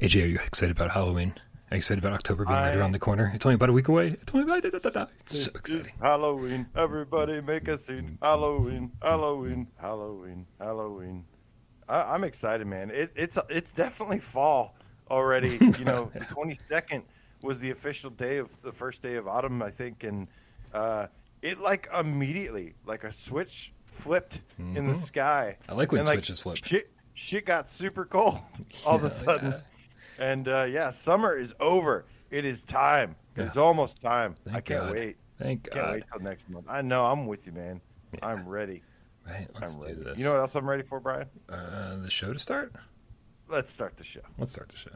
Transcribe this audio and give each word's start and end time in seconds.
AJ, 0.00 0.22
are 0.22 0.26
you 0.26 0.38
excited 0.46 0.76
about 0.76 0.90
Halloween? 0.92 1.32
Are 1.70 1.74
you 1.74 1.78
excited 1.78 2.02
about 2.02 2.14
October 2.14 2.44
being 2.44 2.56
right 2.56 2.76
around 2.76 2.92
the 2.92 2.98
corner? 2.98 3.30
It's 3.34 3.44
only 3.44 3.56
about 3.56 3.68
a 3.68 3.72
week 3.72 3.88
away. 3.88 4.08
It's 4.20 4.32
only 4.34 4.44
about 4.50 4.62
da, 4.62 4.78
da, 4.78 4.90
da. 4.90 5.06
It's 5.20 5.44
so 5.46 5.50
exciting. 5.54 5.92
Halloween. 6.00 6.66
Everybody 6.76 7.40
make 7.40 7.68
a 7.68 7.76
scene. 7.76 8.16
Halloween, 8.22 8.92
Halloween, 9.02 9.66
Halloween, 9.80 10.46
Halloween. 10.58 11.24
I, 11.88 12.14
I'm 12.14 12.24
excited, 12.24 12.66
man. 12.66 12.90
It, 12.90 13.10
it's 13.16 13.38
it's 13.50 13.72
definitely 13.72 14.20
fall 14.20 14.76
already. 15.10 15.58
You 15.78 15.84
know, 15.84 16.10
the 16.14 16.20
22nd 16.20 17.02
was 17.42 17.58
the 17.60 17.70
official 17.70 18.10
day 18.10 18.38
of 18.38 18.62
the 18.62 18.72
first 18.72 19.02
day 19.02 19.16
of 19.16 19.26
autumn, 19.28 19.62
I 19.62 19.70
think, 19.70 20.04
and 20.04 20.28
uh, 20.72 21.08
it 21.42 21.58
like 21.58 21.88
immediately, 21.98 22.74
like 22.86 23.04
a 23.04 23.12
switch 23.12 23.72
flipped 23.84 24.40
in 24.58 24.86
the 24.86 24.94
sky. 24.94 25.56
Mm-hmm. 25.62 25.72
I 25.72 25.74
like 25.74 25.92
when 25.92 26.00
And, 26.00 26.08
switches 26.08 26.40
flip. 26.40 26.56
Shit, 26.64 26.90
shit 27.14 27.44
got 27.46 27.68
super 27.68 28.04
cold 28.04 28.38
all 28.86 28.96
of 28.96 29.04
a 29.04 29.10
sudden. 29.10 29.50
yeah. 29.52 29.60
And 30.18 30.48
uh, 30.48 30.66
yeah, 30.68 30.90
summer 30.90 31.36
is 31.36 31.54
over. 31.60 32.04
It 32.30 32.44
is 32.44 32.62
time. 32.62 33.16
Yeah. 33.36 33.44
It's 33.44 33.56
almost 33.56 34.00
time. 34.02 34.36
I 34.52 34.60
can't 34.60 34.84
God. 34.86 34.92
wait. 34.92 35.16
Thank 35.38 35.70
Can't 35.70 35.76
God. 35.76 35.92
wait 35.92 36.04
till 36.10 36.20
next 36.20 36.50
month. 36.50 36.66
I 36.68 36.82
know. 36.82 37.04
I'm 37.06 37.26
with 37.26 37.46
you, 37.46 37.52
man. 37.52 37.80
I'm 38.22 38.46
ready. 38.48 38.82
Right, 39.26 39.46
let's 39.54 39.74
I'm 39.76 39.80
do 39.80 39.86
ready. 39.88 40.02
this. 40.02 40.18
You 40.18 40.24
know 40.24 40.32
what 40.32 40.40
else 40.40 40.54
I'm 40.56 40.68
ready 40.68 40.82
for, 40.82 40.98
Bryan? 41.00 41.26
Uh, 41.48 41.96
the 41.98 42.10
show 42.10 42.32
to 42.32 42.38
start? 42.38 42.72
Let's 43.48 43.70
start 43.70 43.96
the 43.96 44.04
show. 44.04 44.20
Let's 44.38 44.52
start 44.52 44.68
the 44.70 44.76
show. 44.76 44.90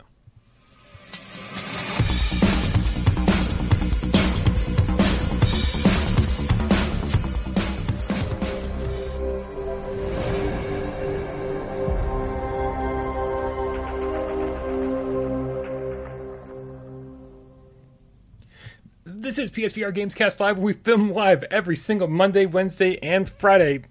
This 19.33 19.51
is 19.51 19.51
PSVR 19.51 19.97
Gamescast 19.97 20.41
Live. 20.41 20.59
We 20.59 20.75
film 20.75 21.11
live 21.11 21.43
every 21.45 21.75
single 21.75 22.07
Monday, 22.07 22.45
Wednesday, 22.45 22.99
and 22.99 23.27
Friday. 23.27 23.85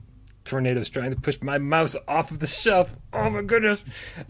Tornado's 0.46 0.88
trying 0.88 1.16
to 1.16 1.20
push 1.20 1.42
my 1.42 1.58
mouse 1.58 1.96
off 2.08 2.30
of 2.30 2.38
the 2.38 2.46
shelf. 2.46 2.96
Oh 3.12 3.28
my 3.28 3.42
goodness. 3.42 3.84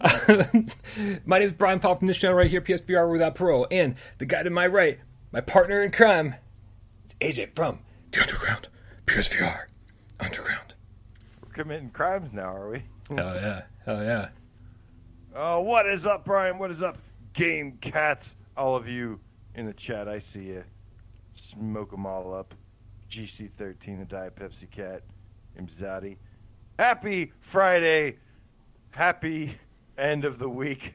my 1.26 1.38
name 1.38 1.48
is 1.48 1.52
Bryan 1.52 1.80
Paul 1.80 1.96
from 1.96 2.08
this 2.08 2.16
channel 2.16 2.38
right 2.38 2.48
here, 2.48 2.62
PSVR 2.62 3.12
Without 3.12 3.34
Parole. 3.34 3.66
And 3.70 3.96
the 4.16 4.24
guy 4.24 4.42
to 4.42 4.48
my 4.48 4.66
right, 4.66 5.00
my 5.32 5.42
partner 5.42 5.82
in 5.82 5.90
crime, 5.90 6.36
it's 7.04 7.12
AJ 7.16 7.54
from 7.54 7.80
The 8.12 8.22
Underground, 8.22 8.68
PSVR 9.04 9.64
Underground. 10.18 10.72
We're 11.44 11.52
committing 11.52 11.90
crimes 11.90 12.32
now, 12.32 12.56
are 12.56 12.70
we? 12.70 12.84
Hell 13.14 13.34
yeah. 13.34 13.62
Hell 13.84 14.02
yeah. 14.02 14.28
Oh, 15.34 15.60
what 15.60 15.86
is 15.86 16.06
up, 16.06 16.24
Bryan? 16.24 16.58
What 16.58 16.70
is 16.70 16.80
up, 16.82 16.96
Game 17.34 17.72
Cats? 17.82 18.34
All 18.56 18.76
of 18.76 18.88
you 18.88 19.20
in 19.54 19.66
the 19.66 19.74
chat, 19.74 20.08
I 20.08 20.18
see 20.18 20.44
you. 20.44 20.64
Smoke 21.32 21.90
them 21.90 22.06
all 22.06 22.34
up. 22.34 22.54
GC13, 23.10 23.98
the 23.98 24.04
Diet 24.06 24.36
Pepsi 24.36 24.70
Cat, 24.70 25.02
Imzadi. 25.60 26.16
Happy 26.78 27.32
Friday. 27.40 28.16
Happy 28.90 29.54
end 29.98 30.24
of 30.24 30.38
the 30.38 30.48
week. 30.48 30.94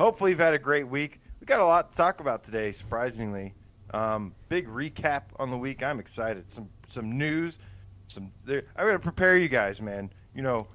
Hopefully, 0.00 0.30
you've 0.30 0.40
had 0.40 0.54
a 0.54 0.58
great 0.58 0.88
week. 0.88 1.20
We 1.40 1.46
got 1.46 1.60
a 1.60 1.64
lot 1.64 1.90
to 1.90 1.96
talk 1.96 2.20
about 2.20 2.42
today, 2.42 2.72
surprisingly. 2.72 3.54
Um, 3.92 4.34
big 4.48 4.68
recap 4.68 5.24
on 5.36 5.50
the 5.50 5.58
week. 5.58 5.82
I'm 5.82 6.00
excited. 6.00 6.50
Some 6.50 6.68
some 6.88 7.18
news. 7.18 7.58
Some. 8.08 8.32
I'm 8.48 8.62
gonna 8.76 8.98
prepare 8.98 9.36
you 9.36 9.48
guys, 9.48 9.82
man. 9.82 10.10
You 10.34 10.42
know, 10.42 10.66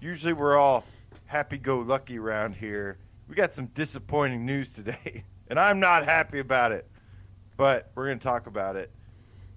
usually 0.00 0.32
we're 0.32 0.56
all 0.56 0.84
happy-go-lucky 1.26 2.18
around 2.18 2.54
here. 2.54 2.98
We 3.28 3.34
got 3.34 3.52
some 3.52 3.66
disappointing 3.66 4.46
news 4.46 4.72
today, 4.72 5.24
and 5.48 5.60
I'm 5.60 5.80
not 5.80 6.04
happy 6.04 6.38
about 6.38 6.72
it. 6.72 6.88
But 7.56 7.90
we're 7.94 8.06
gonna 8.08 8.20
talk 8.20 8.46
about 8.46 8.76
it, 8.76 8.90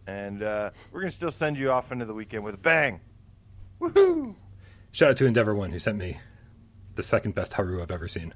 and 0.07 0.41
uh, 0.41 0.71
we're 0.91 1.01
gonna 1.01 1.11
still 1.11 1.31
send 1.31 1.57
you 1.57 1.71
off 1.71 1.91
into 1.91 2.05
the 2.05 2.13
weekend 2.13 2.43
with 2.43 2.55
a 2.55 2.59
bang. 2.59 3.01
Woohoo! 3.81 4.35
Shout 4.91 5.11
out 5.11 5.17
to 5.17 5.25
Endeavor 5.25 5.53
One 5.53 5.71
who 5.71 5.79
sent 5.79 5.97
me 5.97 6.19
the 6.95 7.03
second 7.03 7.35
best 7.35 7.53
Haru 7.53 7.81
I've 7.81 7.91
ever 7.91 8.07
seen. 8.07 8.33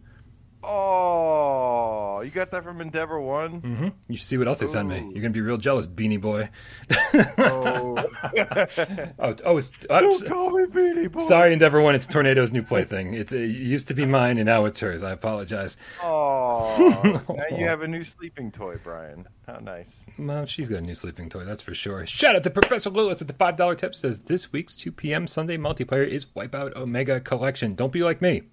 Oh, 0.63 1.32
you 2.23 2.31
got 2.31 2.51
that 2.51 2.63
from 2.63 2.81
Endeavor 2.81 3.19
One? 3.21 3.59
hmm 3.59 3.87
You 4.07 4.17
should 4.17 4.25
see 4.25 4.37
what 4.37 4.47
else 4.47 4.59
they 4.59 4.67
sent 4.67 4.89
me. 4.89 4.99
You're 5.11 5.21
gonna 5.21 5.29
be 5.29 5.41
real 5.41 5.57
jealous, 5.57 5.87
Beanie 5.87 6.19
Boy. 6.21 6.49
Oh, 7.37 8.03
Oh, 9.19 9.35
oh, 9.45 9.57
it's, 9.57 9.71
oh, 9.89 9.99
don't 10.01 10.27
call 10.29 10.49
me 10.51 10.65
Beanie 10.65 11.11
Boy. 11.11 11.19
sorry, 11.19 11.53
Endeavor 11.53 11.81
One. 11.81 11.95
It's 11.95 12.07
Tornado's 12.07 12.51
new 12.51 12.63
plaything. 12.63 13.13
It's 13.13 13.31
it 13.33 13.47
used 13.47 13.87
to 13.89 13.93
be 13.93 14.05
mine, 14.05 14.37
and 14.37 14.45
now 14.45 14.65
it's 14.65 14.79
hers. 14.79 15.03
I 15.03 15.11
apologize. 15.11 15.77
Oh, 16.01 17.21
now 17.29 17.57
you 17.57 17.65
have 17.67 17.81
a 17.81 17.87
new 17.87 18.03
sleeping 18.03 18.51
toy, 18.51 18.77
Bryan. 18.83 19.27
How 19.47 19.59
nice. 19.59 20.05
Mom, 20.17 20.45
she's 20.45 20.69
got 20.69 20.77
a 20.79 20.81
new 20.81 20.95
sleeping 20.95 21.29
toy, 21.29 21.43
that's 21.43 21.63
for 21.63 21.73
sure. 21.73 22.05
Shout 22.05 22.35
out 22.35 22.43
to 22.43 22.49
Professor 22.49 22.89
Lilith 22.89 23.19
with 23.19 23.27
the 23.27 23.33
five 23.33 23.55
dollar 23.55 23.75
tip. 23.75 23.95
Says 23.95 24.19
this 24.21 24.51
week's 24.51 24.75
two 24.75 24.91
p.m. 24.91 25.27
Sunday 25.27 25.57
multiplayer 25.57 26.07
is 26.07 26.25
Wipeout 26.25 26.75
Omega 26.75 27.19
Collection. 27.19 27.75
Don't 27.75 27.91
be 27.91 28.03
like 28.03 28.21
me. 28.21 28.43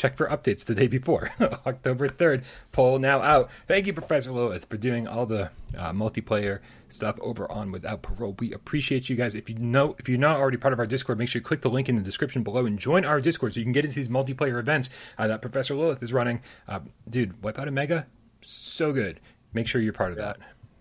Check 0.00 0.16
for 0.16 0.26
updates 0.28 0.64
the 0.64 0.74
day 0.74 0.86
before. 0.86 1.28
October 1.66 2.08
3rd. 2.08 2.42
Poll 2.72 2.98
now 2.98 3.20
out. 3.20 3.50
Thank 3.68 3.86
you, 3.86 3.92
Professor 3.92 4.32
Lilith, 4.32 4.64
for 4.64 4.78
doing 4.78 5.06
all 5.06 5.26
the 5.26 5.50
uh, 5.76 5.92
multiplayer 5.92 6.60
stuff 6.88 7.18
over 7.20 7.50
on 7.52 7.70
Without 7.70 8.00
Parole. 8.00 8.34
We 8.38 8.50
appreciate 8.54 9.10
you 9.10 9.16
guys. 9.16 9.34
If 9.34 9.50
you 9.50 9.56
know, 9.56 9.96
if 9.98 10.08
you're 10.08 10.16
not 10.16 10.38
already 10.40 10.56
part 10.56 10.72
of 10.72 10.78
our 10.78 10.86
Discord, 10.86 11.18
make 11.18 11.28
sure 11.28 11.40
you 11.40 11.44
click 11.44 11.60
the 11.60 11.68
link 11.68 11.90
in 11.90 11.96
the 11.96 12.00
description 12.02 12.42
below 12.42 12.64
and 12.64 12.78
join 12.78 13.04
our 13.04 13.20
Discord 13.20 13.52
so 13.52 13.60
you 13.60 13.64
can 13.66 13.74
get 13.74 13.84
into 13.84 13.94
these 13.96 14.08
multiplayer 14.08 14.58
events 14.58 14.88
uh, 15.18 15.26
that 15.26 15.42
Professor 15.42 15.74
Lilith 15.74 16.02
is 16.02 16.14
running. 16.14 16.40
Uh, 16.66 16.80
dude, 17.10 17.38
Wipeout 17.42 17.68
Omega, 17.68 18.06
so 18.40 18.94
good. 18.94 19.20
Make 19.52 19.66
sure 19.68 19.82
you're 19.82 19.92
part 19.92 20.12
of 20.12 20.16
Yeah. 20.18 20.24
that. 20.24 20.38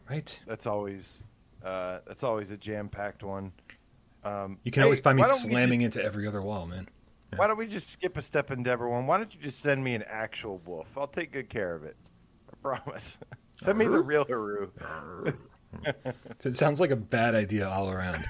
Right? 0.10 0.40
That's 0.48 0.66
always 0.66 1.24
uh, 1.62 2.00
that's 2.08 2.24
always 2.24 2.52
a 2.52 2.58
jam-packed 2.58 3.22
one. 3.22 3.52
Um, 4.24 4.60
You 4.64 4.72
can 4.72 4.80
hey, 4.80 4.86
always 4.86 5.02
find 5.02 5.18
me 5.18 5.26
slamming 5.26 5.82
into 5.82 6.02
every 6.02 6.26
other 6.26 6.42
wall, 6.42 6.66
man. 6.68 6.88
Just, 7.30 7.40
why 7.40 7.48
don't 7.48 7.58
we 7.58 7.68
just 7.68 7.90
skip 7.90 8.18
a 8.18 8.22
step, 8.22 8.52
Endeavor 8.52 8.90
One? 8.90 9.08
Why 9.08 9.18
don't 9.18 9.34
you 9.34 9.42
just 9.42 9.60
send 9.60 9.84
me 9.84 9.96
an 9.96 10.04
actual 10.08 10.60
wolf? 10.66 10.88
I'll 10.98 11.08
take 11.08 11.32
good 11.32 11.50
care 11.50 11.76
of 11.76 11.84
it. 11.84 11.96
I 12.52 12.56
promise. 12.62 13.20
send 13.56 13.78
me 13.78 13.88
the 13.88 14.02
real 14.02 14.26
Haru. 14.26 14.72
It 16.44 16.56
sounds 16.56 16.82
like 16.82 16.90
a 16.90 16.96
bad 16.96 17.36
idea 17.36 17.70
all 17.70 17.92
around. 17.92 18.26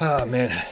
oh 0.00 0.24
man! 0.26 0.64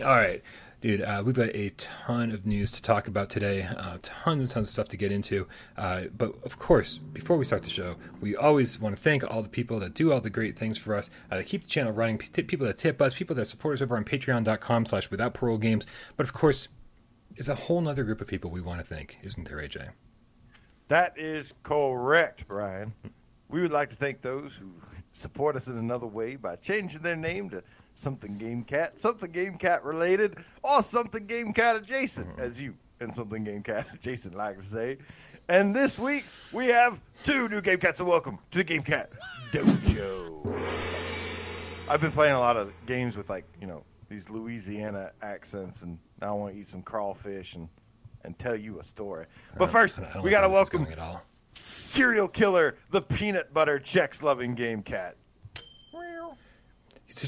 All 0.00 0.08
right, 0.08 0.42
dude. 0.80 1.02
Uh, 1.02 1.22
we've 1.24 1.34
got 1.34 1.48
a 1.54 1.70
ton 1.70 2.30
of 2.30 2.46
news 2.46 2.70
to 2.72 2.82
talk 2.82 3.08
about 3.08 3.30
today. 3.30 3.62
Uh, 3.62 3.98
tons 4.02 4.40
and 4.40 4.50
tons 4.50 4.68
of 4.68 4.72
stuff 4.72 4.88
to 4.88 4.96
get 4.96 5.12
into. 5.12 5.46
Uh, 5.76 6.02
but 6.16 6.34
of 6.44 6.58
course, 6.58 6.98
before 6.98 7.36
we 7.36 7.44
start 7.44 7.62
the 7.62 7.70
show, 7.70 7.96
we 8.20 8.36
always 8.36 8.80
want 8.80 8.96
to 8.96 9.02
thank 9.02 9.24
all 9.28 9.42
the 9.42 9.48
people 9.48 9.80
that 9.80 9.94
do 9.94 10.12
all 10.12 10.20
the 10.20 10.30
great 10.30 10.56
things 10.56 10.78
for 10.78 10.94
us, 10.94 11.10
uh, 11.30 11.36
that 11.36 11.46
keep 11.46 11.62
the 11.62 11.68
channel 11.68 11.92
running, 11.92 12.18
people 12.18 12.66
that 12.66 12.78
tip 12.78 13.00
us, 13.02 13.14
people 13.14 13.36
that 13.36 13.46
support 13.46 13.74
us 13.74 13.82
over 13.82 13.96
on 13.96 14.04
Patreon.com/slash 14.04 15.10
Without 15.10 15.34
Parole 15.34 15.58
Games. 15.58 15.86
But 16.16 16.26
of 16.26 16.32
course, 16.32 16.68
is 17.36 17.48
a 17.48 17.54
whole 17.54 17.80
nother 17.80 18.04
group 18.04 18.20
of 18.20 18.26
people 18.26 18.50
we 18.50 18.60
want 18.60 18.80
to 18.80 18.84
thank, 18.84 19.18
isn't 19.22 19.48
there, 19.48 19.58
AJ? 19.58 19.90
That 20.88 21.18
is 21.18 21.54
correct, 21.62 22.48
Bryan. 22.48 22.94
We 23.48 23.60
would 23.60 23.72
like 23.72 23.90
to 23.90 23.96
thank 23.96 24.22
those 24.22 24.56
who 24.56 24.70
support 25.12 25.56
us 25.56 25.68
in 25.68 25.76
another 25.76 26.06
way 26.06 26.36
by 26.36 26.56
changing 26.56 27.02
their 27.02 27.16
name 27.16 27.50
to 27.50 27.62
something 27.98 28.38
Game 28.38 28.62
Cat, 28.64 28.98
something 28.98 29.30
Game 29.30 29.58
Cat 29.58 29.84
related, 29.84 30.36
or 30.62 30.82
something 30.82 31.26
Game 31.26 31.52
Cat 31.52 31.76
adjacent, 31.76 32.28
mm-hmm. 32.28 32.40
as 32.40 32.60
you 32.60 32.74
and 33.00 33.14
something 33.14 33.44
Game 33.44 33.62
Cat 33.62 33.86
adjacent 33.94 34.34
like 34.34 34.58
to 34.58 34.64
say. 34.64 34.98
And 35.48 35.74
this 35.74 35.98
week 35.98 36.24
we 36.52 36.66
have 36.66 37.00
two 37.24 37.48
new 37.48 37.60
Game 37.60 37.78
Cats. 37.78 37.98
So 37.98 38.04
welcome 38.04 38.38
to 38.52 38.58
the 38.58 38.64
Game 38.64 38.82
Cat 38.82 39.10
Dojo. 39.50 40.28
I've 41.88 42.00
been 42.00 42.12
playing 42.12 42.34
a 42.34 42.40
lot 42.40 42.56
of 42.56 42.72
games 42.86 43.16
with 43.16 43.30
like 43.30 43.44
you 43.60 43.66
know 43.66 43.82
these 44.08 44.30
Louisiana 44.30 45.12
accents, 45.22 45.82
and 45.82 45.98
now 46.20 46.28
I 46.28 46.38
want 46.38 46.54
to 46.54 46.60
eat 46.60 46.68
some 46.68 46.82
crawfish 46.82 47.54
and 47.54 47.68
and 48.24 48.38
tell 48.38 48.56
you 48.56 48.78
a 48.78 48.84
story. 48.84 49.26
But 49.56 49.64
uh, 49.64 49.68
first, 49.68 49.98
we 50.22 50.30
got 50.30 50.42
to 50.42 50.48
where 50.48 50.58
this 50.58 50.68
is 50.68 50.72
welcome 50.72 50.84
going 50.84 50.92
at 50.92 50.98
all. 50.98 51.22
serial 51.52 52.28
killer, 52.28 52.76
the 52.90 53.00
peanut 53.00 53.54
butter 53.54 53.78
Chex 53.78 54.22
loving 54.22 54.54
game 54.54 54.82
cat. 54.82 55.16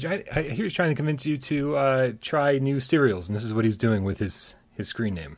I, 0.05 0.23
I 0.31 0.41
hear 0.43 0.65
he's 0.65 0.73
trying 0.73 0.89
to 0.89 0.95
convince 0.95 1.25
you 1.25 1.37
to 1.37 1.75
uh, 1.75 2.11
try 2.21 2.57
new 2.59 2.79
cereals, 2.79 3.29
and 3.29 3.35
this 3.35 3.43
is 3.43 3.53
what 3.53 3.65
he's 3.65 3.77
doing 3.77 4.03
with 4.03 4.19
his 4.19 4.55
his 4.73 4.87
screen 4.87 5.13
name. 5.15 5.37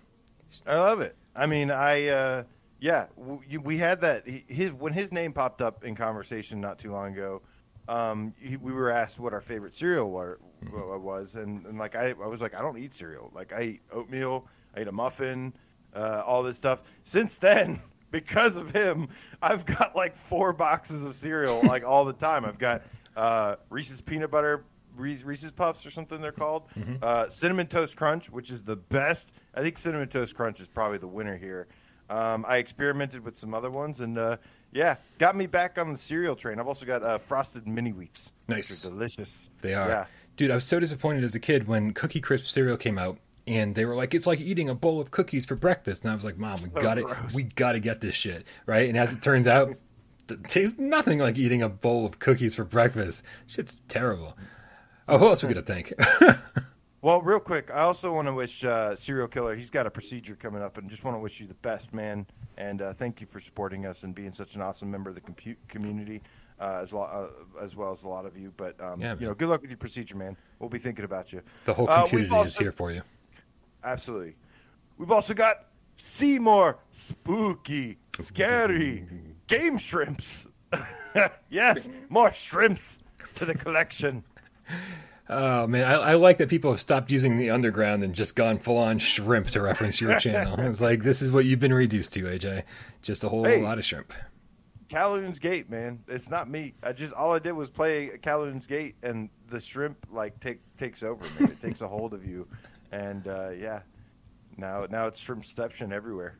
I 0.65 0.75
love 0.75 1.01
it. 1.01 1.15
I 1.35 1.45
mean, 1.45 1.71
I 1.71 2.07
uh, 2.07 2.43
yeah, 2.79 3.07
we 3.15 3.77
had 3.77 4.01
that. 4.01 4.27
His 4.27 4.73
when 4.73 4.93
his 4.93 5.11
name 5.11 5.33
popped 5.33 5.61
up 5.61 5.83
in 5.83 5.95
conversation 5.95 6.59
not 6.61 6.79
too 6.79 6.91
long 6.91 7.13
ago. 7.13 7.41
Um, 7.87 8.33
he, 8.39 8.55
we 8.55 8.71
were 8.71 8.89
asked 8.89 9.19
what 9.19 9.33
our 9.33 9.41
favorite 9.41 9.73
cereal 9.73 10.09
were, 10.09 10.39
wa- 10.71 10.97
was, 10.97 11.35
and, 11.35 11.65
and 11.65 11.77
like 11.77 11.97
I, 11.97 12.11
I 12.11 12.27
was 12.27 12.41
like, 12.41 12.55
I 12.55 12.61
don't 12.61 12.77
eat 12.77 12.93
cereal. 12.93 13.29
Like 13.35 13.51
I 13.51 13.61
eat 13.63 13.81
oatmeal, 13.91 14.47
I 14.73 14.81
eat 14.81 14.87
a 14.87 14.91
muffin, 14.93 15.53
uh, 15.93 16.23
all 16.25 16.43
this 16.43 16.55
stuff. 16.55 16.79
Since 17.03 17.37
then, 17.37 17.81
because 18.11 18.55
of 18.55 18.71
him, 18.71 19.09
I've 19.41 19.65
got 19.65 19.97
like 19.97 20.15
four 20.15 20.53
boxes 20.53 21.03
of 21.03 21.15
cereal 21.15 21.61
like 21.63 21.83
all 21.83 22.05
the 22.05 22.13
time. 22.13 22.45
I've 22.45 22.59
got 22.59 22.83
uh, 23.15 23.56
Reese's 23.69 24.01
peanut 24.01 24.31
butter. 24.31 24.63
Reese's 24.95 25.51
Puffs 25.51 25.88
or 25.88 25.92
something 25.92 26.21
they're 26.21 26.31
called. 26.31 26.65
Uh, 27.01 27.27
Cinnamon 27.27 27.65
Toast 27.65 27.98
Crunch, 27.98 28.30
which 28.30 28.51
is 28.51 28.63
the 28.63 28.75
best. 28.75 29.33
I 29.56 29.62
think 29.62 29.77
Cinnamon 29.80 30.07
Toast 30.07 30.36
Crunch 30.36 30.60
is 30.60 30.68
probably 30.68 31.00
the 31.00 31.07
winner 31.07 31.36
here. 31.36 31.68
Um, 32.12 32.45
I 32.48 32.57
experimented 32.57 33.25
with 33.25 33.36
some 33.36 33.56
other 33.56 33.71
ones, 33.71 34.01
and 34.01 34.19
uh, 34.19 34.38
yeah, 34.71 34.98
got 35.18 35.36
me 35.36 35.48
back 35.48 35.80
on 35.80 35.92
the 35.92 35.98
cereal 35.98 36.36
train. 36.36 36.60
I've 36.60 36.68
also 36.68 36.86
got 36.86 37.01
uh, 37.01 37.18
frosted 37.18 37.68
mini 37.68 37.92
wheats. 37.92 38.31
Nice. 38.48 38.86
are 38.86 38.89
delicious. 38.89 39.50
They 39.62 39.74
are. 39.74 39.88
Yeah. 39.88 40.06
Dude, 40.36 40.51
I 40.51 40.56
was 40.56 40.65
so 40.65 40.80
disappointed 40.80 41.24
as 41.24 41.33
a 41.33 41.39
kid 41.39 41.68
when 41.68 41.94
Cookie 41.94 42.21
Crisp 42.21 42.45
cereal 42.45 42.77
came 42.77 42.98
out 43.00 43.18
and 43.48 43.75
they 43.75 43.86
were 43.86 43.95
like, 43.95 44.13
it's 44.13 44.27
like 44.27 44.39
eating 44.39 44.69
a 44.69 44.75
bowl 44.75 45.00
of 45.00 45.12
cookies 45.12 45.45
for 45.45 45.56
breakfast. 45.56 46.04
And 46.04 46.12
I 46.12 46.15
was 46.15 46.25
like, 46.25 46.38
Mom, 46.38 46.54
we 46.54 46.57
So 46.57 46.81
got 46.81 46.98
it. 46.98 47.06
We 47.33 47.44
got 47.44 47.74
to 47.74 47.80
get 47.80 48.01
this 48.01 48.15
shit. 48.15 48.45
Right. 48.65 48.88
And 48.89 48.98
as 48.98 49.13
it 49.13 49.21
turns 49.21 49.48
out, 49.48 49.75
tastes 50.47 50.77
nothing 50.79 51.19
like 51.19 51.37
eating 51.37 51.61
a 51.61 51.69
bowl 51.69 52.05
of 52.05 52.19
cookies 52.19 52.55
for 52.55 52.63
breakfast. 52.63 53.23
Shit's 53.47 53.77
terrible. 53.87 54.37
Oh, 55.07 55.17
who 55.17 55.27
else 55.27 55.43
are 55.43 55.47
we 55.47 55.53
to 55.53 55.61
thank? 55.61 55.93
Well, 57.01 57.21
real 57.21 57.41
quick, 57.41 57.69
I 57.69 57.81
also 57.81 58.13
want 58.13 58.29
to 58.29 58.33
wish 58.33 58.63
uh, 58.63 58.95
Serial 58.95 59.27
Killer. 59.27 59.55
He's 59.57 59.69
got 59.69 59.85
a 59.85 59.91
procedure 59.91 60.37
coming 60.37 60.61
up, 60.61 60.77
and 60.77 60.89
just 60.89 61.03
want 61.03 61.15
to 61.17 61.19
wish 61.19 61.37
you 61.41 61.47
the 61.47 61.53
best, 61.55 61.93
man. 61.93 62.25
And 62.55 62.81
uh, 62.81 62.93
thank 62.93 63.19
you 63.19 63.27
for 63.27 63.41
supporting 63.41 63.85
us 63.85 64.03
and 64.03 64.15
being 64.15 64.31
such 64.31 64.55
an 64.55 64.61
awesome 64.61 64.89
member 64.89 65.09
of 65.09 65.15
the 65.15 65.19
compu- 65.21 65.57
community, 65.67 66.21
uh, 66.61 66.79
as, 66.81 66.93
lo- 66.93 67.01
uh, 67.59 67.61
as 67.61 67.75
well 67.75 67.91
as 67.91 68.03
a 68.03 68.07
lot 68.07 68.25
of 68.25 68.37
you. 68.37 68.53
But 68.55 68.79
um, 68.81 69.01
Yeah, 69.01 69.15
you 69.19 69.27
know, 69.27 69.33
good 69.33 69.49
luck 69.49 69.59
with 69.61 69.69
your 69.69 69.77
procedure, 69.79 70.15
man. 70.15 70.37
We'll 70.59 70.69
be 70.69 70.79
thinking 70.79 71.03
about 71.03 71.33
you. 71.33 71.41
the 71.65 71.73
whole 71.73 71.89
Uh, 71.89 72.07
community 72.07 72.33
is 72.37 72.57
here 72.57 72.71
for 72.71 72.89
you. 72.89 73.01
Absolutely. 73.83 74.37
We've 74.97 75.11
also 75.11 75.33
got 75.33 75.65
Seymour 75.97 76.79
spooky, 76.93 77.97
scary 78.17 79.05
game 79.47 79.77
shrimps. 79.77 80.47
yes, 81.49 81.89
more 82.09 82.31
shrimps 82.31 82.99
to 83.35 83.45
the 83.45 83.55
collection. 83.55 84.23
Oh 85.29 85.67
man, 85.67 85.85
I, 85.85 85.93
I 85.93 86.13
like 86.15 86.37
that 86.39 86.49
people 86.49 86.71
have 86.71 86.79
stopped 86.79 87.11
using 87.11 87.37
the 87.37 87.49
underground 87.51 88.03
and 88.03 88.13
just 88.13 88.35
gone 88.35 88.57
full 88.57 88.77
on 88.77 88.99
shrimp 88.99 89.47
to 89.47 89.61
reference 89.61 90.01
your 90.01 90.19
channel. 90.19 90.55
It's 90.59 90.81
like 90.81 91.01
this 91.01 91.21
is 91.21 91.31
what 91.31 91.45
you've 91.45 91.59
been 91.59 91.73
reduced 91.73 92.13
to, 92.13 92.23
AJ. 92.23 92.63
Just 93.01 93.23
a 93.23 93.29
whole 93.29 93.43
Hey. 93.45 93.61
lot 93.61 93.77
of 93.77 93.85
shrimp. 93.85 94.13
Kowloon's 94.89 95.39
Gate, 95.39 95.69
man. 95.71 96.03
It's 96.07 96.29
not 96.29 96.49
me. 96.49 96.75
I 96.83 96.91
just 96.93 97.13
all 97.13 97.33
I 97.33 97.39
did 97.39 97.53
was 97.53 97.69
play 97.69 98.09
Kowloon's 98.21 98.67
Gate, 98.67 98.95
and 99.01 99.29
the 99.49 99.59
shrimp 99.61 99.97
like 100.11 100.39
take 100.39 100.59
takes 100.77 101.01
over, 101.03 101.23
man. 101.39 101.49
It 101.51 101.59
takes 101.59 101.81
a 101.81 101.87
hold 101.87 102.13
of 102.13 102.25
you, 102.25 102.47
and 102.91 103.27
uh, 103.27 103.49
yeah, 103.51 103.81
now 104.57 104.85
now 104.89 105.07
it's 105.07 105.23
shrimpception 105.25 105.91
everywhere. 105.91 106.37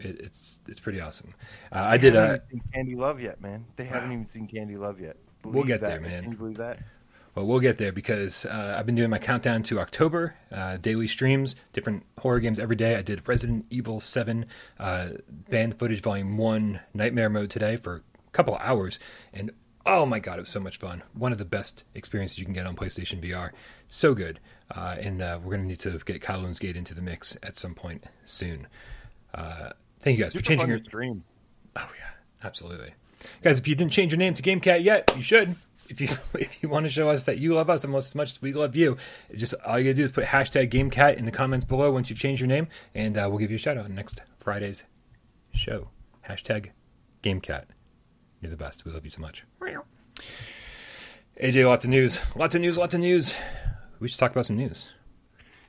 It, 0.00 0.20
it's 0.20 0.60
it's 0.66 0.80
pretty 0.80 1.00
awesome. 1.00 1.34
Uh, 1.70 1.84
I 1.86 1.96
did 1.96 2.14
They 2.14 2.18
haven't 2.18 2.42
even 2.50 2.60
seen 2.60 2.72
Candy 2.72 2.94
Love 2.94 3.20
yet, 3.20 3.40
man. 3.40 3.66
They 3.76 3.84
haven't 3.86 4.12
even 4.12 4.26
seen 4.26 4.46
Candy 4.46 4.76
Love 4.76 5.00
yet. 5.00 5.16
We'll 5.44 5.64
get 5.64 5.80
that, 5.80 6.00
there, 6.02 6.10
man. 6.10 6.22
Can 6.22 6.32
you 6.32 6.38
believe 6.38 6.56
that? 6.58 6.78
Well, 7.34 7.46
we'll 7.46 7.60
get 7.60 7.78
there 7.78 7.92
because 7.92 8.44
uh, 8.44 8.74
I've 8.76 8.86
been 8.86 8.96
doing 8.96 9.10
my 9.10 9.18
countdown 9.18 9.62
to 9.64 9.78
October, 9.78 10.34
uh, 10.50 10.78
daily 10.78 11.06
streams, 11.06 11.54
different 11.72 12.04
horror 12.18 12.40
games 12.40 12.58
every 12.58 12.74
day. 12.74 12.96
I 12.96 13.02
did 13.02 13.26
Resident 13.28 13.66
Evil 13.70 14.00
7 14.00 14.46
uh, 14.80 15.08
banned 15.48 15.78
footage 15.78 16.02
volume 16.02 16.36
1 16.36 16.80
nightmare 16.92 17.30
mode 17.30 17.50
today 17.50 17.76
for 17.76 17.96
a 17.96 18.30
couple 18.32 18.56
of 18.56 18.60
hours. 18.60 18.98
And 19.32 19.52
oh 19.86 20.06
my 20.06 20.18
god, 20.18 20.38
it 20.38 20.42
was 20.42 20.48
so 20.48 20.58
much 20.58 20.78
fun. 20.78 21.04
One 21.14 21.30
of 21.30 21.38
the 21.38 21.44
best 21.44 21.84
experiences 21.94 22.38
you 22.40 22.44
can 22.44 22.54
get 22.54 22.66
on 22.66 22.74
PlayStation 22.74 23.22
VR. 23.22 23.50
So 23.88 24.12
good. 24.12 24.40
Uh, 24.68 24.96
and 25.00 25.22
uh, 25.22 25.38
we're 25.40 25.50
going 25.50 25.62
to 25.62 25.68
need 25.68 25.80
to 25.80 25.98
get 26.04 26.20
Kowloon's 26.20 26.58
Gate 26.58 26.76
into 26.76 26.94
the 26.94 27.02
mix 27.02 27.36
at 27.44 27.54
some 27.54 27.74
point 27.74 28.04
soon. 28.24 28.66
Thank 30.02 30.18
you 30.18 30.24
guys 30.24 30.34
for 30.34 30.42
changing 30.42 30.68
your. 30.68 30.78
stream. 30.78 31.24
Oh 31.76 31.88
yeah, 31.98 32.46
absolutely, 32.46 32.94
guys. 33.42 33.58
If 33.58 33.68
you 33.68 33.74
didn't 33.74 33.92
change 33.92 34.12
your 34.12 34.18
name 34.18 34.34
to 34.34 34.42
GameCat 34.42 34.82
yet, 34.82 35.12
you 35.16 35.22
should. 35.22 35.56
If 35.88 36.00
you 36.00 36.08
if 36.34 36.62
you 36.62 36.68
want 36.68 36.86
to 36.86 36.90
show 36.90 37.08
us 37.10 37.24
that 37.24 37.38
you 37.38 37.54
love 37.54 37.68
us 37.70 37.84
almost 37.84 38.10
as 38.10 38.14
much 38.14 38.30
as 38.30 38.42
we 38.42 38.52
love 38.52 38.76
you, 38.76 38.96
just 39.34 39.54
all 39.66 39.78
you 39.78 39.84
gotta 39.84 39.94
do 39.94 40.04
is 40.04 40.12
put 40.12 40.24
hashtag 40.24 40.70
GameCat 40.70 41.16
in 41.16 41.24
the 41.24 41.32
comments 41.32 41.64
below 41.66 41.90
once 41.90 42.10
you've 42.10 42.18
changed 42.18 42.40
your 42.40 42.48
name, 42.48 42.68
and 42.94 43.16
uh, 43.18 43.26
we'll 43.28 43.38
give 43.38 43.50
you 43.50 43.56
a 43.56 43.58
shout 43.58 43.76
out 43.76 43.90
next 43.90 44.22
Friday's 44.38 44.84
show. 45.52 45.88
Hashtag 46.28 46.70
GameCat. 47.22 47.64
You're 48.40 48.50
the 48.50 48.56
best. 48.56 48.84
We 48.84 48.92
love 48.92 49.04
you 49.04 49.10
so 49.10 49.20
much. 49.20 49.44
AJ, 51.40 51.66
lots 51.66 51.84
of 51.84 51.90
news, 51.90 52.20
lots 52.36 52.54
of 52.54 52.60
news, 52.60 52.76
lots 52.76 52.94
of 52.94 53.00
news. 53.00 53.34
We 53.98 54.08
should 54.08 54.18
talk 54.18 54.30
about 54.32 54.46
some 54.46 54.56
news. 54.56 54.92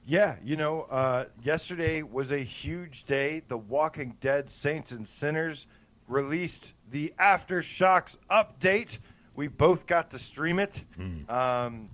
Yeah, 0.05 0.35
you 0.43 0.55
know, 0.55 0.81
uh, 0.83 1.25
yesterday 1.43 2.01
was 2.01 2.31
a 2.31 2.39
huge 2.39 3.03
day. 3.03 3.43
The 3.47 3.57
Walking 3.57 4.17
Dead 4.19 4.49
Saints 4.49 4.91
and 4.91 5.07
Sinners 5.07 5.67
released 6.07 6.73
the 6.89 7.13
Aftershocks 7.19 8.17
update. 8.29 8.97
We 9.35 9.47
both 9.47 9.85
got 9.87 10.11
to 10.11 10.19
stream 10.19 10.59
it. 10.59 10.83
Um, 11.29 11.89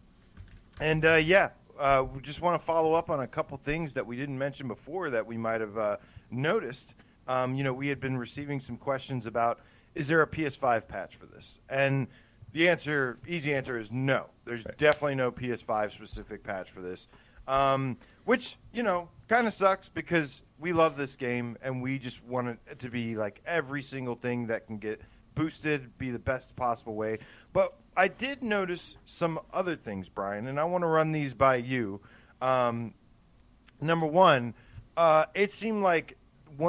and 0.79 1.05
uh, 1.05 1.15
yeah, 1.15 1.49
uh, 1.77 2.05
we 2.11 2.21
just 2.21 2.41
want 2.41 2.59
to 2.59 2.65
follow 2.65 2.93
up 2.93 3.09
on 3.09 3.19
a 3.19 3.27
couple 3.27 3.57
things 3.57 3.93
that 3.93 4.07
we 4.07 4.15
didn't 4.15 4.37
mention 4.37 4.67
before 4.67 5.09
that 5.11 5.25
we 5.27 5.37
might 5.37 5.61
have 5.61 5.77
uh, 5.77 5.97
noticed. 6.31 6.95
Um, 7.27 7.55
you 7.55 7.63
know, 7.63 7.73
we 7.73 7.89
had 7.89 7.99
been 7.99 8.17
receiving 8.17 8.59
some 8.59 8.77
questions 8.77 9.25
about 9.25 9.59
is 9.95 10.07
there 10.07 10.21
a 10.21 10.27
PS5 10.27 10.87
patch 10.87 11.15
for 11.15 11.25
this? 11.25 11.59
And 11.69 12.07
the 12.53 12.69
answer, 12.69 13.17
easy 13.27 13.53
answer, 13.53 13.77
is 13.77 13.91
no. 13.91 14.27
There's 14.45 14.63
definitely 14.63 15.15
no 15.15 15.31
PS5 15.31 15.91
specific 15.91 16.43
patch 16.43 16.71
for 16.71 16.81
this. 16.81 17.07
Um, 17.47 17.97
which 18.25 18.57
you 18.73 18.83
know 18.83 19.09
kind 19.27 19.47
of 19.47 19.53
sucks 19.53 19.89
because 19.89 20.41
we 20.59 20.73
love 20.73 20.97
this 20.97 21.15
game 21.15 21.57
and 21.61 21.81
we 21.81 21.99
just 21.99 22.23
want 22.23 22.59
it 22.69 22.79
to 22.79 22.89
be 22.89 23.15
like 23.15 23.41
every 23.45 23.81
single 23.81 24.15
thing 24.15 24.47
that 24.47 24.67
can 24.67 24.77
get 24.77 25.01
boosted, 25.35 25.97
be 25.97 26.09
the 26.09 26.19
best 26.19 26.55
possible 26.55 26.95
way. 26.95 27.19
But 27.53 27.73
I 27.95 28.07
did 28.07 28.41
notice 28.41 28.95
some 29.05 29.39
other 29.53 29.75
things, 29.75 30.09
Bryan, 30.09 30.47
and 30.47 30.59
I 30.59 30.63
want 30.63 30.81
to 30.81 30.87
run 30.87 31.11
these 31.11 31.33
by 31.33 31.57
you. 31.57 32.01
Um, 32.41 32.93
number 33.79 34.07
one, 34.07 34.55
uh, 34.95 35.25
it 35.35 35.51
seemed 35.51 35.83
like 35.83 36.17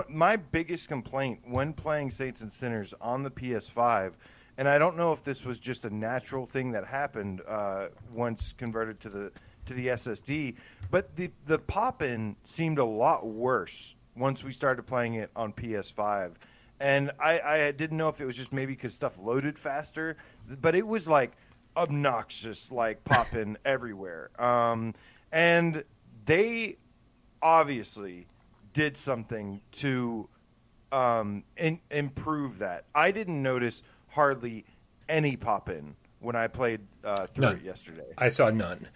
my 0.08 0.36
biggest 0.36 0.88
complaint 0.88 1.40
when 1.46 1.72
playing 1.72 2.10
Saints 2.10 2.42
and 2.42 2.52
Sinners 2.52 2.92
on 3.00 3.22
the 3.22 3.30
PS5, 3.30 4.12
and 4.58 4.68
I 4.68 4.78
don't 4.78 4.96
know 4.96 5.12
if 5.12 5.24
this 5.24 5.44
was 5.44 5.58
just 5.58 5.84
a 5.86 5.90
natural 5.90 6.44
thing 6.44 6.72
that 6.72 6.84
happened 6.84 7.40
uh, 7.46 7.88
once 8.12 8.52
converted 8.52 9.00
to 9.00 9.08
the 9.08 9.32
to 9.68 9.74
the 9.74 9.88
SSD, 9.88 10.56
but 10.90 11.16
the 11.16 11.30
the 11.44 11.58
pop 11.58 12.02
in 12.02 12.36
seemed 12.44 12.78
a 12.78 12.84
lot 12.84 13.26
worse 13.26 13.94
once 14.16 14.42
we 14.42 14.52
started 14.52 14.82
playing 14.86 15.14
it 15.14 15.30
on 15.36 15.52
PS5. 15.52 16.34
And 16.80 17.10
I, 17.18 17.40
I 17.40 17.72
didn't 17.72 17.96
know 17.96 18.08
if 18.08 18.20
it 18.20 18.24
was 18.24 18.36
just 18.36 18.52
maybe 18.52 18.74
because 18.74 18.94
stuff 18.94 19.18
loaded 19.18 19.58
faster, 19.58 20.16
but 20.60 20.74
it 20.74 20.86
was 20.86 21.08
like 21.08 21.32
obnoxious, 21.76 22.70
like 22.70 23.02
popping 23.04 23.56
everywhere. 23.64 24.30
Um, 24.38 24.94
and 25.32 25.84
they 26.24 26.76
obviously 27.42 28.26
did 28.72 28.96
something 28.96 29.60
to 29.72 30.28
um, 30.92 31.44
in, 31.56 31.80
improve 31.90 32.58
that. 32.58 32.84
I 32.94 33.10
didn't 33.10 33.42
notice 33.42 33.82
hardly 34.08 34.64
any 35.08 35.36
pop 35.36 35.68
in 35.68 35.96
when 36.20 36.36
I 36.36 36.46
played 36.46 36.80
uh, 37.04 37.26
through 37.26 37.44
None. 37.44 37.56
it 37.56 37.64
yesterday. 37.64 38.06
I 38.16 38.28
saw 38.28 38.50
none. 38.50 38.88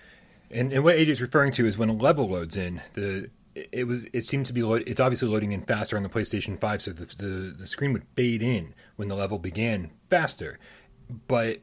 And, 0.53 0.73
and 0.73 0.85
what 0.85 0.97
AJ 0.97 1.09
is 1.09 1.23
referring 1.23 1.53
to 1.53 1.67
is 1.67 1.79
when 1.79 1.89
a 1.89 1.95
level 1.95 2.29
loads 2.29 2.57
in, 2.57 2.83
the 2.93 3.31
it 3.55 3.87
was 3.87 4.07
it 4.13 4.23
seemed 4.23 4.47
to 4.47 4.53
be 4.53 4.63
load, 4.63 4.85
it's 4.87 5.01
obviously 5.01 5.29
loading 5.29 5.53
in 5.53 5.63
faster 5.63 5.97
on 5.97 6.03
the 6.03 6.09
PlayStation 6.09 6.59
5, 6.59 6.83
so 6.83 6.93
the, 6.93 7.05
the 7.05 7.55
the 7.59 7.67
screen 7.67 7.93
would 7.93 8.05
fade 8.15 8.43
in 8.43 8.75
when 8.97 9.09
the 9.09 9.15
level 9.15 9.39
began 9.39 9.91
faster. 10.09 10.59
But 11.29 11.61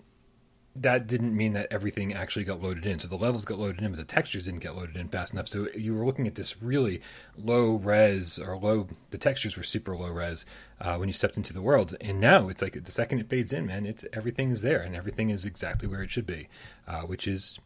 that 0.75 1.07
didn't 1.07 1.35
mean 1.35 1.53
that 1.53 1.67
everything 1.71 2.13
actually 2.13 2.45
got 2.45 2.61
loaded 2.61 2.85
in. 2.85 2.99
So 2.99 3.07
the 3.07 3.17
levels 3.17 3.43
got 3.43 3.57
loaded 3.59 3.83
in, 3.83 3.91
but 3.91 3.97
the 3.97 4.03
textures 4.03 4.45
didn't 4.45 4.59
get 4.59 4.75
loaded 4.75 4.95
in 4.95 5.09
fast 5.09 5.33
enough. 5.33 5.47
So 5.47 5.67
you 5.75 5.95
were 5.95 6.05
looking 6.05 6.27
at 6.27 6.35
this 6.35 6.61
really 6.61 7.01
low 7.35 7.71
res 7.71 8.39
or 8.39 8.55
low. 8.55 8.87
The 9.09 9.17
textures 9.17 9.57
were 9.57 9.63
super 9.63 9.97
low 9.97 10.09
res 10.09 10.45
uh, 10.79 10.95
when 10.97 11.09
you 11.09 11.13
stepped 11.13 11.37
into 11.37 11.53
the 11.53 11.61
world, 11.61 11.95
and 11.99 12.19
now 12.19 12.49
it's 12.49 12.61
like 12.61 12.81
the 12.83 12.91
second 12.91 13.19
it 13.19 13.29
fades 13.29 13.51
in, 13.51 13.65
man, 13.65 13.85
it 13.85 14.03
everything 14.13 14.51
is 14.51 14.61
there 14.61 14.81
and 14.81 14.95
everything 14.95 15.31
is 15.31 15.43
exactly 15.43 15.87
where 15.87 16.03
it 16.03 16.11
should 16.11 16.27
be, 16.27 16.47
uh, 16.87 17.01
which 17.01 17.27
is 17.27 17.59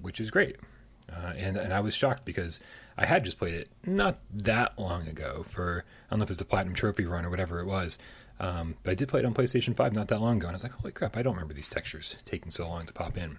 which 0.00 0.20
is 0.20 0.30
great. 0.30 0.56
Uh, 1.10 1.32
and 1.36 1.56
and 1.56 1.72
I 1.72 1.80
was 1.80 1.94
shocked 1.94 2.24
because 2.24 2.60
I 2.96 3.04
had 3.06 3.24
just 3.24 3.38
played 3.38 3.54
it 3.54 3.68
not 3.84 4.18
that 4.32 4.78
long 4.78 5.08
ago 5.08 5.44
for 5.48 5.84
I 6.06 6.10
don't 6.10 6.20
know 6.20 6.22
if 6.22 6.28
it 6.28 6.30
was 6.30 6.38
the 6.38 6.44
platinum 6.44 6.74
trophy 6.74 7.04
run 7.04 7.24
or 7.24 7.30
whatever 7.30 7.58
it 7.60 7.66
was, 7.66 7.98
um, 8.38 8.76
but 8.82 8.92
I 8.92 8.94
did 8.94 9.08
play 9.08 9.20
it 9.20 9.26
on 9.26 9.34
PlayStation 9.34 9.74
Five 9.74 9.92
not 9.92 10.08
that 10.08 10.20
long 10.20 10.36
ago, 10.36 10.46
and 10.46 10.54
I 10.54 10.56
was 10.56 10.62
like, 10.62 10.72
holy 10.72 10.92
crap, 10.92 11.16
I 11.16 11.22
don't 11.22 11.34
remember 11.34 11.54
these 11.54 11.68
textures 11.68 12.16
taking 12.24 12.50
so 12.50 12.68
long 12.68 12.86
to 12.86 12.92
pop 12.92 13.16
in. 13.16 13.38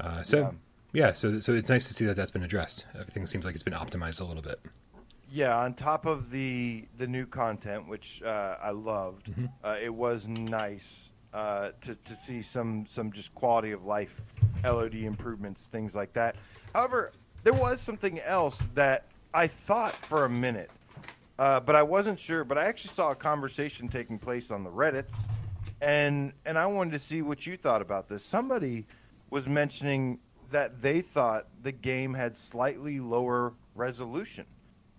Uh, 0.00 0.22
so 0.22 0.54
yeah. 0.92 1.12
so 1.12 1.40
so 1.40 1.54
it's 1.54 1.70
nice 1.70 1.86
to 1.88 1.94
see 1.94 2.04
that 2.06 2.16
that's 2.16 2.30
been 2.30 2.42
addressed. 2.42 2.86
Everything 2.94 3.26
seems 3.26 3.44
like 3.44 3.54
it's 3.54 3.62
been 3.62 3.74
optimized 3.74 4.20
a 4.20 4.24
little 4.24 4.42
bit. 4.42 4.60
Yeah, 5.30 5.56
on 5.56 5.74
top 5.74 6.06
of 6.06 6.30
the 6.30 6.86
the 6.96 7.06
new 7.06 7.26
content, 7.26 7.86
which 7.88 8.22
uh, 8.22 8.56
I 8.60 8.70
loved, 8.70 9.32
uh, 9.62 9.76
it 9.80 9.94
was 9.94 10.26
nice 10.26 11.10
uh, 11.32 11.70
to 11.80 11.94
to 11.94 12.12
see 12.14 12.42
some 12.42 12.86
some 12.86 13.12
just 13.12 13.34
quality 13.34 13.72
of 13.72 13.84
life, 13.84 14.22
LOD 14.64 14.94
improvements, 14.94 15.66
things 15.66 15.94
like 15.94 16.12
that. 16.14 16.36
However, 16.74 17.12
there 17.44 17.52
was 17.52 17.80
something 17.80 18.20
else 18.20 18.58
that 18.74 19.04
I 19.34 19.46
thought 19.46 19.94
for 19.94 20.24
a 20.24 20.30
minute, 20.30 20.70
uh, 21.38 21.60
but 21.60 21.76
I 21.76 21.82
wasn't 21.82 22.18
sure. 22.18 22.44
But 22.44 22.58
I 22.58 22.64
actually 22.64 22.90
saw 22.94 23.10
a 23.10 23.16
conversation 23.16 23.88
taking 23.88 24.18
place 24.18 24.50
on 24.50 24.64
the 24.64 24.70
Reddit's, 24.70 25.28
and 25.80 26.32
and 26.46 26.58
I 26.58 26.66
wanted 26.66 26.92
to 26.92 26.98
see 26.98 27.22
what 27.22 27.46
you 27.46 27.56
thought 27.56 27.82
about 27.82 28.08
this. 28.08 28.24
Somebody 28.24 28.86
was 29.30 29.48
mentioning 29.48 30.18
that 30.50 30.80
they 30.80 31.00
thought 31.00 31.46
the 31.62 31.72
game 31.72 32.14
had 32.14 32.36
slightly 32.36 33.00
lower 33.00 33.52
resolution 33.74 34.46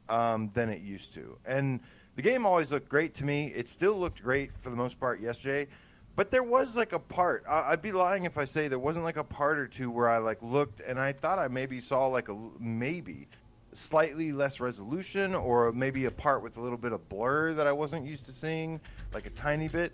um, 0.07 0.50
than 0.50 0.69
it 0.69 0.81
used 0.81 1.13
to. 1.15 1.38
And 1.45 1.79
the 2.15 2.21
game 2.21 2.45
always 2.45 2.71
looked 2.71 2.89
great 2.89 3.15
to 3.15 3.25
me. 3.25 3.51
It 3.55 3.69
still 3.69 3.98
looked 3.98 4.21
great 4.21 4.55
for 4.57 4.69
the 4.69 4.75
most 4.75 5.00
part 5.00 5.21
yesterday. 5.21 5.67
But 6.20 6.32
there 6.32 6.44
was 6.44 6.76
like 6.76 6.92
a 6.92 7.00
part. 7.00 7.46
I- 7.48 7.72
I'd 7.72 7.82
be 7.82 7.94
lying 7.94 8.26
if 8.26 8.38
I 8.38 8.44
say 8.44 8.68
there 8.68 8.78
wasn't 8.78 9.06
like 9.06 9.16
a 9.16 9.24
part 9.24 9.58
or 9.58 9.68
two 9.68 9.90
where 9.90 10.10
I 10.10 10.18
like 10.18 10.42
looked 10.42 10.82
and 10.82 11.00
I 11.00 11.14
thought 11.14 11.40
I 11.40 11.48
maybe 11.48 11.80
saw 11.80 12.08
like 12.08 12.28
a 12.28 12.38
maybe 12.60 13.30
slightly 13.72 14.34
less 14.34 14.60
resolution 14.60 15.34
or 15.34 15.72
maybe 15.72 16.04
a 16.04 16.12
part 16.12 16.44
with 16.44 16.58
a 16.58 16.62
little 16.62 16.78
bit 16.78 16.92
of 16.92 17.08
blur 17.08 17.54
that 17.54 17.68
I 17.68 17.72
wasn't 17.72 18.06
used 18.06 18.26
to 18.26 18.34
seeing, 18.34 18.82
like 19.14 19.28
a 19.28 19.30
tiny 19.30 19.70
bit. 19.70 19.94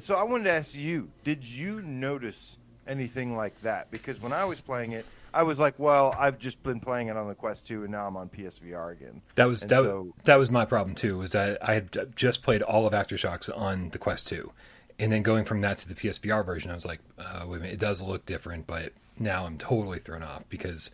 So 0.00 0.16
I 0.16 0.24
wanted 0.24 0.42
to 0.42 0.50
ask 0.50 0.74
you, 0.74 1.08
did 1.22 1.46
you 1.46 1.82
notice 1.82 2.58
anything 2.88 3.36
like 3.36 3.56
that? 3.60 3.92
Because 3.92 4.20
when 4.20 4.32
I 4.32 4.44
was 4.44 4.58
playing 4.58 4.90
it, 4.90 5.06
I 5.32 5.44
was 5.44 5.60
like, 5.60 5.78
well, 5.78 6.16
I've 6.18 6.40
just 6.40 6.64
been 6.64 6.80
playing 6.80 7.10
it 7.10 7.16
on 7.16 7.28
the 7.28 7.34
Quest 7.36 7.64
2 7.68 7.84
and 7.84 7.92
now 7.92 8.08
I'm 8.08 8.16
on 8.16 8.28
PSVR 8.28 8.90
again. 8.90 9.22
That 9.36 9.46
was 9.46 9.62
And 9.62 9.70
that, 9.70 9.84
so- 9.84 10.14
that 10.24 10.34
was 10.34 10.50
my 10.50 10.64
problem 10.64 10.96
too. 10.96 11.16
Was 11.18 11.30
that 11.30 11.58
I 11.62 11.74
had 11.74 12.16
just 12.16 12.42
played 12.42 12.60
all 12.62 12.88
of 12.88 12.92
AfterShocks 12.92 13.56
on 13.56 13.90
the 13.90 13.98
Quest 13.98 14.26
Two, 14.26 14.52
and 14.98 15.10
then 15.12 15.22
going 15.22 15.44
from 15.44 15.60
that 15.62 15.78
to 15.78 15.88
the 15.88 15.94
PSVR 15.94 16.44
version, 16.44 16.70
I 16.70 16.74
was 16.74 16.86
like, 16.86 17.00
uh, 17.18 17.44
wait 17.46 17.56
a 17.56 17.60
minute, 17.60 17.74
it 17.74 17.80
does 17.80 18.00
look 18.02 18.26
different, 18.26 18.66
but 18.66 18.92
now 19.18 19.46
I'm 19.46 19.58
totally 19.58 19.98
thrown 19.98 20.22
off 20.22 20.48
because 20.48 20.90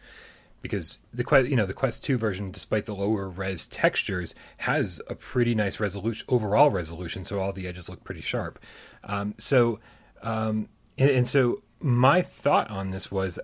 because 0.63 0.99
the 1.15 1.25
Quest 1.25 1.49
you 1.49 1.57
know 1.57 1.65
the 1.67 1.73
Quest 1.73 2.05
Two 2.05 2.19
version, 2.19 2.51
despite 2.51 2.85
the 2.87 2.95
lower 2.95 3.29
res 3.29 3.67
textures, 3.67 4.35
has 4.59 5.01
a 5.09 5.15
pretty 5.15 5.55
nice 5.55 5.81
resolution 5.81 6.27
overall 6.29 6.71
resolution, 6.71 7.25
so 7.25 7.41
all 7.41 7.53
the 7.53 7.67
edges 7.67 7.89
look 7.89 8.05
pretty 8.05 8.21
sharp. 8.21 8.59
Um, 9.05 9.35
so 9.39 9.81
um, 10.23 10.69
and, 10.99 11.11
and 11.11 11.27
so 11.27 11.63
my 11.81 12.21
thought 12.21 12.71
on 12.71 12.91
this 12.91 13.11
was 13.11 13.39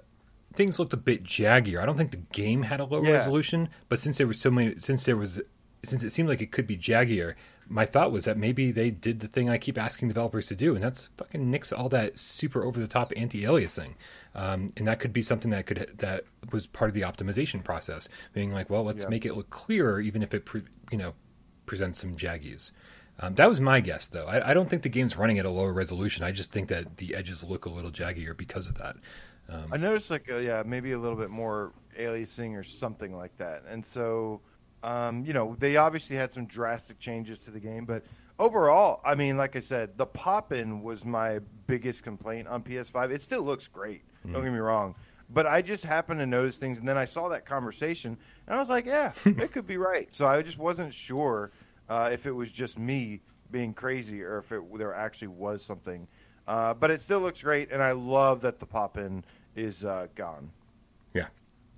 things 0.52 0.78
looked 0.78 0.92
a 0.92 0.98
bit 0.98 1.24
jaggier. 1.24 1.80
I 1.82 1.86
don't 1.86 1.96
think 1.96 2.10
the 2.10 2.16
game 2.32 2.62
had 2.64 2.80
a 2.80 2.84
low 2.84 3.02
Yeah. 3.02 3.12
resolution, 3.12 3.68
but 3.88 3.98
since 3.98 4.18
there 4.18 4.26
was 4.26 4.38
so 4.40 4.50
many, 4.50 4.78
since 4.78 5.04
there 5.04 5.16
was, 5.16 5.40
since 5.84 6.02
it 6.02 6.10
seemed 6.10 6.28
like 6.28 6.40
it 6.42 6.50
could 6.52 6.66
be 6.66 6.76
jaggier, 6.78 7.34
my 7.68 7.84
thought 7.84 8.12
was 8.12 8.24
that 8.24 8.36
maybe 8.36 8.70
they 8.70 8.90
did 8.90 9.20
the 9.20 9.28
thing 9.28 9.48
I 9.50 9.58
keep 9.58 9.78
asking 9.78 10.08
developers 10.08 10.46
to 10.48 10.56
do, 10.56 10.74
and 10.74 10.84
that's 10.84 11.08
fucking 11.16 11.50
nix 11.50 11.72
all 11.72 11.88
that 11.90 12.18
super 12.18 12.64
over 12.64 12.78
the 12.78 12.86
top 12.86 13.12
anti-aliasing. 13.16 13.94
Um, 14.34 14.68
and 14.76 14.86
that 14.86 15.00
could 15.00 15.12
be 15.12 15.22
something 15.22 15.50
that 15.50 15.66
could 15.66 15.94
that 15.98 16.24
was 16.52 16.66
part 16.66 16.90
of 16.90 16.94
the 16.94 17.00
optimization 17.02 17.64
process, 17.64 18.08
being 18.32 18.52
like, 18.52 18.70
well, 18.70 18.84
let's 18.84 19.04
Yeah. 19.04 19.10
make 19.10 19.24
it 19.26 19.34
look 19.36 19.50
clearer, 19.50 20.00
even 20.00 20.22
if 20.22 20.34
it 20.34 20.44
pre, 20.44 20.62
you 20.90 20.98
know 20.98 21.14
presents 21.66 22.00
some 22.00 22.16
jaggies. 22.16 22.70
Um, 23.18 23.34
that 23.36 23.48
was 23.48 23.60
my 23.60 23.80
guess, 23.80 24.06
though. 24.06 24.26
I, 24.26 24.50
I 24.50 24.54
don't 24.54 24.68
think 24.68 24.82
the 24.82 24.90
game's 24.90 25.16
running 25.16 25.38
at 25.38 25.46
a 25.46 25.50
lower 25.50 25.72
resolution. 25.72 26.22
I 26.22 26.32
just 26.32 26.52
think 26.52 26.68
that 26.68 26.98
the 26.98 27.14
edges 27.14 27.42
look 27.42 27.64
a 27.64 27.70
little 27.70 27.90
jaggier 27.90 28.36
because 28.36 28.68
of 28.68 28.76
that. 28.78 28.96
I 29.72 29.76
noticed 29.76 30.10
like 30.10 30.30
uh, 30.30 30.36
yeah, 30.38 30.64
maybe 30.66 30.92
a 30.92 30.98
little 30.98 31.16
bit 31.16 31.30
more 31.30 31.72
aliasing 31.98 32.56
or 32.56 32.62
something 32.64 33.16
like 33.16 33.36
that. 33.38 33.62
And 33.68 33.86
so, 33.86 34.40
um, 34.86 35.24
you 35.24 35.32
know, 35.32 35.56
they 35.58 35.76
obviously 35.76 36.16
had 36.16 36.30
some 36.30 36.46
drastic 36.46 37.00
changes 37.00 37.40
to 37.40 37.50
the 37.50 37.58
game, 37.58 37.84
but 37.84 38.04
overall, 38.38 39.00
I 39.04 39.16
mean, 39.16 39.36
like 39.36 39.56
I 39.56 39.60
said, 39.60 39.98
the 39.98 40.06
pop 40.06 40.52
in 40.52 40.80
was 40.80 41.04
my 41.04 41.40
biggest 41.66 42.04
complaint 42.04 42.46
on 42.46 42.62
PS5. 42.62 43.10
It 43.10 43.20
still 43.20 43.42
looks 43.42 43.66
great. 43.66 44.02
Don't 44.24 44.42
get 44.42 44.52
me 44.52 44.58
wrong. 44.58 44.94
But 45.28 45.46
I 45.46 45.60
just 45.60 45.84
happened 45.84 46.20
to 46.20 46.26
notice 46.26 46.56
things, 46.56 46.78
and 46.78 46.86
then 46.86 46.96
I 46.96 47.04
saw 47.04 47.28
that 47.30 47.44
conversation, 47.44 48.16
and 48.46 48.54
I 48.54 48.58
was 48.58 48.70
like, 48.70 48.86
"Yeah, 48.86 49.12
it 49.24 49.50
could 49.50 49.66
be 49.66 49.76
right." 49.76 50.12
So 50.14 50.26
I 50.26 50.40
just 50.42 50.58
wasn't 50.58 50.94
sure 50.94 51.50
uh, 51.88 52.10
if 52.12 52.26
it 52.26 52.32
was 52.32 52.48
just 52.48 52.78
me 52.78 53.20
being 53.50 53.74
crazy 53.74 54.22
or 54.22 54.38
if 54.38 54.52
it, 54.52 54.62
there 54.78 54.94
actually 54.94 55.28
was 55.28 55.64
something. 55.64 56.06
Uh, 56.46 56.74
but 56.74 56.92
it 56.92 57.00
still 57.00 57.20
looks 57.20 57.42
great, 57.42 57.72
and 57.72 57.82
I 57.82 57.90
love 57.90 58.40
that 58.42 58.60
the 58.60 58.66
pop 58.66 58.98
in 58.98 59.24
is 59.56 59.84
uh, 59.84 60.06
gone. 60.14 60.50
Yeah, 61.12 61.26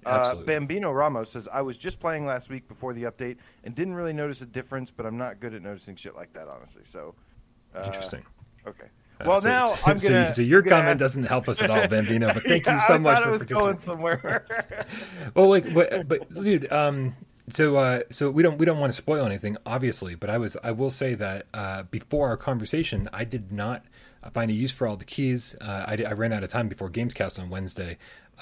Uh. 0.09 0.35
Bambino 0.37 0.91
Ramos 0.93 1.31
says, 1.31 1.49
I 1.53 1.63
was 1.63 1.77
just 1.77 2.01
playing 2.01 2.27
last 2.27 2.49
week 2.51 2.69
before 2.69 2.93
the 2.95 3.05
update 3.05 3.37
and 3.65 3.75
didn't 3.75 3.95
really 3.95 4.13
notice 4.13 4.41
a 4.43 4.47
difference, 4.47 4.91
but 4.91 5.07
I'm 5.07 5.17
not 5.19 5.41
good 5.41 5.55
at 5.55 5.63
noticing 5.63 5.97
shit 5.97 6.15
like 6.17 6.33
that, 6.35 6.49
honestly. 6.49 6.83
So, 6.85 7.15
uh, 7.75 7.83
Interesting. 7.87 8.25
Okay. 8.67 8.87
Uh, 9.21 9.25
Well, 9.27 9.41
so- 9.41 9.49
now 9.49 9.63
so, 9.75 9.77
I'm 9.87 9.97
gonna. 9.99 10.31
So, 10.31 10.43
your 10.43 10.63
gonna 10.63 10.77
comment 10.77 10.91
ask- 10.93 10.99
doesn't 11.01 11.25
help 11.25 11.49
us 11.49 11.63
at 11.63 11.71
all, 11.71 11.87
Bambino. 11.89 12.33
But 12.33 12.43
thank 12.45 12.67
Yeah, 12.67 12.75
you 12.75 12.81
so 12.81 12.95
I 12.95 12.99
much 12.99 13.23
for 13.23 13.29
it 13.29 13.33
was 13.33 13.45
going 13.47 13.79
somewhere. 13.81 14.47
Well, 15.35 15.49
like, 15.51 15.73
but, 15.75 16.09
but 16.09 16.33
dude, 16.35 16.71
um, 16.73 17.15
so 17.51 17.77
uh, 17.77 18.01
so 18.11 18.31
we 18.31 18.43
don't 18.43 18.59
we 18.59 18.65
don't 18.67 18.79
want 18.79 18.93
to 18.93 18.97
spoil 18.97 19.25
anything, 19.27 19.57
obviously. 19.67 20.15
But 20.15 20.31
I 20.31 20.39
was 20.39 20.57
I 20.63 20.71
will 20.73 20.91
say 20.91 21.15
that 21.15 21.47
uh, 21.55 21.83
before 21.85 22.29
our 22.29 22.37
conversation, 22.37 23.09
I 23.13 23.25
did 23.25 23.53
not 23.53 23.85
find 24.33 24.51
a 24.51 24.55
use 24.55 24.73
for 24.73 24.87
all 24.87 24.97
the 24.97 25.05
keys. 25.05 25.55
Uh, 25.61 25.85
I, 25.87 26.03
I 26.07 26.13
ran 26.13 26.33
out 26.33 26.43
of 26.45 26.51
time 26.51 26.69
before 26.69 26.91
Gamescast 26.91 27.41
on 27.41 27.51
Wednesday, 27.51 27.99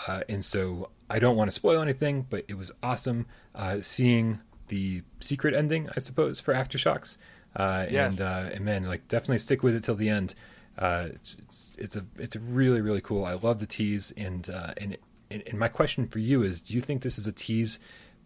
uh, 0.06 0.22
and 0.28 0.44
so 0.44 0.90
I 1.08 1.18
don't 1.18 1.36
want 1.36 1.48
to 1.48 1.54
spoil 1.54 1.80
anything. 1.82 2.26
But 2.28 2.44
it 2.48 2.54
was 2.58 2.70
awesome 2.82 3.26
uh, 3.54 3.80
seeing 3.80 4.40
the 4.68 5.02
secret 5.20 5.54
ending, 5.54 5.88
I 5.96 6.00
suppose, 6.00 6.40
for 6.40 6.52
AfterShocks. 6.54 7.18
Uh, 7.54 7.86
Yes. 7.90 8.18
And 8.20 8.28
uh, 8.28 8.50
and 8.54 8.64
man, 8.64 8.84
like 8.84 9.08
definitely 9.08 9.38
stick 9.38 9.62
with 9.62 9.74
it 9.74 9.84
till 9.84 9.94
the 9.94 10.08
end. 10.08 10.34
Uh, 10.78 11.06
it's, 11.14 11.36
it's 11.38 11.76
it's 11.78 11.96
a 11.96 12.04
it's 12.18 12.36
really 12.36 12.80
really 12.82 13.00
cool. 13.00 13.24
I 13.24 13.32
love 13.34 13.60
the 13.60 13.66
tease, 13.66 14.12
and 14.16 14.48
uh, 14.50 14.74
and 14.76 14.96
and 15.30 15.42
and 15.46 15.58
my 15.58 15.68
question 15.68 16.06
for 16.06 16.18
you 16.18 16.42
is: 16.42 16.60
Do 16.60 16.74
you 16.74 16.80
think 16.82 17.00
this 17.02 17.16
is 17.18 17.26
a 17.26 17.32
tease 17.32 17.78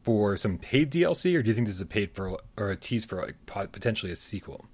for 0.03 0.37
some 0.37 0.59
paid 0.59 0.91
DLC, 0.91 1.37
or 1.37 1.43
do 1.43 1.49
you 1.51 1.55
think 1.55 1.69
this 1.69 1.77
is 1.77 1.81
a 1.83 1.87
paid 1.87 2.13
for 2.13 2.39
or 2.57 2.71
a 2.71 2.77
tease 2.77 3.05
for 3.05 3.23
like 3.55 3.71
potentially 3.71 4.11
a 4.11 4.17
sequel? 4.17 4.65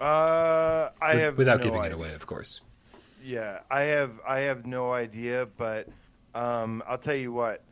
Uh, 0.00 0.90
I 1.00 1.14
With- 1.14 1.22
have 1.22 1.38
without 1.38 1.58
no 1.60 1.64
giving 1.64 1.80
idea. 1.80 1.92
it 1.92 1.94
away, 1.94 2.14
of 2.14 2.26
course. 2.26 2.60
Yeah, 3.22 3.60
I 3.70 3.82
have 3.82 4.10
I 4.28 4.40
have 4.40 4.66
no 4.66 4.92
idea, 4.92 5.46
but 5.56 5.88
um, 6.34 6.82
I'll 6.86 6.98
tell 6.98 7.14
you 7.14 7.32
what. 7.32 7.62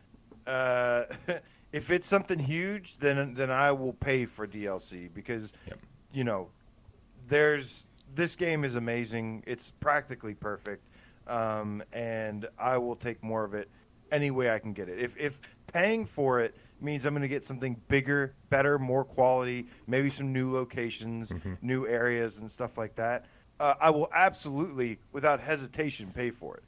Uh, 0.46 1.04
if 1.72 1.90
it's 1.90 2.06
something 2.06 2.38
huge, 2.38 2.96
then 2.98 3.34
then 3.34 3.50
I 3.50 3.72
will 3.72 3.92
pay 3.94 4.26
for 4.26 4.46
DLC 4.46 5.12
because 5.12 5.52
Yep. 5.68 5.78
you 6.12 6.24
know 6.24 6.48
there's 7.28 7.86
this 8.14 8.36
game 8.36 8.64
is 8.64 8.76
amazing. 8.76 9.42
It's 9.46 9.70
practically 9.70 10.34
perfect, 10.34 10.84
um, 11.26 11.82
and 11.92 12.46
I 12.58 12.76
will 12.78 12.96
take 12.96 13.22
more 13.22 13.44
of 13.44 13.54
it 13.54 13.70
any 14.10 14.30
way 14.30 14.50
I 14.50 14.58
can 14.58 14.72
get 14.72 14.88
it. 14.88 14.98
If 14.98 15.16
if 15.16 15.40
paying 15.72 16.04
for 16.04 16.40
it 16.40 16.54
means 16.80 17.06
I'm 17.06 17.14
going 17.14 17.22
to 17.22 17.28
get 17.28 17.44
something 17.44 17.80
bigger, 17.88 18.34
better, 18.50 18.78
more 18.78 19.04
quality, 19.04 19.68
maybe 19.86 20.10
some 20.10 20.32
new 20.32 20.52
locations, 20.52 21.32
new 21.62 21.86
areas, 21.86 22.38
and 22.38 22.50
stuff 22.50 22.76
like 22.76 22.96
that, 22.96 23.24
uh, 23.60 23.74
I 23.80 23.88
will 23.90 24.08
absolutely, 24.12 24.98
without 25.12 25.38
hesitation, 25.38 26.10
pay 26.12 26.30
for 26.30 26.56
it. 26.56 26.64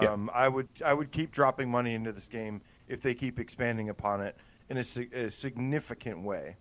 Yeah. 0.00 0.12
Um, 0.12 0.30
I 0.32 0.48
would 0.48 0.68
I 0.84 0.94
would 0.94 1.10
keep 1.10 1.32
dropping 1.32 1.70
money 1.70 1.94
into 1.94 2.12
this 2.12 2.28
game 2.28 2.62
if 2.88 3.00
they 3.00 3.14
keep 3.14 3.38
expanding 3.38 3.88
upon 3.88 4.20
it 4.20 4.36
in 4.68 4.76
a, 4.76 4.80
a 4.80 5.30
significant 5.30 6.22
way. 6.22 6.56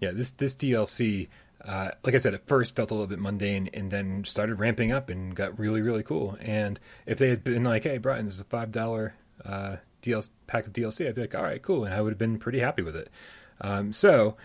Yeah, 0.00 0.12
this 0.12 0.30
this 0.30 0.54
DLC, 0.54 1.28
uh, 1.64 1.90
like 2.04 2.14
I 2.14 2.18
said, 2.18 2.34
at 2.34 2.46
first 2.46 2.76
felt 2.76 2.90
a 2.90 2.94
little 2.94 3.08
bit 3.08 3.18
mundane, 3.18 3.68
and 3.74 3.90
then 3.90 4.24
started 4.24 4.60
ramping 4.60 4.92
up 4.92 5.08
and 5.08 5.34
got 5.34 5.58
really 5.58 5.82
really 5.82 6.02
cool. 6.02 6.36
And 6.40 6.78
if 7.06 7.18
they 7.18 7.30
had 7.30 7.42
been 7.42 7.64
like, 7.64 7.84
"Hey, 7.84 7.98
Bryan, 7.98 8.26
this 8.26 8.34
is 8.34 8.40
a 8.40 8.44
five 8.44 8.70
dollar 8.70 9.14
uh, 9.44 9.76
DLC 10.02 10.28
pack 10.46 10.66
of 10.66 10.72
DLC," 10.72 11.08
I'd 11.08 11.14
be 11.14 11.22
like, 11.22 11.34
"All 11.34 11.42
right, 11.42 11.62
cool," 11.62 11.84
and 11.84 11.94
I 11.94 12.00
would 12.00 12.10
have 12.10 12.18
been 12.18 12.38
pretty 12.38 12.60
happy 12.60 12.82
with 12.82 12.96
it. 12.96 13.10
Um, 13.60 13.92
so. 13.92 14.36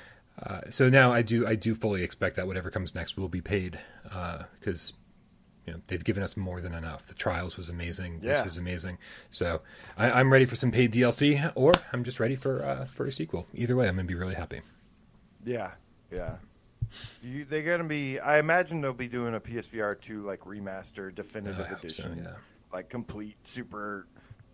Uh, 0.42 0.62
so 0.68 0.90
now 0.90 1.14
I 1.14 1.22
do 1.22 1.46
I 1.46 1.54
do 1.54 1.76
fully 1.76 2.02
expect 2.02 2.38
that 2.38 2.48
whatever 2.48 2.72
comes 2.72 2.96
next 2.96 3.18
will 3.18 3.30
be 3.30 3.40
paid 3.40 3.80
because 4.60 4.94
you 5.66 5.74
know 5.74 5.80
they've 5.88 6.04
given 6.04 6.24
us 6.24 6.36
more 6.36 6.62
than 6.62 6.74
enough. 6.74 7.08
The 7.08 7.14
trials 7.14 7.58
was 7.58 7.70
amazing. 7.70 8.20
This 8.20 8.44
was 8.44 8.58
amazing. 8.58 8.98
So 9.32 9.62
I, 9.98 10.12
I'm 10.12 10.32
ready 10.32 10.46
for 10.46 10.56
some 10.56 10.72
paid 10.72 10.94
DLC, 10.94 11.52
or 11.56 11.72
I'm 11.92 12.04
just 12.04 12.20
ready 12.20 12.36
for 12.36 12.64
uh, 12.64 12.86
for 12.86 13.06
a 13.06 13.12
sequel. 13.12 13.48
Either 13.54 13.76
way, 13.76 13.88
I'm 13.88 13.96
gonna 13.96 14.08
be 14.08 14.16
really 14.16 14.36
happy. 14.36 14.62
Yeah, 15.46 15.72
yeah. 16.12 16.38
You, 17.22 17.46
they're 17.46 17.64
gonna 17.64 17.84
be. 17.88 18.20
I 18.20 18.40
imagine 18.40 18.82
they'll 18.82 18.94
be 18.94 19.08
doing 19.08 19.36
a 19.36 19.40
PSVR 19.40 20.00
two 20.00 20.24
like 20.24 20.42
remaster, 20.42 21.14
definitive 21.14 21.66
I 21.66 21.70
hope 21.70 21.80
so, 21.80 22.04
edition, 22.04 22.24
yeah. 22.24 22.34
like 22.72 22.90
complete 22.90 23.38
super, 23.44 24.08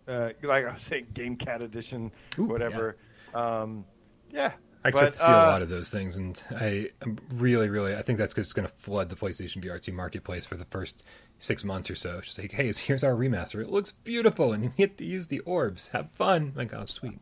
uh, 0.07 0.29
like 0.43 0.65
I 0.65 0.73
was 0.73 0.83
saying, 0.83 1.07
Game 1.13 1.35
Cat 1.35 1.61
edition, 1.61 2.11
Ooh, 2.37 2.45
whatever. 2.45 2.97
Yeah. 3.33 3.39
Um, 3.39 3.85
yeah. 4.31 4.53
I 4.83 4.89
expect 4.89 5.05
But, 5.07 5.13
to 5.13 5.19
see 5.19 5.25
a 5.31 5.35
uh, 5.35 5.45
lot 5.47 5.61
of 5.61 5.69
those 5.69 5.89
things, 5.89 6.15
and 6.15 6.41
I 6.51 6.89
am 7.01 7.17
really, 7.33 7.69
really, 7.69 7.95
I 7.95 8.01
think 8.01 8.17
that's 8.17 8.33
just 8.33 8.55
going 8.55 8.67
to 8.67 8.73
flood 8.73 9.09
the 9.09 9.15
PlayStation 9.15 9.63
VR 9.63 9.81
2 9.81 9.91
marketplace 9.91 10.45
for 10.45 10.55
the 10.55 10.63
first 10.65 11.03
six 11.37 11.65
months 11.65 11.91
or 11.91 11.95
so. 11.95 12.21
Just 12.21 12.39
like, 12.39 12.51
hey, 12.53 12.71
here's 12.71 13.03
our 13.03 13.13
remaster. 13.13 13.61
It 13.61 13.69
looks 13.69 13.91
beautiful, 13.91 14.53
and 14.53 14.63
you 14.63 14.71
get 14.77 14.97
to 14.99 15.05
use 15.05 15.27
the 15.27 15.39
orbs. 15.41 15.87
Have 15.87 16.11
fun. 16.11 16.53
Like, 16.55 16.73
oh, 16.73 16.85
sweet. 16.85 17.19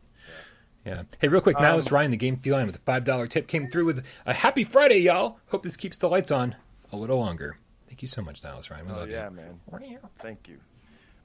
Yeah. 0.86 1.02
Hey, 1.18 1.26
real 1.28 1.40
quick, 1.40 1.58
now 1.58 1.72
Um, 1.72 1.78
it's 1.80 1.90
Ryan, 1.90 2.12
the 2.12 2.16
game 2.16 2.36
feline, 2.36 2.66
with 2.66 2.76
a 2.76 2.80
five 2.80 3.02
dollar 3.04 3.26
tip 3.26 3.48
came 3.48 3.68
through 3.68 3.86
with 3.86 4.04
a 4.24 4.32
happy 4.34 4.62
Friday, 4.64 4.98
y'all. 4.98 5.38
Hope 5.48 5.62
this 5.64 5.76
keeps 5.76 5.96
the 5.98 6.08
lights 6.08 6.30
on 6.30 6.54
a 6.92 6.96
little 6.96 7.18
longer. 7.18 7.58
Thank 7.88 8.02
you 8.02 8.08
so 8.08 8.22
much, 8.22 8.40
Dallas 8.40 8.70
Ryan. 8.70 8.86
We 8.86 8.92
Oh 8.92 8.96
love 8.98 9.10
yeah, 9.10 9.28
you. 9.28 9.36
man. 9.36 9.60
Thank 10.18 10.48
you. 10.48 10.58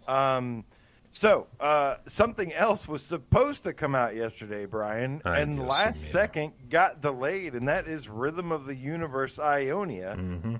Um, 0.08 0.66
so 1.14 1.46
uh, 1.60 1.98
something 2.08 2.52
else 2.54 2.88
was 2.88 3.06
supposed 3.06 3.66
to 3.66 3.74
come 3.74 3.94
out 3.94 4.16
yesterday, 4.16 4.66
Bryan, 4.66 5.22
I 5.24 5.42
and 5.42 5.60
guess, 5.60 5.70
last 5.70 6.04
yeah. 6.04 6.12
second 6.12 6.54
got 6.72 7.02
delayed, 7.02 7.54
and 7.54 7.68
that 7.68 7.88
is 7.88 8.10
Rhythm 8.10 8.52
of 8.52 8.66
the 8.66 8.76
Universe 8.76 9.38
Ionia. 9.38 10.16
Mm-hmm. 10.18 10.56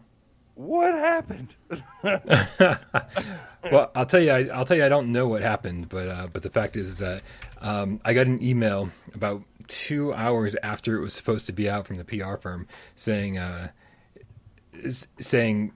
what 0.54 0.94
happened? 0.94 1.56
well, 3.72 3.92
I'll 3.96 4.06
tell 4.06 4.22
you, 4.22 4.30
I, 4.30 4.58
will 4.60 4.66
tell 4.66 4.78
you, 4.78 4.86
I 4.86 4.90
don't 4.90 5.12
know 5.12 5.28
what 5.28 5.42
happened, 5.42 5.90
but 5.90 6.08
uh, 6.08 6.28
but 6.32 6.44
the 6.44 6.52
fact 6.52 6.78
is 6.78 7.00
that 7.00 7.24
um, 7.60 8.00
I 8.06 8.14
got 8.14 8.28
an 8.28 8.44
email 8.44 8.92
about 9.16 9.42
two 9.68 10.14
hours 10.14 10.56
after 10.62 10.96
it 10.96 11.02
was 11.02 11.16
supposed 11.16 11.48
to 11.48 11.52
be 11.52 11.68
out 11.68 11.88
from 11.88 11.96
the 11.96 12.06
PR 12.06 12.36
firm 12.36 12.68
saying 12.96 13.40
uh, 13.40 13.70
saying 15.20 15.74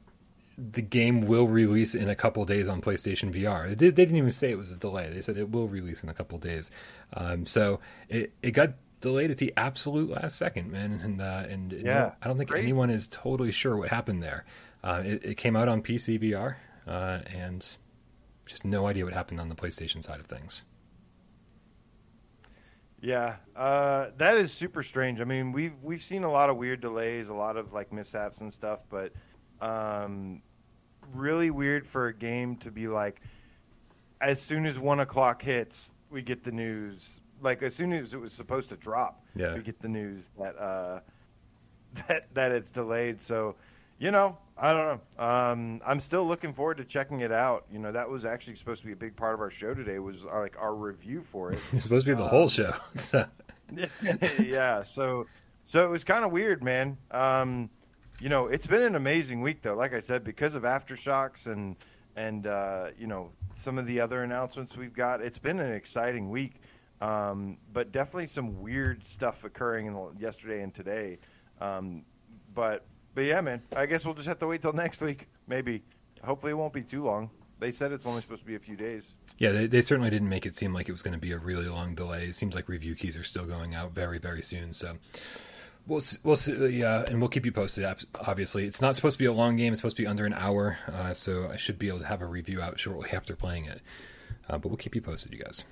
the 0.57 0.81
game 0.81 1.21
will 1.21 1.47
release 1.47 1.93
in 1.93 2.09
a 2.09 2.15
couple 2.15 2.43
days 2.45 2.67
on 2.67 2.81
PlayStation 2.81 3.31
VR. 3.31 3.69
They, 3.69 3.75
they, 3.75 3.91
didn't 3.91 4.15
even 4.15 4.31
say 4.31 4.49
it 4.49 4.57
was 4.57 4.71
a 4.71 4.77
delay. 4.77 5.09
They 5.13 5.21
said 5.21 5.37
it 5.37 5.51
will 5.51 5.67
release 5.67 6.01
in 6.01 6.09
a 6.09 6.13
couple 6.15 6.39
days. 6.39 6.71
Um, 7.13 7.45
so 7.45 7.79
it, 8.09 8.33
it 8.41 8.51
got 8.51 8.73
delayed 8.99 9.29
at 9.29 9.37
the 9.37 9.53
absolute 9.55 10.09
last 10.09 10.37
second, 10.37 10.71
man. 10.71 10.99
And 11.03 11.21
uh, 11.21 11.43
and 11.47 11.71
yeah, 11.71 12.13
I 12.21 12.27
don't 12.27 12.37
think 12.37 12.49
crazy. 12.49 12.67
anyone 12.67 12.89
is 12.89 13.07
totally 13.07 13.51
sure 13.51 13.77
what 13.77 13.89
happened 13.89 14.23
there. 14.23 14.45
Uh, 14.83 15.03
it, 15.05 15.23
it, 15.23 15.35
came 15.35 15.55
out 15.55 15.67
on 15.67 15.81
PC 15.81 16.19
VR, 16.19 16.55
uh, 16.87 17.19
and 17.33 17.65
just 18.45 18.65
no 18.65 18.87
idea 18.87 19.03
what 19.03 19.13
happened 19.13 19.39
on 19.39 19.49
the 19.49 19.55
PlayStation 19.55 20.03
side 20.03 20.19
of 20.19 20.27
things. 20.27 20.63
Yeah, 22.99 23.35
uh, 23.55 24.07
that 24.17 24.37
is 24.37 24.51
super 24.51 24.81
strange. 24.81 25.21
I 25.21 25.23
mean, 25.23 25.51
we've 25.51 25.73
we've 25.83 26.01
seen 26.01 26.23
a 26.23 26.31
lot 26.31 26.49
of 26.49 26.57
weird 26.57 26.81
delays, 26.81 27.29
a 27.29 27.33
lot 27.33 27.57
of 27.57 27.73
like 27.73 27.93
mishaps 27.93 28.41
and 28.41 28.51
stuff, 28.51 28.85
but 28.89 29.13
um, 29.61 30.41
really 31.13 31.51
weird 31.51 31.87
for 31.87 32.07
a 32.07 32.13
game 32.13 32.55
to 32.57 32.71
be 32.71 32.87
like, 32.87 33.21
as 34.21 34.41
soon 34.41 34.65
as 34.65 34.79
one 34.79 34.99
o'clock 34.99 35.41
hits, 35.41 35.95
we 36.09 36.21
get 36.21 36.43
the 36.43 36.51
news. 36.51 37.21
Like 37.41 37.61
as 37.61 37.75
soon 37.75 37.93
as 37.93 38.13
it 38.13 38.19
was 38.19 38.33
supposed 38.33 38.69
to 38.69 38.77
drop, 38.77 39.23
yeah. 39.35 39.53
we 39.53 39.61
get 39.61 39.79
the 39.79 39.87
news 39.87 40.31
that 40.39 40.57
uh, 40.57 41.01
that 42.07 42.33
that 42.33 42.51
it's 42.51 42.71
delayed. 42.71 43.21
So, 43.21 43.55
you 43.99 44.11
know, 44.11 44.37
I 44.57 44.73
don't 44.73 45.01
know. 45.17 45.23
Um, 45.23 45.81
I'm 45.85 45.99
still 45.99 46.25
looking 46.25 46.53
forward 46.53 46.77
to 46.77 46.85
checking 46.85 47.21
it 47.21 47.31
out. 47.31 47.65
You 47.71 47.79
know, 47.79 47.91
that 47.91 48.09
was 48.09 48.25
actually 48.25 48.55
supposed 48.55 48.81
to 48.81 48.87
be 48.87 48.93
a 48.93 48.97
big 48.97 49.15
part 49.15 49.35
of 49.35 49.41
our 49.41 49.51
show 49.51 49.73
today. 49.73 49.99
Was 49.99 50.25
our, 50.25 50.39
uh, 50.39 50.41
like 50.41 50.57
our 50.59 50.73
review 50.73 51.21
for 51.21 51.51
it. 51.51 51.59
it's 51.71 51.83
supposed 51.83 52.05
to 52.07 52.13
be 52.13 52.17
the 52.17 52.23
um, 52.23 52.29
whole 52.29 52.49
show. 52.49 52.73
yeah. 54.39 54.81
So, 54.83 55.27
so 55.65 55.85
it 55.85 55.89
was 55.89 56.03
kind 56.03 56.25
of 56.25 56.31
weird, 56.31 56.63
man. 56.63 56.97
Um, 57.11 57.69
you 58.19 58.29
know, 58.29 58.47
it's 58.47 58.67
been 58.67 58.81
an 58.81 58.95
amazing 58.95 59.41
week 59.41 59.61
though. 59.61 59.75
Like 59.75 59.93
I 59.93 59.99
said, 59.99 60.23
because 60.23 60.55
of 60.55 60.63
aftershocks 60.63 61.47
and 61.47 61.75
and 62.15 62.47
uh, 62.47 62.89
you 62.97 63.07
know 63.07 63.31
some 63.53 63.77
of 63.77 63.85
the 63.85 63.99
other 63.99 64.23
announcements 64.23 64.75
we've 64.77 64.93
got, 64.93 65.21
it's 65.21 65.37
been 65.37 65.59
an 65.59 65.73
exciting 65.73 66.29
week. 66.29 66.61
Um, 66.99 67.57
but 67.73 67.91
definitely 67.91 68.25
some 68.25 68.59
weird 68.59 69.05
stuff 69.05 69.43
occurring 69.43 69.85
in 69.85 69.93
the, 69.93 70.11
yesterday 70.17 70.63
and 70.63 70.73
today. 70.73 71.19
Um, 71.61 72.03
but 72.53 72.85
but 73.13 73.25
yeah, 73.25 73.41
man, 73.41 73.61
I 73.75 73.85
guess 73.85 74.05
we'll 74.05 74.15
just 74.15 74.27
have 74.27 74.39
to 74.39 74.47
wait 74.47 74.61
till 74.61 74.73
next 74.73 75.01
week. 75.01 75.27
Maybe. 75.47 75.83
Hopefully, 76.23 76.51
it 76.51 76.55
won't 76.55 76.73
be 76.73 76.81
too 76.81 77.03
long. 77.03 77.29
They 77.59 77.71
said 77.71 77.91
it's 77.91 78.05
only 78.05 78.21
supposed 78.21 78.41
to 78.41 78.47
be 78.47 78.55
a 78.55 78.59
few 78.59 78.75
days. 78.75 79.13
Yeah, 79.39 79.51
they, 79.51 79.67
they 79.67 79.81
certainly 79.81 80.09
didn't 80.09 80.29
make 80.29 80.45
it 80.45 80.53
seem 80.53 80.73
like 80.73 80.89
it 80.89 80.91
was 80.91 81.01
going 81.01 81.13
to 81.13 81.19
be 81.19 81.31
a 81.31 81.37
really 81.37 81.67
long 81.67 81.95
delay. 81.95 82.25
It 82.25 82.35
seems 82.35 82.53
like 82.53 82.69
review 82.69 82.95
keys 82.95 83.17
are 83.17 83.23
still 83.23 83.45
going 83.45 83.73
out 83.73 83.93
very, 83.93 84.19
very 84.19 84.41
soon. 84.41 84.73
So 84.73 84.97
we'll 85.87 86.01
we'll 86.23 86.35
see, 86.35 86.67
yeah, 86.67 87.05
and 87.07 87.19
we'll 87.19 87.29
keep 87.29 87.45
you 87.45 87.51
posted. 87.51 87.85
Obviously, 88.19 88.65
it's 88.65 88.81
not 88.81 88.95
supposed 88.95 89.17
to 89.17 89.23
be 89.23 89.25
a 89.25 89.33
long 89.33 89.55
game. 89.55 89.73
It's 89.73 89.81
supposed 89.81 89.97
to 89.97 90.03
be 90.03 90.07
under 90.07 90.25
an 90.25 90.33
hour. 90.33 90.77
Uh, 90.91 91.13
so 91.13 91.49
I 91.51 91.55
should 91.55 91.79
be 91.79 91.87
able 91.87 91.99
to 91.99 92.05
have 92.05 92.21
a 92.21 92.25
review 92.25 92.61
out 92.61 92.79
shortly 92.79 93.09
after 93.11 93.35
playing 93.35 93.65
it. 93.65 93.81
Uh, 94.49 94.57
but 94.57 94.69
we'll 94.69 94.77
keep 94.77 94.95
you 94.95 95.01
posted, 95.01 95.33
you 95.33 95.39
guys. 95.39 95.63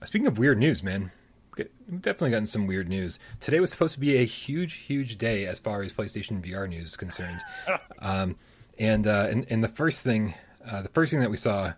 Uh, 0.00 0.04
speaking 0.04 0.26
of 0.26 0.38
weird 0.38 0.58
news, 0.58 0.82
man, 0.82 1.10
we've 1.56 1.68
definitely 2.00 2.30
gotten 2.30 2.46
some 2.46 2.66
weird 2.66 2.88
news. 2.88 3.18
Today 3.40 3.60
was 3.60 3.70
supposed 3.70 3.94
to 3.94 4.00
be 4.00 4.16
a 4.16 4.24
huge, 4.24 4.74
huge 4.74 5.16
day 5.18 5.46
as 5.46 5.60
far 5.60 5.82
as 5.82 5.92
PlayStation 5.92 6.44
VR 6.44 6.68
news 6.68 6.90
is 6.90 6.96
concerned. 6.96 7.40
um, 8.00 8.36
and, 8.78 9.06
uh, 9.06 9.28
and 9.30 9.46
and 9.48 9.64
the 9.64 9.68
first 9.68 10.02
thing, 10.02 10.34
uh, 10.68 10.82
the 10.82 10.88
first 10.90 11.10
thing 11.10 11.20
that 11.20 11.30
we 11.30 11.36
saw, 11.36 11.72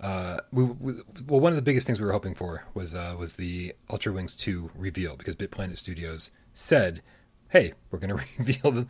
uh, 0.00 0.38
we, 0.52 0.64
we, 0.64 0.92
well, 1.26 1.40
one 1.40 1.52
of 1.52 1.56
the 1.56 1.62
biggest 1.62 1.86
things 1.86 2.00
we 2.00 2.06
were 2.06 2.12
hoping 2.12 2.34
for 2.34 2.64
was 2.74 2.94
uh, 2.94 3.14
was 3.18 3.34
the 3.34 3.74
Ultra 3.90 4.12
Wings 4.12 4.36
two 4.36 4.70
reveal 4.74 5.16
because 5.16 5.36
BitPlanet 5.36 5.76
Studios 5.76 6.30
said, 6.52 7.02
"Hey, 7.48 7.74
we're 7.90 7.98
going 7.98 8.16
to 8.16 8.24
reveal 8.38 8.70
the, 8.70 8.86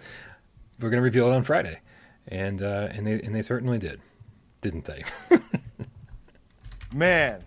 we're 0.80 0.90
going 0.90 0.98
to 0.98 1.02
reveal 1.02 1.28
it 1.28 1.34
on 1.34 1.44
Friday," 1.44 1.80
and 2.28 2.62
uh, 2.62 2.88
and 2.90 3.06
they 3.06 3.20
and 3.20 3.34
they 3.34 3.42
certainly 3.42 3.78
did, 3.78 4.00
didn't 4.60 4.84
they? 4.84 5.04
Man, 6.94 7.42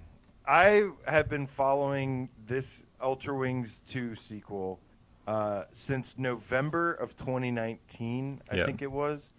I 0.46 0.90
have 1.08 1.30
been 1.30 1.48
following 1.48 2.30
this 2.46 2.86
Ultra 3.02 3.36
Wings 3.36 3.82
2 3.88 4.16
sequel 4.16 4.80
uh, 5.28 5.64
since 5.74 6.18
November 6.18 6.94
of 6.94 7.16
2019, 7.18 8.42
I 8.50 8.64
think 8.64 8.82
it 8.82 8.92
was. 8.92 9.34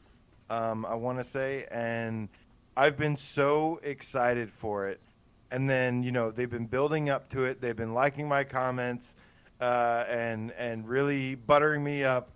Um, 0.50 0.84
I 0.86 0.94
want 0.94 1.18
to 1.18 1.24
say. 1.24 1.66
And 1.70 2.28
I've 2.78 2.96
been 2.96 3.16
so 3.16 3.80
excited 3.82 4.52
for 4.52 4.86
it. 4.86 5.00
And 5.50 5.68
then, 5.68 6.04
you 6.04 6.12
know, 6.12 6.30
they've 6.30 6.48
been 6.48 6.66
building 6.66 7.10
up 7.10 7.28
to 7.30 7.44
it. 7.44 7.60
They've 7.60 7.74
been 7.74 7.92
liking 7.92 8.28
my 8.28 8.44
comments 8.44 9.16
uh, 9.60 10.04
and 10.08 10.52
and 10.52 10.88
really 10.88 11.34
buttering 11.34 11.82
me 11.82 12.04
up. 12.04 12.30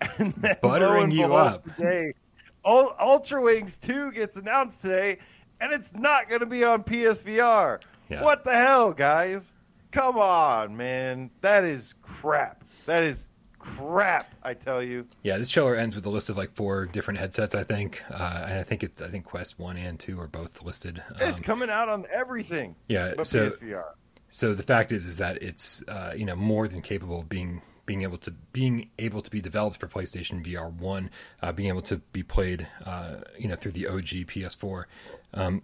And 0.18 0.34
then 0.34 0.56
buttering 0.62 1.10
you 1.10 1.34
up. 1.34 1.64
Today, 1.76 2.12
Ultra 2.64 3.42
Wings 3.42 3.76
2 3.78 4.12
gets 4.12 4.36
announced 4.36 4.82
today 4.82 5.18
and 5.60 5.72
it's 5.72 5.92
not 5.94 6.28
going 6.28 6.40
to 6.40 6.46
be 6.46 6.62
on 6.62 6.84
PSVR. 6.84 7.80
Yeah. 8.08 8.22
What 8.22 8.44
the 8.44 8.52
hell, 8.52 8.92
guys? 8.92 9.56
Come 9.90 10.18
on, 10.18 10.76
man. 10.76 11.30
That 11.40 11.64
is 11.64 11.94
crap. 12.02 12.62
That 12.84 13.02
is 13.02 13.26
crap. 13.66 14.34
I 14.42 14.54
tell 14.54 14.82
you. 14.82 15.06
Yeah, 15.22 15.38
this 15.38 15.50
trailer 15.50 15.74
ends 15.74 15.94
with 15.96 16.06
a 16.06 16.10
list 16.10 16.30
of 16.30 16.36
like 16.36 16.54
four 16.54 16.86
different 16.86 17.20
headsets. 17.20 17.54
I 17.54 17.64
think, 17.64 18.02
uh, 18.10 18.44
and 18.48 18.58
I 18.58 18.62
think 18.62 18.82
it's 18.82 19.02
I 19.02 19.08
think 19.08 19.24
Quest 19.24 19.58
One 19.58 19.76
and 19.76 19.98
Two 19.98 20.20
are 20.20 20.28
both 20.28 20.62
listed. 20.62 21.02
Um, 21.08 21.16
it's 21.20 21.40
coming 21.40 21.70
out 21.70 21.88
on 21.88 22.06
everything. 22.10 22.76
Yeah, 22.88 23.14
so 23.22 23.48
PSVR. 23.48 23.84
So 24.30 24.54
the 24.54 24.62
fact 24.62 24.92
is, 24.92 25.06
is 25.06 25.18
that 25.18 25.42
it's 25.42 25.82
uh, 25.88 26.12
you 26.16 26.24
know 26.24 26.36
more 26.36 26.68
than 26.68 26.82
capable 26.82 27.20
of 27.20 27.28
being 27.28 27.62
being 27.86 28.02
able 28.02 28.18
to 28.18 28.30
being 28.52 28.90
able 28.98 29.22
to 29.22 29.30
be 29.30 29.40
developed 29.40 29.78
for 29.78 29.88
PlayStation 29.88 30.44
VR 30.44 30.72
One, 30.72 31.10
uh, 31.42 31.52
being 31.52 31.68
able 31.68 31.82
to 31.82 31.98
be 32.12 32.22
played, 32.22 32.66
uh, 32.84 33.16
you 33.38 33.48
know, 33.48 33.56
through 33.56 33.72
the 33.72 33.86
OG 33.86 34.26
PS4. 34.26 34.84
Um, 35.34 35.62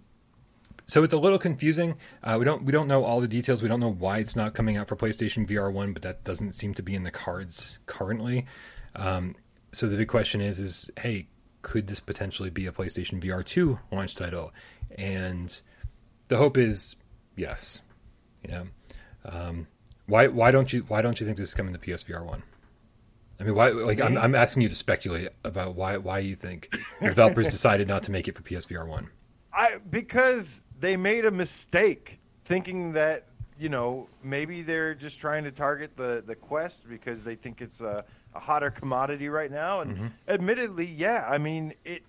so 0.87 1.03
it's 1.03 1.15
a 1.15 1.19
little 1.19 1.39
confusing. 1.39 1.97
Uh, 2.23 2.37
we 2.39 2.45
don't 2.45 2.65
we 2.65 2.73
don't 2.73 2.89
know 2.89 3.05
all 3.05 3.21
the 3.21 3.29
details. 3.29 3.63
We 3.63 3.69
don't 3.69 3.81
know 3.81 3.93
why 3.93 4.19
it's 4.19 4.37
not 4.37 4.55
coming 4.55 4.77
out 4.77 4.89
for 4.89 4.97
PlayStation 4.97 5.47
VR 5.47 5.73
One, 5.73 5.93
but 5.93 6.03
that 6.03 6.25
doesn't 6.25 6.53
seem 6.53 6.75
to 6.75 6.83
be 6.83 6.95
in 6.95 7.05
the 7.05 7.11
cards 7.11 7.79
currently. 7.87 8.47
Um, 8.95 9.37
so 9.73 9.89
the 9.89 9.97
big 9.97 10.09
question 10.09 10.41
is 10.41 10.61
is 10.61 10.91
hey, 10.99 11.29
could 11.63 11.87
this 11.87 12.01
potentially 12.01 12.51
be 12.51 12.67
a 12.67 12.73
PlayStation 12.73 13.23
VR 13.23 13.45
Two 13.45 13.79
launch 13.91 14.17
title? 14.17 14.53
And 14.97 15.61
the 16.29 16.37
hope 16.37 16.59
is 16.59 16.97
yes. 17.37 17.81
You 18.45 18.51
know, 18.51 18.67
um, 19.25 19.67
why 20.07 20.27
why 20.27 20.51
don't 20.51 20.73
you 20.73 20.85
why 20.89 21.01
don't 21.01 21.21
you 21.21 21.27
think 21.27 21.39
this 21.39 21.49
is 21.49 21.55
coming 21.55 21.73
to 21.73 21.79
PSVR 21.79 22.25
One? 22.25 22.43
I 23.41 23.45
mean, 23.45 23.55
why? 23.55 23.71
Like, 23.71 24.01
I'm, 24.01 24.17
I'm 24.17 24.35
asking 24.35 24.63
you 24.63 24.69
to 24.69 24.75
speculate 24.75 25.29
about 25.45 25.75
why 25.75 25.97
why 25.97 26.19
you 26.21 26.37
think 26.37 26.77
developers 27.01 27.49
decided 27.51 27.89
not 27.89 28.05
to 28.05 28.13
make 28.13 28.29
it 28.29 28.37
for 28.37 28.43
PSVR 28.43 28.87
One. 28.87 29.09
I 29.53 29.79
because 29.91 30.65
they 30.83 30.97
made 30.97 31.25
a 31.25 31.31
mistake 31.31 32.19
thinking 32.45 32.93
that 32.93 33.29
you 33.59 33.69
know 33.69 34.09
maybe 34.23 34.63
they're 34.63 34.95
just 34.95 35.21
trying 35.21 35.45
to 35.45 35.53
target 35.53 35.97
the 35.97 36.23
the 36.27 36.35
quest 36.35 36.89
because 36.89 37.23
they 37.25 37.37
think 37.37 37.63
it's 37.63 37.81
a, 37.81 38.05
a 38.35 38.41
hotter 38.41 38.71
commodity 38.71 39.29
right 39.29 39.51
now. 39.51 39.81
And 39.81 39.97
mm-hmm. 39.97 40.07
admittedly 40.29 40.87
yeah 40.87 41.25
i 41.29 41.39
mean 41.39 41.73
it 41.85 42.03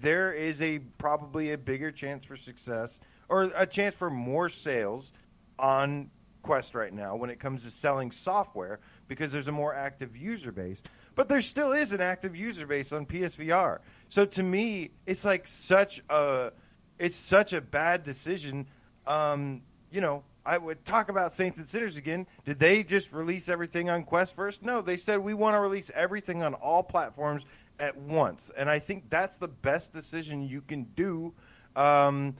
there 0.00 0.32
is 0.32 0.60
a 0.62 0.78
probably 0.98 1.52
a 1.52 1.58
bigger 1.58 1.90
chance 1.90 2.26
for 2.26 2.36
success 2.36 3.00
or 3.28 3.50
a 3.56 3.66
chance 3.66 3.94
for 3.94 4.10
more 4.10 4.48
sales 4.48 5.12
on 5.58 6.10
quest 6.42 6.74
right 6.74 6.92
now 6.92 7.16
when 7.16 7.30
it 7.30 7.40
comes 7.40 7.64
to 7.64 7.70
selling 7.70 8.10
software 8.10 8.78
because 9.08 9.32
there's 9.32 9.48
a 9.48 9.52
more 9.52 9.74
active 9.74 10.16
user 10.16 10.52
base. 10.52 10.82
But 11.14 11.28
there 11.28 11.40
still 11.40 11.72
is 11.72 11.92
an 11.92 12.00
active 12.00 12.36
user 12.36 12.66
base 12.66 12.92
on 12.92 13.06
psvr 13.06 13.78
so 14.08 14.26
to 14.26 14.42
me 14.42 14.90
it's 15.06 15.24
like 15.24 15.48
such 15.48 16.02
a 16.10 16.52
it's 16.98 17.16
such 17.16 17.52
a 17.52 17.60
bad 17.60 18.02
decision. 18.04 18.66
Um, 19.06 19.62
you 19.90 20.00
know, 20.00 20.24
I 20.44 20.58
would 20.58 20.84
talk 20.84 21.08
about 21.08 21.32
Saints 21.32 21.58
and 21.58 21.66
Sinners 21.66 21.96
again. 21.96 22.26
Did 22.44 22.58
they 22.58 22.84
just 22.84 23.12
release 23.12 23.48
everything 23.48 23.90
on 23.90 24.04
Quest 24.04 24.36
first? 24.36 24.62
No, 24.62 24.80
they 24.80 24.96
said 24.96 25.18
we 25.18 25.34
want 25.34 25.54
to 25.54 25.60
release 25.60 25.90
everything 25.94 26.42
on 26.42 26.54
all 26.54 26.82
platforms 26.82 27.44
at 27.78 27.96
once, 27.96 28.50
and 28.56 28.70
I 28.70 28.78
think 28.78 29.10
that's 29.10 29.36
the 29.36 29.48
best 29.48 29.92
decision 29.92 30.48
you 30.48 30.60
can 30.60 30.84
do. 30.94 31.34
Um, 31.74 32.36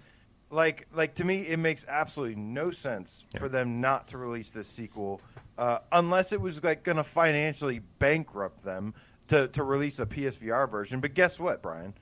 like, 0.50 0.86
like 0.94 1.16
to 1.16 1.24
me, 1.24 1.42
it 1.42 1.58
makes 1.58 1.84
absolutely 1.88 2.36
no 2.36 2.70
sense 2.70 3.24
yeah. 3.34 3.40
for 3.40 3.48
them 3.48 3.80
not 3.80 4.08
to 4.08 4.18
release 4.18 4.50
this 4.50 4.68
sequel, 4.68 5.20
uh, 5.58 5.80
unless 5.92 6.32
it 6.32 6.40
was 6.40 6.62
like 6.62 6.84
going 6.84 6.96
to 6.96 7.04
financially 7.04 7.80
bankrupt 7.98 8.64
them 8.64 8.94
to 9.28 9.48
to 9.48 9.64
release 9.64 9.98
a 9.98 10.06
PSVR 10.06 10.70
version. 10.70 11.00
But 11.00 11.14
guess 11.14 11.40
what, 11.40 11.62
Bryan? 11.62 11.94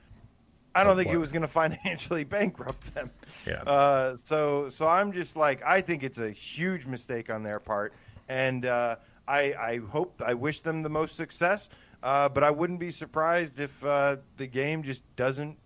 I 0.75 0.83
don't 0.83 0.95
think 0.97 1.09
it 1.09 1.17
was 1.17 1.31
going 1.31 1.41
to 1.43 1.47
financially 1.47 2.23
bankrupt 2.23 2.93
them. 2.93 3.09
Yeah. 3.47 3.61
Uh, 3.63 4.15
so 4.15 4.69
so 4.69 4.87
I'm 4.87 5.11
just 5.11 5.35
like 5.35 5.63
I 5.65 5.81
think 5.81 6.03
it's 6.03 6.19
a 6.19 6.29
huge 6.29 6.85
mistake 6.85 7.29
on 7.29 7.43
their 7.43 7.59
part, 7.59 7.93
and 8.27 8.65
uh, 8.65 8.97
I 9.27 9.53
I 9.53 9.79
hope 9.89 10.21
I 10.25 10.33
wish 10.33 10.59
them 10.59 10.83
the 10.83 10.89
most 10.89 11.15
success. 11.15 11.69
Uh, 12.03 12.29
but 12.29 12.43
I 12.43 12.51
wouldn't 12.51 12.79
be 12.79 12.91
surprised 12.91 13.59
if 13.59 13.83
uh, 13.83 14.17
the 14.37 14.45
game 14.45 14.83
just 14.83 15.03
doesn't 15.15 15.57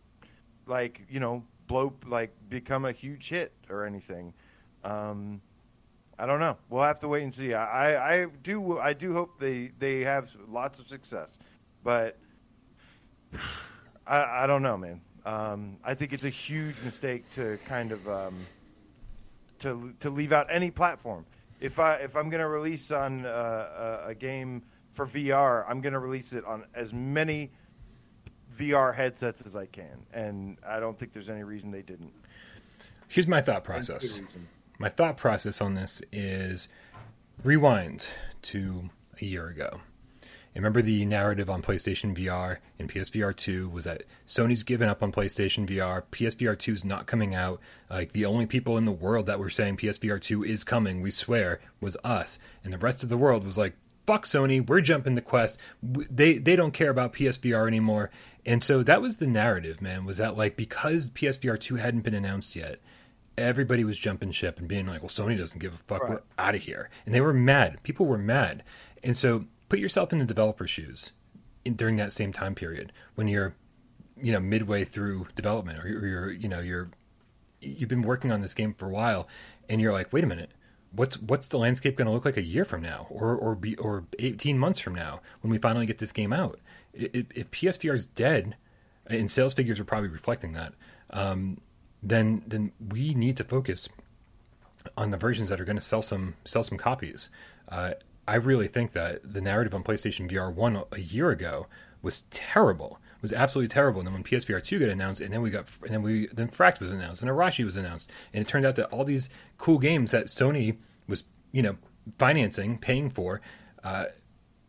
like 0.67 1.01
you 1.09 1.19
know 1.19 1.43
blow 1.67 1.93
like 2.05 2.31
become 2.49 2.85
a 2.85 2.91
huge 2.91 3.29
hit 3.29 3.51
or 3.69 3.85
anything. 3.85 4.33
Um, 4.83 5.41
I 6.17 6.25
don't 6.25 6.39
know. 6.41 6.57
We'll 6.69 6.83
have 6.83 6.99
to 6.99 7.07
wait 7.07 7.23
and 7.23 7.33
see. 7.33 7.53
I, 7.53 7.93
I, 7.93 8.13
I 8.23 8.25
do 8.43 8.77
I 8.77 8.93
do 8.93 9.13
hope 9.13 9.39
they, 9.39 9.71
they 9.79 10.01
have 10.01 10.35
lots 10.49 10.79
of 10.79 10.87
success, 10.87 11.39
but 11.83 12.17
I, 14.09 14.43
I 14.43 14.47
don't 14.47 14.63
know, 14.63 14.75
man. 14.75 15.01
Um, 15.25 15.77
I 15.83 15.93
think 15.93 16.11
it's 16.13 16.23
a 16.23 16.29
huge 16.29 16.81
mistake 16.81 17.29
to 17.31 17.59
kind 17.65 17.91
of 17.91 18.07
um, 18.09 18.35
to 19.59 19.93
to 19.99 20.09
leave 20.09 20.33
out 20.33 20.47
any 20.49 20.71
platform. 20.71 21.25
If 21.61 21.79
I 21.79 21.95
if 21.95 22.15
I'm 22.15 22.29
going 22.29 22.41
to 22.41 22.47
release 22.47 22.91
on 22.91 23.25
uh, 23.25 24.01
a, 24.05 24.09
a 24.09 24.15
game 24.15 24.63
for 24.91 25.05
VR, 25.05 25.65
I'm 25.69 25.81
going 25.81 25.93
to 25.93 25.99
release 25.99 26.33
it 26.33 26.43
on 26.45 26.65
as 26.73 26.93
many 26.93 27.51
VR 28.57 28.93
headsets 28.95 29.45
as 29.45 29.55
I 29.55 29.67
can, 29.67 30.05
and 30.11 30.57
I 30.65 30.79
don't 30.79 30.97
think 30.97 31.13
there's 31.13 31.29
any 31.29 31.43
reason 31.43 31.69
they 31.69 31.83
didn't. 31.83 32.13
Here's 33.07 33.27
my 33.27 33.41
thought 33.41 33.63
process. 33.63 34.19
My 34.79 34.89
thought 34.89 35.17
process 35.17 35.61
on 35.61 35.75
this 35.75 36.01
is 36.11 36.69
rewind 37.43 38.07
to 38.43 38.89
a 39.21 39.25
year 39.25 39.47
ago. 39.47 39.81
Remember 40.55 40.81
the 40.81 41.05
narrative 41.05 41.49
on 41.49 41.61
PlayStation 41.61 42.15
VR 42.15 42.57
and 42.79 42.91
PSVR 42.91 43.35
2 43.35 43.69
was 43.69 43.85
that 43.85 44.03
Sony's 44.27 44.63
given 44.63 44.89
up 44.89 45.01
on 45.01 45.11
PlayStation 45.11 45.67
VR. 45.67 46.03
PSVR 46.11 46.57
2 46.57 46.73
is 46.73 46.85
not 46.85 47.05
coming 47.05 47.35
out. 47.35 47.59
Like 47.89 48.13
the 48.13 48.25
only 48.25 48.45
people 48.45 48.77
in 48.77 48.85
the 48.85 48.91
world 48.91 49.27
that 49.27 49.39
were 49.39 49.49
saying 49.49 49.77
PSVR 49.77 50.19
2 50.19 50.43
is 50.43 50.63
coming, 50.63 51.01
we 51.01 51.11
swear, 51.11 51.61
was 51.79 51.95
us. 52.03 52.39
And 52.63 52.73
the 52.73 52.77
rest 52.77 53.03
of 53.03 53.09
the 53.09 53.17
world 53.17 53.45
was 53.45 53.57
like, 53.57 53.75
fuck 54.05 54.25
Sony, 54.25 54.67
we're 54.67 54.81
jumping 54.81 55.15
the 55.15 55.21
quest. 55.21 55.59
They 55.83 56.39
they 56.39 56.55
don't 56.55 56.73
care 56.73 56.89
about 56.89 57.13
PSVR 57.13 57.67
anymore. 57.67 58.09
And 58.45 58.63
so 58.63 58.81
that 58.83 59.01
was 59.03 59.17
the 59.17 59.27
narrative, 59.27 59.81
man, 59.81 60.03
was 60.03 60.17
that 60.17 60.35
like 60.35 60.57
because 60.57 61.09
PSVR 61.09 61.59
2 61.59 61.75
hadn't 61.75 62.01
been 62.01 62.15
announced 62.15 62.55
yet, 62.55 62.79
everybody 63.37 63.83
was 63.83 63.97
jumping 63.97 64.31
ship 64.31 64.57
and 64.57 64.67
being 64.67 64.87
like, 64.87 65.01
well, 65.01 65.09
Sony 65.09 65.37
doesn't 65.37 65.59
give 65.59 65.73
a 65.73 65.77
fuck, 65.77 66.01
right. 66.01 66.11
we're 66.11 66.21
out 66.37 66.55
of 66.55 66.61
here. 66.61 66.89
And 67.05 67.13
they 67.13 67.21
were 67.21 67.33
mad. 67.33 67.81
People 67.83 68.07
were 68.07 68.17
mad. 68.17 68.63
And 69.03 69.15
so 69.15 69.45
put 69.69 69.79
yourself 69.79 70.11
in 70.11 70.19
the 70.19 70.25
developer's 70.25 70.69
shoes 70.69 71.11
in, 71.63 71.75
during 71.75 71.95
that 71.97 72.11
same 72.11 72.33
time 72.33 72.55
period 72.55 72.91
when 73.15 73.27
you're, 73.27 73.55
you 74.21 74.31
know, 74.31 74.39
midway 74.39 74.83
through 74.83 75.27
development 75.35 75.83
or 75.83 75.87
you're, 75.87 76.31
you 76.31 76.49
know, 76.49 76.59
you're, 76.59 76.89
you've 77.61 77.89
been 77.89 78.01
working 78.01 78.31
on 78.31 78.41
this 78.41 78.53
game 78.53 78.73
for 78.73 78.87
a 78.87 78.91
while 78.91 79.27
and 79.69 79.79
you're 79.79 79.93
like, 79.93 80.11
wait 80.11 80.23
a 80.23 80.27
minute, 80.27 80.51
what's 80.91 81.21
what's 81.21 81.47
the 81.47 81.57
landscape 81.57 81.95
going 81.95 82.07
to 82.07 82.11
look 82.11 82.25
like 82.25 82.37
a 82.37 82.41
year 82.41 82.65
from 82.65 82.81
now 82.81 83.05
or 83.09 83.35
or 83.35 83.55
be 83.55 83.75
or 83.77 84.05
18 84.17 84.57
months 84.57 84.79
from 84.79 84.95
now 84.95 85.21
when 85.41 85.51
we 85.51 85.57
finally 85.57 85.85
get 85.85 85.99
this 85.99 86.11
game 86.11 86.33
out? 86.33 86.59
If, 86.93 87.27
if 87.35 87.51
psvr 87.51 87.93
is 87.93 88.07
dead 88.07 88.55
and 89.05 89.29
sales 89.29 89.53
figures 89.53 89.79
are 89.79 89.85
probably 89.85 90.09
reflecting 90.09 90.53
that 90.53 90.73
um, 91.11 91.61
then 92.01 92.43
then 92.47 92.71
we 92.79 93.13
need 93.13 93.37
to 93.37 93.43
focus 93.43 93.89
on 94.97 95.11
the 95.11 95.17
versions 95.17 95.49
that 95.49 95.59
are 95.59 95.65
going 95.65 95.75
to 95.75 95.81
sell 95.81 96.01
some 96.01 96.35
sell 96.45 96.63
some 96.63 96.77
copies. 96.77 97.29
Uh, 97.67 97.91
i 98.29 98.35
really 98.35 98.67
think 98.67 98.93
that 98.93 99.21
the 99.23 99.41
narrative 99.41 99.73
on 99.73 99.83
playstation 99.83 100.29
vr 100.29 100.53
1 100.53 100.83
a 100.91 100.99
year 100.99 101.29
ago 101.31 101.67
was 102.01 102.21
terrible 102.31 102.99
It 103.17 103.21
was 103.21 103.33
absolutely 103.33 103.67
terrible. 103.67 103.99
And 103.99 104.07
then 104.07 104.13
when 104.13 104.23
PSVR 104.23 104.63
two 104.63 104.79
got 104.79 104.87
announced, 104.87 105.19
and 105.19 105.33
then 105.33 105.41
we 105.41 105.49
got, 105.49 105.65
and 105.81 105.91
then 105.93 106.01
we 106.01 106.27
then 106.27 106.47
Fracked 106.47 106.79
was 106.79 106.89
announced, 106.91 107.21
and 107.21 107.29
Arashi 107.29 107.65
was 107.65 107.75
announced, 107.75 108.09
and 108.33 108.41
it 108.41 108.47
turned 108.47 108.65
out 108.65 108.75
that 108.75 108.87
all 108.87 109.03
these 109.03 109.29
cool 109.57 109.77
games 109.77 110.11
that 110.11 110.27
Sony 110.27 110.77
was, 111.07 111.25
you 111.51 111.61
know, 111.61 111.75
financing, 112.17 112.77
paying 112.77 113.09
for, 113.09 113.41
uh, 113.83 114.05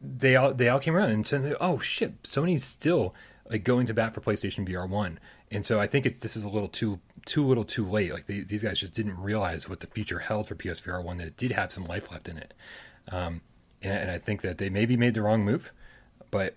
they 0.00 0.34
all 0.34 0.52
they 0.52 0.68
all 0.68 0.80
came 0.80 0.96
around 0.96 1.10
and 1.10 1.24
said, 1.24 1.54
"Oh 1.60 1.78
shit, 1.78 2.20
Sony's 2.24 2.64
still 2.64 3.14
like 3.48 3.62
going 3.62 3.86
to 3.86 3.94
bat 3.94 4.14
for 4.14 4.20
PlayStation 4.20 4.66
VR 4.68 4.88
one." 4.88 5.20
And 5.52 5.64
so 5.64 5.78
I 5.80 5.86
think 5.86 6.06
it's 6.06 6.18
this 6.18 6.36
is 6.36 6.44
a 6.44 6.48
little 6.48 6.68
too 6.68 6.98
too 7.26 7.46
little 7.46 7.64
too 7.64 7.86
late. 7.88 8.12
Like 8.12 8.26
they, 8.26 8.40
these 8.40 8.62
guys 8.64 8.80
just 8.80 8.94
didn't 8.94 9.18
realize 9.20 9.68
what 9.68 9.78
the 9.78 9.86
future 9.86 10.18
held 10.18 10.48
for 10.48 10.56
PSVR 10.56 11.04
one 11.04 11.18
that 11.18 11.28
it 11.28 11.36
did 11.36 11.52
have 11.52 11.70
some 11.70 11.84
life 11.84 12.10
left 12.10 12.28
in 12.28 12.36
it. 12.36 12.54
Um, 13.08 13.42
and, 13.82 13.92
and 13.92 14.10
I 14.10 14.18
think 14.18 14.42
that 14.42 14.58
they 14.58 14.70
maybe 14.70 14.96
made 14.96 15.14
the 15.14 15.22
wrong 15.22 15.44
move, 15.44 15.72
but 16.30 16.54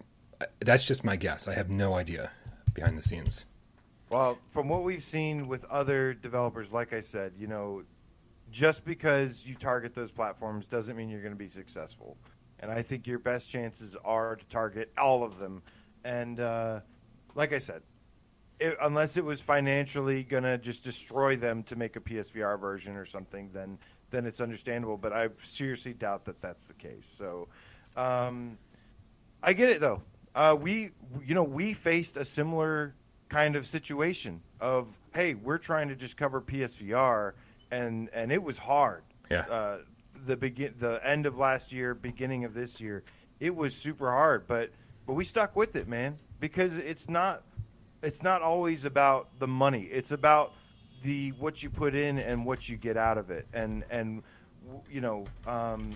that's 0.59 0.83
just 0.83 1.03
my 1.03 1.15
guess. 1.15 1.47
I 1.47 1.53
have 1.53 1.69
no 1.69 1.95
idea 1.95 2.31
behind 2.73 2.97
the 2.97 3.03
scenes. 3.03 3.45
Well, 4.09 4.37
from 4.47 4.69
what 4.69 4.83
we've 4.83 5.03
seen 5.03 5.47
with 5.47 5.65
other 5.65 6.13
developers, 6.13 6.71
like 6.71 6.93
I 6.93 7.01
said, 7.01 7.33
you 7.37 7.47
know, 7.47 7.83
just 8.51 8.85
because 8.85 9.43
you 9.45 9.55
target 9.55 9.95
those 9.95 10.11
platforms 10.11 10.65
doesn't 10.65 10.95
mean 10.95 11.09
you're 11.09 11.21
going 11.21 11.33
to 11.33 11.37
be 11.37 11.47
successful. 11.47 12.17
And 12.59 12.71
I 12.71 12.81
think 12.81 13.07
your 13.07 13.19
best 13.19 13.49
chances 13.49 13.97
are 14.05 14.35
to 14.35 14.45
target 14.45 14.91
all 14.97 15.23
of 15.23 15.39
them. 15.39 15.63
And 16.03 16.39
uh, 16.39 16.81
like 17.33 17.53
I 17.53 17.59
said, 17.59 17.81
it, 18.59 18.77
unless 18.81 19.17
it 19.17 19.25
was 19.25 19.41
financially 19.41 20.23
going 20.23 20.43
to 20.43 20.57
just 20.57 20.83
destroy 20.83 21.35
them 21.35 21.63
to 21.63 21.75
make 21.75 21.95
a 21.95 21.99
PSVR 21.99 22.59
version 22.59 22.95
or 22.95 23.05
something, 23.05 23.49
then 23.51 23.79
then 24.13 24.25
it's 24.25 24.39
understandable. 24.39 24.95
But 24.95 25.11
I 25.11 25.27
seriously 25.35 25.93
doubt 25.93 26.23
that 26.25 26.39
that's 26.39 26.67
the 26.67 26.73
case. 26.73 27.05
So 27.05 27.49
um, 27.97 28.57
I 29.41 29.51
get 29.51 29.67
it 29.67 29.81
though 29.81 30.01
uh, 30.35 30.57
we 30.59 30.91
you 31.25 31.35
know 31.35 31.43
we 31.43 31.73
faced 31.73 32.17
a 32.17 32.25
similar 32.25 32.95
kind 33.29 33.55
of 33.55 33.65
situation 33.65 34.41
of 34.59 34.97
hey 35.13 35.33
we're 35.33 35.57
trying 35.57 35.89
to 35.89 35.95
just 35.95 36.17
cover 36.17 36.41
PSVR 36.41 37.33
and 37.71 38.09
and 38.13 38.31
it 38.31 38.41
was 38.41 38.57
hard. 38.57 39.03
Yeah. 39.29 39.45
Uh, 39.49 39.77
the 40.25 40.37
begin 40.37 40.73
the 40.77 41.01
end 41.03 41.25
of 41.25 41.37
last 41.37 41.71
year, 41.73 41.93
beginning 41.93 42.45
of 42.45 42.53
this 42.53 42.79
year, 42.79 43.03
it 43.39 43.55
was 43.55 43.75
super 43.75 44.11
hard, 44.11 44.47
but 44.47 44.71
but 45.05 45.13
we 45.13 45.25
stuck 45.25 45.55
with 45.55 45.75
it, 45.75 45.87
man, 45.87 46.17
because 46.39 46.77
it's 46.77 47.09
not 47.09 47.43
it's 48.01 48.23
not 48.23 48.41
always 48.41 48.85
about 48.85 49.39
the 49.39 49.47
money. 49.47 49.83
It's 49.83 50.11
about 50.11 50.53
the 51.03 51.29
what 51.39 51.61
you 51.61 51.69
put 51.69 51.93
in 51.93 52.17
and 52.17 52.45
what 52.45 52.67
you 52.67 52.75
get 52.75 52.97
out 52.97 53.17
of 53.17 53.29
it, 53.29 53.47
and 53.53 53.83
and 53.91 54.23
you 54.89 55.01
know, 55.01 55.23
um, 55.45 55.91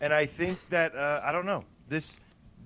and 0.00 0.12
I 0.12 0.26
think 0.26 0.58
that 0.70 0.96
uh, 0.96 1.20
I 1.22 1.30
don't 1.32 1.46
know 1.46 1.64
this 1.88 2.16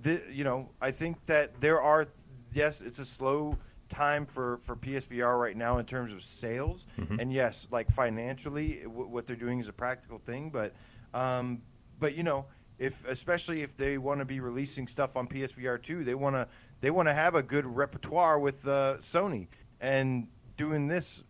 the, 0.02 0.22
you 0.30 0.44
know, 0.44 0.68
I 0.80 0.90
think 0.90 1.24
that 1.26 1.60
there 1.60 1.80
are, 1.80 2.06
yes, 2.52 2.80
it's 2.80 2.98
a 2.98 3.04
slow 3.04 3.56
time 3.88 4.26
for, 4.26 4.58
for 4.58 4.74
PSVR 4.76 5.38
right 5.38 5.56
now 5.56 5.78
in 5.78 5.86
terms 5.86 6.12
of 6.12 6.22
sales. 6.22 6.86
Mm-hmm. 6.98 7.20
And 7.20 7.32
yes, 7.32 7.66
like 7.70 7.90
financially, 7.90 8.80
w- 8.82 9.06
what 9.06 9.26
they're 9.26 9.36
doing 9.36 9.60
is 9.60 9.68
a 9.68 9.72
practical 9.72 10.18
thing. 10.18 10.50
But, 10.50 10.74
um, 11.14 11.62
but 11.98 12.14
you 12.16 12.22
know, 12.22 12.46
if 12.78 13.06
especially 13.06 13.62
if 13.62 13.76
they 13.76 13.96
want 13.98 14.20
to 14.20 14.24
be 14.24 14.40
releasing 14.40 14.88
stuff 14.88 15.16
on 15.16 15.28
PSVR 15.28 15.80
two, 15.80 16.02
they 16.02 16.14
want 16.14 16.34
to 16.34 16.48
they 16.80 16.90
want 16.90 17.06
to 17.06 17.14
have 17.14 17.36
a 17.36 17.42
good 17.42 17.64
repertoire 17.64 18.40
with 18.40 18.66
uh, 18.66 18.96
Sony, 18.98 19.46
and 19.80 20.26
doing 20.62 20.86
this 20.86 21.24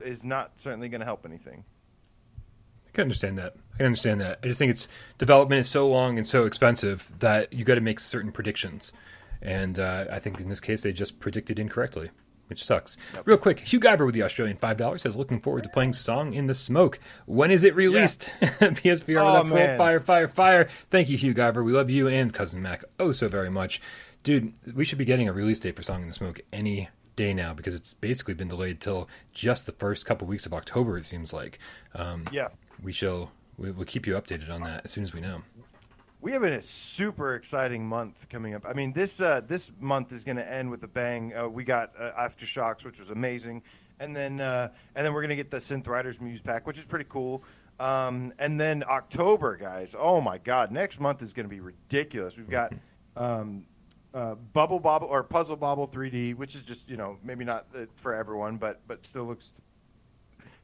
is 0.00 0.22
not 0.22 0.52
certainly 0.56 0.88
going 0.88 1.00
to 1.00 1.04
help 1.04 1.26
anything. 1.26 1.64
I 2.86 2.90
can 2.92 3.02
understand 3.02 3.38
that. 3.38 3.56
I 3.74 3.76
can 3.78 3.86
understand 3.86 4.20
that. 4.20 4.38
I 4.44 4.46
just 4.46 4.58
think 4.58 4.70
it's 4.70 4.86
development 5.18 5.58
is 5.58 5.68
so 5.68 5.88
long 5.88 6.16
and 6.16 6.26
so 6.26 6.44
expensive 6.44 7.10
that 7.18 7.52
you 7.52 7.64
got 7.64 7.74
to 7.74 7.80
make 7.80 7.98
certain 7.98 8.30
predictions, 8.30 8.92
and 9.42 9.80
uh, 9.80 10.04
I 10.12 10.20
think 10.20 10.38
in 10.40 10.48
this 10.48 10.60
case 10.60 10.82
they 10.82 10.92
just 10.92 11.18
predicted 11.18 11.58
incorrectly, 11.58 12.10
which 12.46 12.64
sucks. 12.64 12.96
Yep. 13.14 13.26
Real 13.26 13.36
quick, 13.36 13.58
Hugh 13.58 13.80
Guyver 13.80 14.06
with 14.06 14.14
the 14.14 14.22
Australian 14.22 14.58
five 14.58 14.76
dollars 14.76 15.02
says 15.02 15.16
looking 15.16 15.40
forward 15.40 15.64
to 15.64 15.68
playing 15.70 15.94
"Song 15.94 16.34
in 16.34 16.46
the 16.46 16.54
Smoke." 16.54 17.00
When 17.26 17.50
is 17.50 17.64
it 17.64 17.74
released? 17.74 18.30
Yeah. 18.40 18.48
PSVR 18.70 19.18
oh, 19.18 19.52
with 19.52 19.76
fire, 19.76 19.98
fire, 19.98 20.28
fire. 20.28 20.64
Thank 20.88 21.08
you, 21.08 21.16
Hugh 21.16 21.34
Guyver. 21.34 21.64
We 21.64 21.72
love 21.72 21.90
you 21.90 22.06
and 22.06 22.32
cousin 22.32 22.62
Mac 22.62 22.84
oh 23.00 23.10
so 23.10 23.28
very 23.28 23.50
much, 23.50 23.82
dude. 24.22 24.52
We 24.72 24.84
should 24.84 24.98
be 24.98 25.04
getting 25.04 25.28
a 25.28 25.32
release 25.32 25.58
date 25.58 25.74
for 25.74 25.82
"Song 25.82 26.02
in 26.02 26.06
the 26.06 26.14
Smoke" 26.14 26.40
any 26.52 26.90
day 27.16 27.32
now 27.34 27.52
because 27.52 27.74
it's 27.74 27.94
basically 27.94 28.34
been 28.34 28.48
delayed 28.48 28.80
till 28.80 29.08
just 29.32 29.66
the 29.66 29.72
first 29.72 30.06
couple 30.06 30.26
weeks 30.26 30.46
of 30.46 30.54
October. 30.54 30.98
It 30.98 31.06
seems 31.06 31.32
like. 31.32 31.58
Um, 31.94 32.24
yeah, 32.32 32.48
we 32.82 32.92
shall 32.92 33.30
we, 33.56 33.70
will 33.70 33.84
keep 33.84 34.06
you 34.06 34.14
updated 34.14 34.50
on 34.50 34.62
that 34.62 34.82
as 34.84 34.92
soon 34.92 35.04
as 35.04 35.12
we 35.12 35.20
know. 35.20 35.42
We 36.20 36.32
have 36.32 36.42
a 36.42 36.62
super 36.62 37.34
exciting 37.34 37.86
month 37.86 38.28
coming 38.30 38.54
up. 38.54 38.64
I 38.66 38.72
mean, 38.72 38.92
this 38.92 39.20
uh, 39.20 39.42
this 39.46 39.70
month 39.78 40.12
is 40.12 40.24
going 40.24 40.36
to 40.36 40.50
end 40.50 40.70
with 40.70 40.82
a 40.84 40.88
bang. 40.88 41.34
Uh, 41.36 41.48
we 41.48 41.64
got 41.64 41.92
uh, 41.98 42.12
Aftershocks, 42.18 42.84
which 42.84 42.98
was 42.98 43.10
amazing, 43.10 43.62
and 44.00 44.16
then 44.16 44.40
uh, 44.40 44.70
and 44.94 45.04
then 45.04 45.12
we're 45.12 45.20
going 45.20 45.30
to 45.30 45.36
get 45.36 45.50
the 45.50 45.58
Synth 45.58 45.86
Riders 45.86 46.20
Muse 46.20 46.40
Pack, 46.40 46.66
which 46.66 46.78
is 46.78 46.86
pretty 46.86 47.06
cool. 47.08 47.44
Um, 47.78 48.32
and 48.38 48.58
then 48.58 48.84
October, 48.88 49.56
guys. 49.56 49.94
Oh 49.98 50.20
my 50.20 50.38
God, 50.38 50.70
next 50.70 51.00
month 51.00 51.22
is 51.22 51.32
going 51.34 51.44
to 51.44 51.54
be 51.54 51.60
ridiculous. 51.60 52.38
We've 52.38 52.48
got 52.48 52.72
um, 53.16 53.66
uh, 54.14 54.36
Bubble 54.36 54.78
Bobble 54.78 55.08
or 55.08 55.22
Puzzle 55.22 55.56
Bobble 55.56 55.88
3D, 55.88 56.36
which 56.36 56.54
is 56.54 56.62
just 56.62 56.88
you 56.88 56.96
know 56.96 57.18
maybe 57.22 57.44
not 57.44 57.66
uh, 57.76 57.86
for 57.96 58.14
everyone, 58.14 58.56
but 58.56 58.80
but 58.86 59.04
still 59.04 59.24
looks 59.24 59.52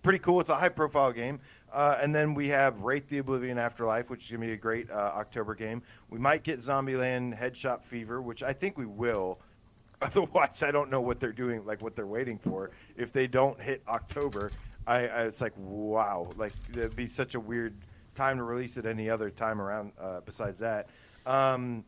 pretty 0.02 0.18
cool. 0.18 0.40
It's 0.40 0.50
a 0.50 0.56
high 0.56 0.68
profile 0.68 1.12
game. 1.12 1.40
Uh, 1.72 1.98
and 2.00 2.14
then 2.14 2.34
we 2.34 2.48
have 2.48 2.80
Wraith 2.80 3.08
the 3.08 3.18
Oblivion 3.18 3.58
Afterlife, 3.58 4.10
which 4.10 4.24
is 4.24 4.30
going 4.30 4.40
to 4.40 4.46
be 4.48 4.52
a 4.52 4.56
great 4.56 4.90
uh, 4.90 5.12
October 5.14 5.54
game. 5.54 5.82
We 6.08 6.18
might 6.18 6.42
get 6.42 6.58
Zombieland 6.58 7.38
Headshot 7.38 7.84
Fever, 7.84 8.20
which 8.20 8.42
I 8.42 8.52
think 8.52 8.76
we 8.76 8.86
will. 8.86 9.38
Otherwise, 10.02 10.62
I 10.62 10.70
don't 10.70 10.90
know 10.90 11.02
what 11.02 11.20
they're 11.20 11.30
doing, 11.30 11.64
like 11.66 11.82
what 11.82 11.94
they're 11.94 12.06
waiting 12.06 12.38
for. 12.38 12.70
If 12.96 13.12
they 13.12 13.26
don't 13.26 13.60
hit 13.60 13.82
October, 13.86 14.50
I, 14.86 15.06
I 15.06 15.22
it's 15.24 15.40
like 15.40 15.52
wow, 15.56 16.28
like 16.36 16.52
it'd 16.70 16.96
be 16.96 17.06
such 17.06 17.34
a 17.34 17.40
weird 17.40 17.76
time 18.14 18.38
to 18.38 18.42
release 18.42 18.78
it 18.78 18.86
any 18.86 19.10
other 19.10 19.30
time 19.30 19.60
around 19.60 19.92
uh, 20.00 20.20
besides 20.24 20.58
that. 20.60 20.88
Um, 21.26 21.84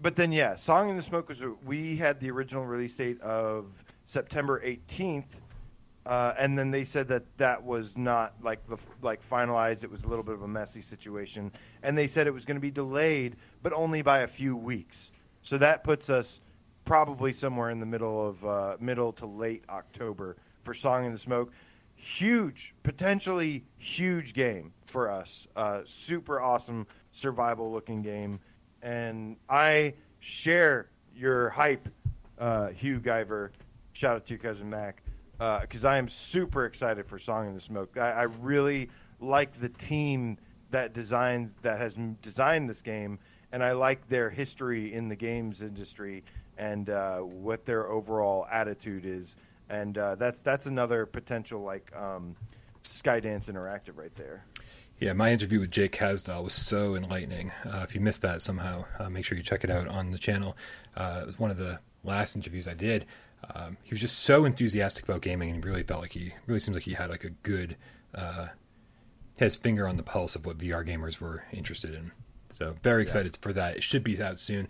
but 0.00 0.16
then 0.16 0.32
yeah, 0.32 0.56
Song 0.56 0.90
in 0.90 0.96
the 0.96 1.02
Smoke 1.02 1.28
was 1.28 1.44
we 1.64 1.96
had 1.96 2.20
the 2.20 2.30
original 2.30 2.66
release 2.66 2.96
date 2.96 3.20
of 3.20 3.84
September 4.04 4.62
18th, 4.64 5.40
uh, 6.04 6.34
and 6.38 6.58
then 6.58 6.70
they 6.70 6.84
said 6.84 7.08
that 7.08 7.24
that 7.38 7.62
was 7.62 7.96
not 7.96 8.34
like 8.42 8.64
the 8.66 8.78
like 9.02 9.22
finalized. 9.22 9.84
It 9.84 9.90
was 9.90 10.04
a 10.04 10.08
little 10.08 10.24
bit 10.24 10.34
of 10.34 10.42
a 10.42 10.48
messy 10.48 10.82
situation, 10.82 11.50
and 11.82 11.96
they 11.96 12.06
said 12.06 12.26
it 12.26 12.34
was 12.34 12.44
going 12.44 12.56
to 12.56 12.60
be 12.60 12.70
delayed, 12.70 13.36
but 13.62 13.72
only 13.72 14.02
by 14.02 14.20
a 14.20 14.26
few 14.26 14.56
weeks. 14.56 15.12
So 15.42 15.58
that 15.58 15.84
puts 15.84 16.10
us 16.10 16.40
probably 16.84 17.32
somewhere 17.32 17.70
in 17.70 17.78
the 17.78 17.86
middle 17.86 18.26
of 18.26 18.44
uh, 18.44 18.76
middle 18.80 19.12
to 19.14 19.26
late 19.26 19.64
October 19.68 20.36
for 20.62 20.74
Song 20.74 21.04
in 21.04 21.12
the 21.12 21.18
Smoke. 21.18 21.52
Huge, 21.96 22.74
potentially 22.82 23.64
huge 23.78 24.34
game 24.34 24.72
for 24.84 25.10
us. 25.10 25.46
Uh, 25.56 25.80
super 25.84 26.40
awesome 26.40 26.86
survival 27.10 27.72
looking 27.72 28.02
game, 28.02 28.38
and 28.86 29.36
I 29.48 29.94
share 30.20 30.90
your 31.14 31.50
hype, 31.50 31.88
uh, 32.38 32.68
Hugh 32.68 33.00
Guyver. 33.00 33.50
Shout 33.92 34.14
out 34.14 34.26
to 34.26 34.34
your 34.34 34.38
cousin 34.38 34.70
Mac 34.70 35.02
because 35.32 35.84
uh, 35.84 35.88
I 35.88 35.98
am 35.98 36.06
super 36.06 36.66
excited 36.66 37.04
for 37.06 37.18
Song 37.18 37.48
in 37.48 37.54
the 37.54 37.60
Smoke. 37.60 37.98
I, 37.98 38.12
I, 38.12 38.22
really 38.22 38.88
like 39.20 39.52
the 39.58 39.68
team 39.68 40.38
that 40.70 40.94
designs 40.94 41.56
that 41.62 41.80
has 41.80 41.98
designed 42.22 42.70
this 42.70 42.80
game, 42.80 43.18
and 43.52 43.62
I 43.62 43.72
like 43.72 44.06
their 44.06 44.30
history 44.30 44.94
in 44.94 45.08
the 45.08 45.16
games 45.16 45.62
industry 45.62 46.22
and 46.56 46.88
uh, 46.88 47.18
what 47.18 47.64
their 47.66 47.88
overall 47.88 48.46
attitude 48.50 49.04
is. 49.04 49.36
And 49.68 49.98
uh, 49.98 50.14
that's 50.14 50.42
that's 50.42 50.66
another 50.66 51.06
potential 51.06 51.60
like 51.60 51.94
um, 51.96 52.36
Skydance 52.84 53.50
Interactive 53.50 53.96
right 53.96 54.14
there. 54.14 54.44
Yeah, 54.98 55.12
my 55.12 55.30
interview 55.30 55.60
with 55.60 55.70
Jake 55.70 55.92
Kazdal 55.92 56.42
was 56.42 56.54
so 56.54 56.94
enlightening. 56.94 57.52
Uh, 57.66 57.80
if 57.82 57.94
you 57.94 58.00
missed 58.00 58.22
that 58.22 58.40
somehow, 58.40 58.86
uh, 58.98 59.10
make 59.10 59.26
sure 59.26 59.36
you 59.36 59.44
check 59.44 59.62
it 59.62 59.70
out 59.70 59.88
on 59.88 60.10
the 60.10 60.16
channel. 60.18 60.56
Uh, 60.96 61.20
it 61.22 61.26
was 61.26 61.38
one 61.38 61.50
of 61.50 61.58
the 61.58 61.80
last 62.02 62.34
interviews 62.34 62.66
I 62.66 62.72
did. 62.72 63.04
Um, 63.54 63.76
he 63.82 63.92
was 63.92 64.00
just 64.00 64.20
so 64.20 64.46
enthusiastic 64.46 65.04
about 65.04 65.20
gaming, 65.20 65.50
and 65.50 65.62
really 65.62 65.82
felt 65.82 66.00
like 66.00 66.12
he 66.12 66.32
really 66.46 66.60
seems 66.60 66.74
like 66.74 66.84
he 66.84 66.94
had 66.94 67.10
like 67.10 67.24
a 67.24 67.30
good 67.30 67.76
uh, 68.14 68.48
his 69.38 69.54
finger 69.54 69.86
on 69.86 69.98
the 69.98 70.02
pulse 70.02 70.34
of 70.34 70.46
what 70.46 70.56
VR 70.56 70.86
gamers 70.86 71.20
were 71.20 71.44
interested 71.52 71.94
in. 71.94 72.12
So 72.48 72.76
very 72.82 73.02
excited 73.02 73.36
yeah. 73.36 73.42
for 73.42 73.52
that. 73.52 73.76
It 73.76 73.82
should 73.82 74.02
be 74.02 74.20
out 74.22 74.38
soon. 74.38 74.66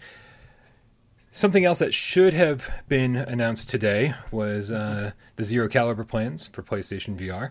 Something 1.30 1.64
else 1.64 1.78
that 1.78 1.94
should 1.94 2.34
have 2.34 2.68
been 2.88 3.14
announced 3.14 3.68
today 3.70 4.14
was 4.32 4.70
uh, 4.70 5.12
the 5.36 5.44
zero 5.44 5.68
caliber 5.68 6.02
plans 6.02 6.48
for 6.48 6.62
PlayStation 6.62 7.16
VR, 7.16 7.50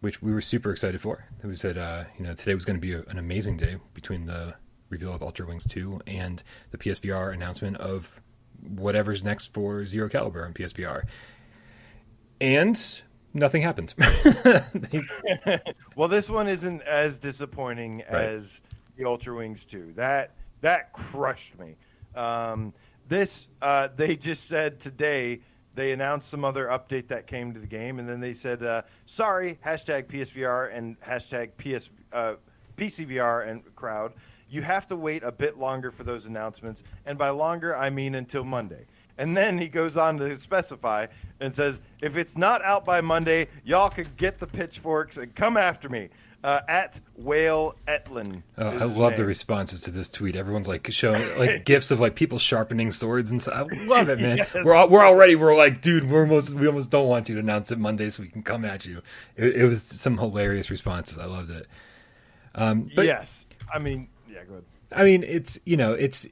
which 0.00 0.22
we 0.22 0.32
were 0.32 0.40
super 0.40 0.70
excited 0.70 1.00
for. 1.00 1.26
We 1.42 1.54
said, 1.54 1.78
uh, 1.78 2.04
you 2.18 2.24
know 2.24 2.34
today 2.34 2.54
was 2.54 2.64
going 2.64 2.76
to 2.76 2.80
be 2.80 2.94
a, 2.94 3.02
an 3.02 3.18
amazing 3.18 3.56
day 3.56 3.76
between 3.94 4.26
the 4.26 4.54
reveal 4.88 5.14
of 5.14 5.22
Ultra 5.22 5.46
Wings 5.46 5.64
2 5.64 6.00
and 6.06 6.42
the 6.70 6.78
PSVR 6.78 7.32
announcement 7.32 7.76
of 7.76 8.20
whatever's 8.60 9.22
next 9.22 9.54
for 9.54 9.86
Zero 9.86 10.08
Caliber 10.08 10.44
on 10.44 10.52
PSVR. 10.52 11.04
And 12.40 13.02
nothing 13.32 13.62
happened. 13.62 13.94
well, 15.96 16.08
this 16.08 16.28
one 16.28 16.48
isn't 16.48 16.82
as 16.82 17.18
disappointing 17.18 17.98
right. 17.98 18.22
as 18.22 18.62
the 18.96 19.04
Ultra 19.04 19.36
Wings 19.36 19.64
2. 19.64 19.92
That 19.96 20.32
that 20.60 20.92
crushed 20.92 21.58
me. 21.58 21.76
Um, 22.14 22.74
this 23.08 23.48
uh, 23.62 23.88
they 23.94 24.16
just 24.16 24.46
said 24.46 24.80
today 24.80 25.40
they 25.80 25.92
announced 25.92 26.28
some 26.28 26.44
other 26.44 26.66
update 26.66 27.08
that 27.08 27.26
came 27.26 27.54
to 27.54 27.60
the 27.60 27.66
game, 27.66 27.98
and 27.98 28.08
then 28.08 28.20
they 28.20 28.32
said, 28.32 28.62
uh, 28.62 28.82
"Sorry, 29.06 29.58
hashtag 29.64 30.06
PSVR 30.06 30.74
and 30.74 31.00
hashtag 31.00 31.50
PS 31.56 31.90
uh, 32.12 32.34
PCVR 32.76 33.48
and 33.48 33.74
crowd 33.74 34.12
you 34.50 34.62
have 34.62 34.88
to 34.88 34.96
wait 34.96 35.22
a 35.22 35.30
bit 35.32 35.56
longer 35.56 35.90
for 35.90 36.02
those 36.02 36.26
announcements. 36.26 36.82
And 37.06 37.16
by 37.16 37.30
longer, 37.30 37.76
I 37.76 37.88
mean 37.88 38.16
until 38.16 38.44
Monday. 38.44 38.84
And 39.16 39.36
then 39.36 39.58
he 39.58 39.68
goes 39.68 39.96
on 39.96 40.18
to 40.18 40.36
specify 40.36 41.06
and 41.40 41.54
says, 41.54 41.80
if 42.02 42.16
it's 42.16 42.36
not 42.36 42.62
out 42.64 42.84
by 42.84 43.00
Monday, 43.00 43.48
y'all 43.64 43.90
could 43.90 44.16
get 44.16 44.38
the 44.38 44.46
pitchforks 44.46 45.18
and 45.18 45.34
come 45.34 45.56
after 45.56 45.88
me. 45.88 46.08
Uh, 46.42 46.60
at 46.68 47.00
Whale 47.16 47.74
Etlin. 47.86 48.42
Oh, 48.56 48.66
I 48.66 48.84
love 48.84 49.12
name. 49.12 49.20
the 49.20 49.24
responses 49.26 49.82
to 49.82 49.90
this 49.90 50.08
tweet. 50.08 50.36
Everyone's 50.36 50.68
like 50.68 50.90
showing 50.90 51.20
like 51.38 51.66
gifs 51.66 51.90
of 51.90 52.00
like 52.00 52.14
people 52.14 52.38
sharpening 52.38 52.90
swords 52.90 53.30
and 53.30 53.42
stuff. 53.42 53.68
I 53.70 53.84
love 53.84 54.08
it, 54.08 54.20
man. 54.20 54.38
yes. 54.38 54.54
We're 54.64 54.74
all, 54.74 54.88
we're 54.88 55.04
already 55.04 55.36
we're 55.36 55.54
like, 55.54 55.82
dude, 55.82 56.10
we're 56.10 56.22
almost 56.22 56.54
we 56.54 56.66
almost 56.66 56.90
don't 56.90 57.08
want 57.08 57.28
you 57.28 57.34
to 57.34 57.40
announce 57.40 57.70
it 57.70 57.78
Monday 57.78 58.08
so 58.08 58.22
we 58.22 58.30
can 58.30 58.42
come 58.42 58.64
at 58.64 58.86
you. 58.86 59.02
It, 59.36 59.56
it 59.56 59.66
was 59.66 59.82
some 59.82 60.16
hilarious 60.16 60.70
responses. 60.70 61.18
I 61.18 61.26
loved 61.26 61.50
it. 61.50 61.66
Um, 62.54 62.90
but, 62.96 63.04
yes, 63.04 63.46
I 63.72 63.78
mean 63.78 64.08
yeah, 64.30 64.44
go 64.44 64.54
ahead. 64.54 64.64
I 64.92 65.04
mean, 65.04 65.22
it's 65.22 65.60
you 65.64 65.76
know, 65.76 65.92
it's 65.92 66.26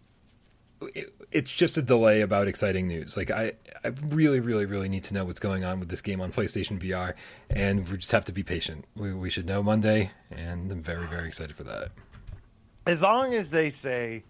it, 0.95 1.13
it's 1.31 1.53
just 1.53 1.77
a 1.79 1.83
delay 1.83 2.23
about 2.23 2.49
exciting 2.49 2.89
news. 2.89 3.17
Like 3.17 3.31
I, 3.31 3.53
I 3.85 3.89
really, 4.09 4.41
really, 4.41 4.67
really 4.67 4.89
need 4.89 5.05
to 5.05 5.15
know 5.15 5.25
what's 5.25 5.41
going 5.41 5.65
on 5.65 5.81
with 5.81 5.89
this 5.89 6.03
game 6.03 6.21
on 6.21 6.33
PlayStation 6.33 6.79
VR, 6.79 7.15
and 7.51 7.89
we 7.89 7.97
just 7.97 8.13
have 8.13 8.25
to 8.27 8.33
be 8.33 8.43
patient. 8.43 8.85
We, 8.97 9.13
we 9.15 9.31
should 9.31 9.47
know 9.47 9.63
Monday, 9.63 10.11
and 10.31 10.71
I'm 10.71 10.83
very, 10.83 11.07
very 11.07 11.29
excited 11.29 11.55
for 11.55 11.65
that. 11.65 11.91
As 12.87 13.03
long 13.03 13.35
as 13.35 13.51
they 13.51 13.71
say, 13.71 14.25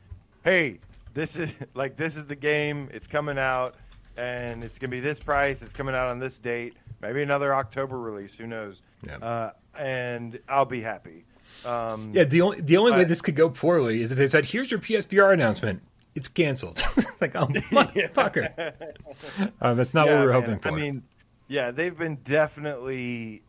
"Hey, 0.44 0.80
this 1.14 1.36
is 1.36 1.54
like 1.74 1.96
this 1.96 2.16
is 2.16 2.26
the 2.26 2.36
game. 2.36 2.88
It's 2.92 3.06
coming 3.06 3.38
out, 3.38 3.76
and 4.16 4.64
it's 4.64 4.78
gonna 4.78 4.90
be 4.90 5.00
this 5.00 5.20
price. 5.20 5.62
It's 5.62 5.72
coming 5.74 5.94
out 5.94 6.08
on 6.08 6.18
this 6.18 6.38
date. 6.38 6.74
Maybe 7.00 7.22
another 7.22 7.54
October 7.54 7.98
release. 7.98 8.36
Who 8.36 8.46
knows? 8.46 8.82
Yeah. 9.06 9.16
Uh, 9.16 9.52
and 9.78 10.38
I'll 10.48 10.64
be 10.64 10.80
happy. 10.80 11.24
Um, 11.64 12.12
yeah, 12.14 12.24
the 12.24 12.42
only 12.42 12.60
the 12.60 12.76
only 12.76 12.92
way 12.92 13.04
this 13.04 13.22
could 13.22 13.36
go 13.36 13.50
poorly 13.50 14.02
is 14.02 14.12
if 14.12 14.18
they 14.18 14.26
said, 14.26 14.46
"Here's 14.46 14.70
your 14.70 14.80
PSVR 14.80 15.32
announcement." 15.32 15.82
It's 16.18 16.26
canceled. 16.26 16.78
like, 17.20 17.36
oh 17.36 17.46
motherfucker. 17.46 18.72
uh, 19.60 19.74
that's 19.74 19.94
not 19.94 20.06
yeah, 20.06 20.14
what 20.14 20.20
we 20.20 20.26
were 20.26 20.32
man. 20.32 20.42
hoping 20.42 20.58
for. 20.58 20.68
I 20.68 20.72
mean, 20.72 21.04
yeah, 21.46 21.70
they've 21.70 21.96
been 21.96 22.16
definitely 22.24 23.44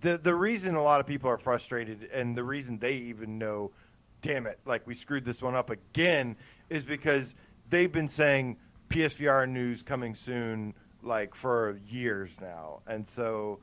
the 0.00 0.16
the 0.16 0.32
reason 0.32 0.76
a 0.76 0.82
lot 0.82 1.00
of 1.00 1.06
people 1.08 1.28
are 1.28 1.38
frustrated, 1.38 2.08
and 2.12 2.36
the 2.36 2.44
reason 2.44 2.78
they 2.78 2.92
even 2.92 3.36
know, 3.36 3.72
damn 4.22 4.46
it, 4.46 4.60
like 4.64 4.86
we 4.86 4.94
screwed 4.94 5.24
this 5.24 5.42
one 5.42 5.56
up 5.56 5.70
again, 5.70 6.36
is 6.70 6.84
because 6.84 7.34
they've 7.68 7.90
been 7.90 8.08
saying 8.08 8.58
PSVR 8.90 9.48
news 9.48 9.82
coming 9.82 10.14
soon, 10.14 10.74
like 11.02 11.34
for 11.34 11.80
years 11.88 12.40
now, 12.40 12.82
and 12.86 13.04
so, 13.04 13.58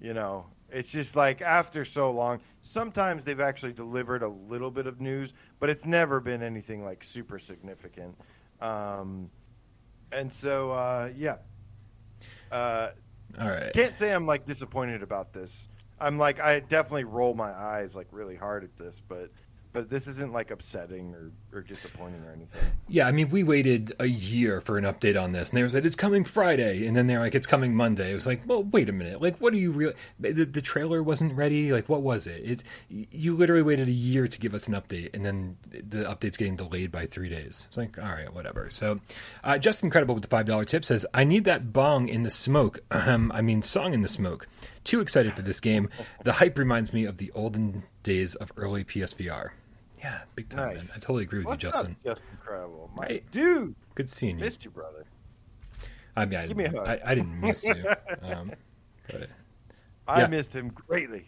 you 0.00 0.14
know, 0.14 0.46
it's 0.74 0.90
just 0.90 1.14
like 1.16 1.40
after 1.40 1.84
so 1.84 2.10
long, 2.10 2.40
sometimes 2.62 3.24
they've 3.24 3.40
actually 3.40 3.72
delivered 3.72 4.22
a 4.22 4.28
little 4.28 4.70
bit 4.70 4.86
of 4.86 5.00
news, 5.00 5.32
but 5.60 5.70
it's 5.70 5.86
never 5.86 6.20
been 6.20 6.42
anything 6.42 6.84
like 6.84 7.04
super 7.04 7.38
significant. 7.38 8.16
Um, 8.60 9.30
and 10.10 10.32
so, 10.32 10.72
uh, 10.72 11.10
yeah. 11.16 11.36
Uh, 12.50 12.90
All 13.40 13.48
right. 13.48 13.72
Can't 13.72 13.96
say 13.96 14.12
I'm 14.12 14.26
like 14.26 14.44
disappointed 14.46 15.02
about 15.02 15.32
this. 15.32 15.68
I'm 16.00 16.18
like 16.18 16.40
I 16.40 16.60
definitely 16.60 17.04
roll 17.04 17.34
my 17.34 17.50
eyes 17.50 17.94
like 17.94 18.08
really 18.10 18.36
hard 18.36 18.64
at 18.64 18.76
this, 18.76 19.00
but 19.06 19.30
but 19.72 19.88
this 19.88 20.06
isn't 20.06 20.32
like 20.32 20.50
upsetting 20.50 21.14
or, 21.14 21.32
or 21.54 21.62
disappointing 21.62 22.22
or 22.24 22.32
anything. 22.32 22.60
Yeah, 22.88 23.06
I 23.06 23.12
mean, 23.12 23.30
we 23.30 23.42
waited 23.42 23.92
a 23.98 24.06
year 24.06 24.60
for 24.60 24.78
an 24.78 24.84
update 24.84 25.20
on 25.20 25.32
this, 25.32 25.50
and 25.50 25.58
they 25.58 25.62
were 25.62 25.68
said 25.68 25.86
it's 25.86 25.96
coming 25.96 26.24
Friday, 26.24 26.86
and 26.86 26.96
then 26.96 27.06
they're 27.06 27.20
like, 27.20 27.34
it's 27.34 27.46
coming 27.46 27.74
Monday. 27.74 28.12
It 28.12 28.14
was 28.14 28.26
like, 28.26 28.42
well, 28.46 28.62
wait 28.62 28.88
a 28.88 28.92
minute, 28.92 29.20
like, 29.22 29.40
what 29.40 29.52
are 29.52 29.58
you 29.58 29.70
really? 29.70 29.94
The, 30.18 30.44
the 30.44 30.62
trailer 30.62 31.02
wasn't 31.02 31.34
ready. 31.34 31.72
Like, 31.72 31.88
what 31.88 32.02
was 32.02 32.26
it? 32.26 32.42
It's 32.44 32.64
you 32.88 33.36
literally 33.36 33.62
waited 33.62 33.88
a 33.88 33.92
year 33.92 34.28
to 34.28 34.38
give 34.38 34.54
us 34.54 34.68
an 34.68 34.74
update, 34.74 35.14
and 35.14 35.24
then 35.24 35.56
the 35.70 36.04
update's 36.04 36.36
getting 36.36 36.56
delayed 36.56 36.90
by 36.90 37.06
three 37.06 37.28
days. 37.28 37.64
It's 37.68 37.76
like, 37.76 37.98
all 37.98 38.04
right, 38.04 38.32
whatever. 38.32 38.68
So, 38.70 39.00
uh, 39.42 39.58
just 39.58 39.82
incredible 39.82 40.14
with 40.14 40.24
the 40.24 40.30
five 40.30 40.46
dollar 40.46 40.64
tip 40.64 40.84
says, 40.84 41.06
I 41.14 41.24
need 41.24 41.44
that 41.44 41.72
bong 41.72 42.08
in 42.08 42.22
the 42.22 42.30
smoke. 42.30 42.80
Um, 43.04 43.30
I 43.32 43.42
mean, 43.42 43.60
song 43.60 43.92
in 43.92 44.00
the 44.00 44.08
smoke. 44.08 44.48
Too 44.82 45.00
excited 45.00 45.34
for 45.34 45.42
this 45.42 45.60
game. 45.60 45.90
The 46.24 46.32
hype 46.32 46.58
reminds 46.58 46.94
me 46.94 47.04
of 47.04 47.18
the 47.18 47.30
olden 47.32 47.82
days 48.02 48.34
of 48.34 48.50
early 48.56 48.82
PSVR. 48.82 49.50
Yeah, 50.04 50.20
big 50.34 50.50
time, 50.50 50.74
nice. 50.74 50.88
man. 50.90 50.96
I 50.96 51.00
totally 51.00 51.22
agree 51.22 51.38
with 51.38 51.46
What's 51.46 51.62
you, 51.62 51.70
Justin. 51.70 51.92
Up, 51.92 52.04
Just 52.04 52.26
incredible, 52.30 52.90
my 52.94 53.06
right. 53.06 53.30
dude. 53.30 53.74
Good 53.94 54.10
seeing 54.10 54.38
you. 54.38 54.44
Missed 54.44 54.62
you, 54.62 54.70
brother. 54.70 55.06
I 56.14 56.26
mean, 56.26 56.38
I, 56.38 56.46
Give 56.46 56.58
me 56.58 56.64
a 56.64 56.70
hug. 56.70 56.86
I, 56.86 57.00
I 57.02 57.14
didn't 57.14 57.40
miss 57.40 57.64
you. 57.64 57.74
Um, 58.22 58.52
but, 59.10 59.30
I 60.06 60.20
yeah. 60.20 60.26
missed 60.26 60.54
him 60.54 60.68
greatly. 60.68 61.24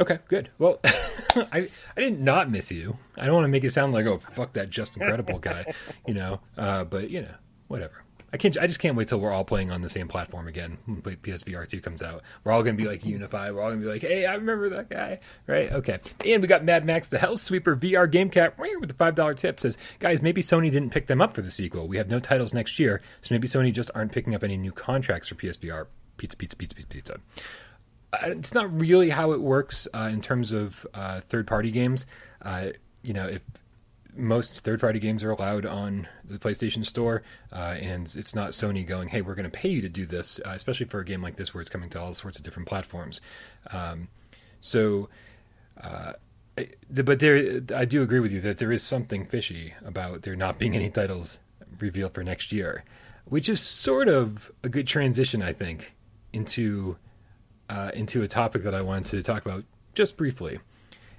Okay, 0.00 0.18
good. 0.26 0.50
Well, 0.58 0.80
I 0.84 1.68
I 1.96 2.00
did 2.00 2.20
not 2.20 2.50
miss 2.50 2.72
you. 2.72 2.96
I 3.16 3.26
don't 3.26 3.34
want 3.34 3.44
to 3.44 3.48
make 3.48 3.62
it 3.62 3.70
sound 3.70 3.92
like 3.92 4.06
oh 4.06 4.18
fuck 4.18 4.52
that 4.54 4.70
just 4.70 4.96
incredible 4.96 5.38
guy, 5.38 5.72
you 6.08 6.14
know. 6.14 6.40
Uh, 6.58 6.82
but 6.82 7.10
you 7.10 7.22
know, 7.22 7.34
whatever. 7.68 8.03
I 8.34 8.36
can't. 8.36 8.58
I 8.58 8.66
just 8.66 8.80
can't 8.80 8.96
wait 8.96 9.06
till 9.06 9.20
we're 9.20 9.30
all 9.30 9.44
playing 9.44 9.70
on 9.70 9.80
the 9.82 9.88
same 9.88 10.08
platform 10.08 10.48
again. 10.48 10.76
When 10.86 11.00
PSVR 11.00 11.68
two 11.68 11.80
comes 11.80 12.02
out, 12.02 12.24
we're 12.42 12.50
all 12.50 12.64
gonna 12.64 12.76
be 12.76 12.88
like 12.88 13.04
unified. 13.04 13.54
We're 13.54 13.62
all 13.62 13.70
gonna 13.70 13.80
be 13.80 13.86
like, 13.86 14.02
"Hey, 14.02 14.26
I 14.26 14.34
remember 14.34 14.70
that 14.70 14.90
guy." 14.90 15.20
Right? 15.46 15.70
Okay. 15.70 16.00
And 16.26 16.42
we 16.42 16.48
got 16.48 16.64
Mad 16.64 16.84
Max, 16.84 17.08
the 17.08 17.18
Hell 17.20 17.36
Sweeper 17.36 17.76
VR 17.76 18.10
game 18.10 18.30
cap 18.30 18.58
with 18.58 18.88
the 18.88 18.94
five 18.96 19.14
dollar 19.14 19.34
tip 19.34 19.60
says, 19.60 19.78
"Guys, 20.00 20.20
maybe 20.20 20.42
Sony 20.42 20.68
didn't 20.68 20.90
pick 20.90 21.06
them 21.06 21.20
up 21.20 21.32
for 21.32 21.42
the 21.42 21.50
sequel. 21.50 21.86
We 21.86 21.96
have 21.96 22.10
no 22.10 22.18
titles 22.18 22.52
next 22.52 22.80
year, 22.80 23.00
so 23.22 23.36
maybe 23.36 23.46
Sony 23.46 23.72
just 23.72 23.92
aren't 23.94 24.10
picking 24.10 24.34
up 24.34 24.42
any 24.42 24.56
new 24.56 24.72
contracts 24.72 25.28
for 25.28 25.36
PSVR." 25.36 25.86
Pizza, 26.16 26.36
pizza, 26.36 26.56
pizza, 26.56 26.74
pizza, 26.74 26.92
pizza. 26.92 27.20
It's 28.24 28.52
not 28.52 28.80
really 28.80 29.10
how 29.10 29.30
it 29.30 29.42
works 29.42 29.86
uh, 29.94 30.10
in 30.12 30.20
terms 30.20 30.50
of 30.50 30.84
uh, 30.92 31.20
third 31.28 31.46
party 31.46 31.70
games. 31.70 32.04
Uh, 32.42 32.70
you 33.02 33.12
know, 33.12 33.28
if 33.28 33.42
most 34.16 34.60
third-party 34.60 34.98
games 34.98 35.24
are 35.24 35.30
allowed 35.30 35.66
on 35.66 36.08
the 36.24 36.38
PlayStation 36.38 36.84
Store, 36.84 37.22
uh, 37.52 37.76
and 37.80 38.14
it's 38.16 38.34
not 38.34 38.50
Sony 38.50 38.86
going, 38.86 39.08
"Hey, 39.08 39.22
we're 39.22 39.34
going 39.34 39.50
to 39.50 39.58
pay 39.58 39.68
you 39.68 39.80
to 39.82 39.88
do 39.88 40.06
this," 40.06 40.40
uh, 40.44 40.50
especially 40.50 40.86
for 40.86 41.00
a 41.00 41.04
game 41.04 41.22
like 41.22 41.36
this 41.36 41.52
where 41.52 41.60
it's 41.60 41.70
coming 41.70 41.90
to 41.90 42.00
all 42.00 42.14
sorts 42.14 42.38
of 42.38 42.44
different 42.44 42.68
platforms. 42.68 43.20
Um, 43.70 44.08
so, 44.60 45.08
uh, 45.80 46.12
but 46.90 47.18
there, 47.18 47.60
I 47.74 47.84
do 47.84 48.02
agree 48.02 48.20
with 48.20 48.32
you 48.32 48.40
that 48.42 48.58
there 48.58 48.72
is 48.72 48.82
something 48.82 49.26
fishy 49.26 49.74
about 49.84 50.22
there 50.22 50.36
not 50.36 50.58
being 50.58 50.76
any 50.76 50.90
titles 50.90 51.40
revealed 51.80 52.14
for 52.14 52.22
next 52.22 52.52
year, 52.52 52.84
which 53.24 53.48
is 53.48 53.60
sort 53.60 54.08
of 54.08 54.52
a 54.62 54.68
good 54.68 54.86
transition, 54.86 55.42
I 55.42 55.52
think, 55.52 55.94
into 56.32 56.96
uh, 57.68 57.90
into 57.94 58.22
a 58.22 58.28
topic 58.28 58.62
that 58.62 58.74
I 58.74 58.82
wanted 58.82 59.06
to 59.06 59.22
talk 59.22 59.44
about 59.44 59.64
just 59.94 60.16
briefly, 60.16 60.60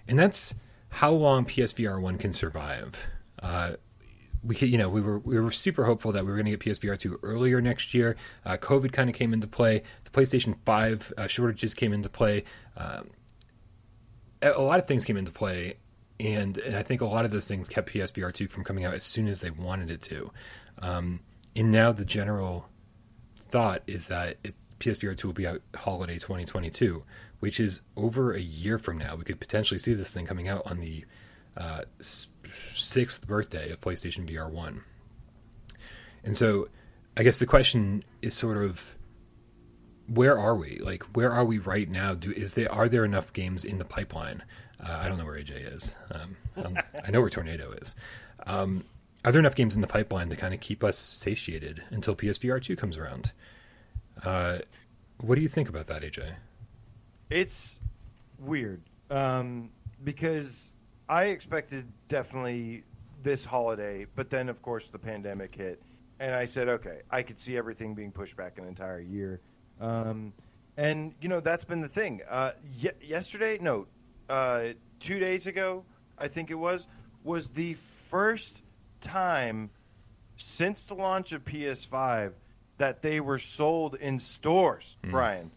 and 0.07 0.17
that's 0.17 0.55
how 0.95 1.11
long 1.11 1.43
PSVR 1.43 1.99
one 1.99 2.17
can 2.17 2.31
survive. 2.31 3.05
Uh, 3.43 3.73
we 4.41 4.55
you 4.59 4.77
know, 4.77 4.87
we 4.87 5.01
were 5.01 5.19
we 5.19 5.37
were 5.37 5.51
super 5.51 5.83
hopeful 5.83 6.13
that 6.13 6.23
we 6.23 6.31
were 6.31 6.37
going 6.37 6.45
to 6.45 6.51
get 6.51 6.61
PSVR 6.61 6.97
two 6.97 7.19
earlier 7.21 7.59
next 7.59 7.93
year. 7.93 8.15
Uh, 8.45 8.55
COVID 8.55 8.93
kind 8.93 9.09
of 9.09 9.15
came 9.15 9.33
into 9.33 9.45
play. 9.45 9.83
The 10.05 10.11
PlayStation 10.11 10.55
Five 10.63 11.11
uh, 11.17 11.27
shortages 11.27 11.73
came 11.73 11.91
into 11.91 12.07
play. 12.07 12.45
Um, 12.77 13.09
a 14.41 14.61
lot 14.61 14.79
of 14.79 14.87
things 14.87 15.03
came 15.03 15.17
into 15.17 15.31
play, 15.31 15.77
and, 16.17 16.57
and 16.59 16.77
I 16.77 16.83
think 16.83 17.01
a 17.01 17.05
lot 17.05 17.25
of 17.25 17.31
those 17.31 17.45
things 17.45 17.67
kept 17.67 17.91
PSVR 17.91 18.31
two 18.33 18.47
from 18.47 18.63
coming 18.63 18.85
out 18.85 18.93
as 18.93 19.03
soon 19.03 19.27
as 19.27 19.41
they 19.41 19.49
wanted 19.49 19.91
it 19.91 20.01
to. 20.03 20.31
Um, 20.79 21.19
and 21.57 21.73
now 21.73 21.91
the 21.91 22.05
general 22.05 22.69
thought 23.49 23.83
is 23.85 24.07
that 24.07 24.37
PSVR 24.79 25.15
2 25.15 25.27
will 25.27 25.33
be 25.33 25.47
out 25.47 25.61
holiday 25.75 26.15
2022, 26.15 27.03
which 27.45 27.59
is 27.59 27.83
over 27.95 28.33
a 28.33 28.39
year 28.39 28.79
from 28.79 28.97
now. 28.97 29.15
We 29.15 29.23
could 29.23 29.39
potentially 29.39 29.77
see 29.77 29.93
this 29.93 30.11
thing 30.11 30.25
coming 30.25 30.47
out 30.47 30.63
on 30.65 30.79
the 30.79 31.05
uh, 31.55 31.81
sixth 32.01 33.27
birthday 33.27 33.69
of 33.69 33.79
PlayStation 33.79 34.27
VR 34.27 34.49
1. 34.49 34.83
And 36.23 36.35
so 36.35 36.69
I 37.15 37.21
guess 37.21 37.37
the 37.37 37.45
question 37.45 38.03
is 38.23 38.33
sort 38.33 38.57
of 38.57 38.95
where 40.07 40.39
are 40.39 40.55
we? 40.55 40.79
Like, 40.83 41.03
where 41.15 41.31
are 41.31 41.45
we 41.45 41.59
right 41.59 41.87
now? 41.87 42.15
Do 42.15 42.31
is 42.31 42.55
there 42.55 42.71
are 42.73 42.89
there 42.89 43.05
enough 43.05 43.31
games 43.31 43.63
in 43.63 43.77
the 43.77 43.85
pipeline? 43.85 44.41
Uh, 44.83 44.97
I 45.03 45.07
don't 45.07 45.19
know 45.19 45.25
where 45.25 45.39
AJ 45.39 45.71
is. 45.71 45.95
Um, 46.09 46.75
I 47.05 47.11
know 47.11 47.21
where 47.21 47.29
Tornado 47.29 47.73
is. 47.73 47.95
Um, 48.47 48.85
are 49.23 49.31
there 49.31 49.39
enough 49.39 49.53
games 49.53 49.75
in 49.75 49.81
the 49.81 49.87
pipeline 49.87 50.29
to 50.29 50.35
kind 50.35 50.55
of 50.55 50.61
keep 50.61 50.83
us 50.83 50.97
satiated 50.97 51.83
until 51.91 52.15
PSVR 52.15 52.59
two 52.59 52.75
comes 52.75 52.97
around? 52.97 53.33
Uh, 54.23 54.57
what 55.19 55.35
do 55.35 55.41
you 55.41 55.47
think 55.47 55.69
about 55.69 55.85
that, 55.85 56.01
AJ? 56.01 56.37
It's 57.29 57.79
weird 58.39 58.81
um, 59.09 59.71
because 60.03 60.71
I 61.09 61.25
expected 61.25 61.85
definitely 62.07 62.83
this 63.23 63.45
holiday, 63.45 64.05
but 64.15 64.29
then 64.29 64.49
of 64.49 64.61
course 64.61 64.87
the 64.87 64.99
pandemic 64.99 65.55
hit, 65.55 65.81
and 66.19 66.33
I 66.33 66.45
said, 66.45 66.69
okay, 66.69 67.01
I 67.09 67.23
could 67.23 67.39
see 67.39 67.57
everything 67.57 67.95
being 67.95 68.11
pushed 68.11 68.37
back 68.37 68.57
an 68.59 68.65
entire 68.65 68.99
year. 68.99 69.41
Um, 69.81 70.33
and 70.77 71.13
you 71.21 71.29
know 71.29 71.39
that's 71.39 71.63
been 71.63 71.81
the 71.81 71.89
thing. 71.89 72.21
Uh, 72.29 72.51
y- 72.83 72.91
yesterday, 73.01 73.57
no, 73.59 73.87
uh, 74.29 74.69
two 74.99 75.19
days 75.19 75.47
ago, 75.47 75.83
I 76.17 76.27
think 76.27 76.51
it 76.51 76.55
was, 76.55 76.87
was 77.23 77.49
the 77.49 77.73
first 77.73 78.61
time 79.01 79.69
since 80.37 80.83
the 80.83 80.95
launch 80.95 81.31
of 81.31 81.43
PS5 81.45 82.33
that 82.77 83.01
they 83.01 83.19
were 83.19 83.39
sold 83.39 83.95
in 83.95 84.19
stores, 84.19 84.97
mm. 85.03 85.11
Bryan. 85.11 85.51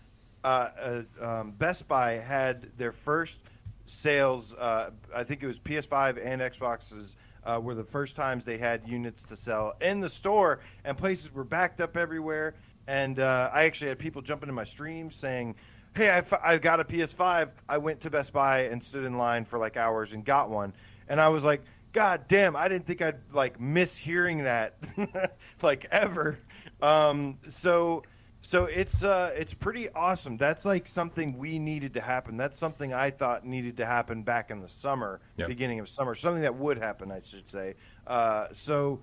Uh, 0.45 1.03
uh, 1.21 1.25
um, 1.25 1.51
Best 1.53 1.89
Buy 1.89 2.13
had 2.13 2.77
their 2.77 2.93
first 2.93 3.39
sales. 3.87 4.55
Uh, 4.55 4.91
I 5.15 5.25
think 5.25 5.43
it 5.43 5.47
was 5.47 5.59
PS5 5.59 6.25
and 6.25 6.41
Xboxes 6.41 7.17
uh, 7.45 7.61
were 7.61 7.75
the 7.75 7.85
first 7.85 8.17
times 8.17 8.45
they 8.45 8.59
had 8.59 8.87
units 8.87 9.23
to 9.25 9.37
sell 9.37 9.75
in 9.81 10.01
the 10.01 10.09
store, 10.09 10.61
and 10.85 10.97
places 10.97 11.33
were 11.33 11.45
backed 11.45 11.81
up 11.81 11.97
everywhere. 11.97 12.55
And 12.87 13.19
uh, 13.19 13.51
I 13.53 13.65
actually 13.65 13.89
had 13.89 13.99
people 13.99 14.23
jumping 14.23 14.49
in 14.49 14.55
my 14.55 14.65
stream 14.65 15.11
saying, 15.11 15.57
"Hey, 15.95 16.09
I, 16.09 16.19
f- 16.19 16.41
I 16.43 16.59
got 16.59 16.81
a 16.81 16.85
PS5. 16.85 17.51
I 17.69 17.79
went 17.79 18.01
to 18.03 18.11
Best 18.11 18.33
Buy 18.33 18.63
and 18.63 18.83
stood 18.83 19.05
in 19.05 19.19
line 19.19 19.45
for 19.45 19.59
like 19.59 19.77
hours 19.77 20.13
and 20.13 20.25
got 20.25 20.51
one." 20.51 20.73
And 21.09 21.21
I 21.21 21.29
was 21.29 21.45
like, 21.45 21.63
God 21.93 22.25
damn, 22.29 22.55
I 22.55 22.69
didn't 22.69 22.87
think 22.87 23.03
I'd 23.03 23.33
like 23.33 23.61
miss 23.61 23.97
hearing 23.97 24.45
that 24.45 24.75
like 25.63 25.87
ever. 25.91 26.39
Um, 26.81 27.39
so 27.49 28.03
so 28.41 28.65
it's 28.67 29.03
uh 29.03 29.33
it's 29.37 29.55
pretty 29.55 29.89
awesome. 29.91 30.37
That's 30.37 30.65
like 30.65 30.89
something 30.89 31.37
we 31.37 31.59
needed 31.59 31.95
to 31.95 32.01
happen. 32.01 32.37
That's 32.37 32.59
something 32.59 32.95
I 32.95 33.11
thought 33.11 33.45
needed 33.45 33.77
to 33.79 33.87
happen 33.87 34.23
back 34.23 34.51
in 34.51 34.61
the 34.61 34.69
summer, 34.69 35.21
yep. 35.37 35.49
beginning 35.49 35.81
of 35.81 35.89
summer. 35.89 36.15
Something 36.15 36.43
that 36.43 36.55
would 36.55 36.79
happen, 36.79 37.11
I 37.11 37.21
should 37.21 37.51
say. 37.51 37.75
Uh, 38.07 38.47
so 38.53 39.01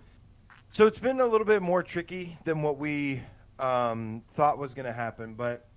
so 0.71 0.87
it's 0.87 0.99
been 0.99 1.19
a 1.19 1.25
little 1.25 1.45
bit 1.45 1.61
more 1.61 1.83
tricky 1.83 2.37
than 2.43 2.61
what 2.61 2.77
we 2.77 3.21
um, 3.59 4.23
thought 4.31 4.57
was 4.57 4.73
going 4.73 4.85
to 4.85 4.93
happen, 4.93 5.35
but 5.35 5.67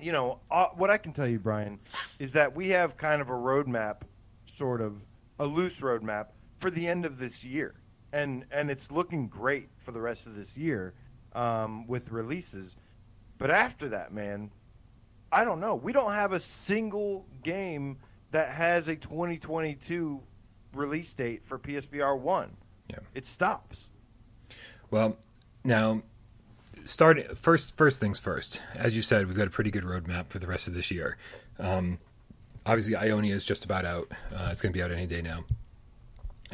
you 0.00 0.12
know 0.12 0.40
uh, 0.50 0.66
what 0.74 0.90
I 0.90 0.98
can 0.98 1.12
tell 1.12 1.28
you, 1.28 1.38
Bryan, 1.38 1.78
is 2.18 2.32
that 2.32 2.54
we 2.54 2.70
have 2.70 2.96
kind 2.96 3.20
of 3.20 3.28
a 3.28 3.34
roadmap, 3.34 4.02
sort 4.46 4.80
of 4.80 5.04
a 5.38 5.46
loose 5.46 5.80
roadmap 5.80 6.28
for 6.58 6.70
the 6.70 6.86
end 6.86 7.04
of 7.04 7.18
this 7.18 7.44
year, 7.44 7.74
and 8.12 8.46
and 8.50 8.70
it's 8.70 8.90
looking 8.90 9.28
great 9.28 9.68
for 9.76 9.92
the 9.92 10.00
rest 10.00 10.26
of 10.26 10.34
this 10.34 10.56
year 10.56 10.94
um, 11.34 11.86
with 11.86 12.10
releases. 12.10 12.76
But 13.38 13.50
after 13.50 13.90
that, 13.90 14.12
man, 14.12 14.50
I 15.32 15.44
don't 15.44 15.60
know. 15.60 15.74
We 15.74 15.92
don't 15.92 16.12
have 16.12 16.32
a 16.32 16.40
single 16.40 17.26
game 17.42 17.98
that 18.30 18.50
has 18.50 18.88
a 18.88 18.96
2022 18.96 20.20
release 20.72 21.12
date 21.12 21.44
for 21.44 21.58
PSVR 21.58 22.18
one. 22.18 22.56
Yeah, 22.88 22.98
it 23.14 23.26
stops. 23.26 23.90
Well, 24.90 25.16
now 25.64 26.02
start 26.84 27.36
first. 27.38 27.76
First 27.76 28.00
things 28.00 28.20
first. 28.20 28.60
As 28.74 28.94
you 28.94 29.02
said, 29.02 29.26
we've 29.26 29.36
got 29.36 29.46
a 29.46 29.50
pretty 29.50 29.70
good 29.70 29.84
roadmap 29.84 30.28
for 30.28 30.38
the 30.38 30.46
rest 30.46 30.68
of 30.68 30.74
this 30.74 30.90
year. 30.90 31.16
Um, 31.58 31.98
obviously 32.66 32.96
Ionia 32.96 33.34
is 33.34 33.44
just 33.44 33.64
about 33.64 33.84
out. 33.84 34.12
Uh, 34.32 34.48
it's 34.50 34.62
going 34.62 34.72
to 34.72 34.76
be 34.76 34.82
out 34.82 34.90
any 34.90 35.06
day 35.06 35.22
now. 35.22 35.44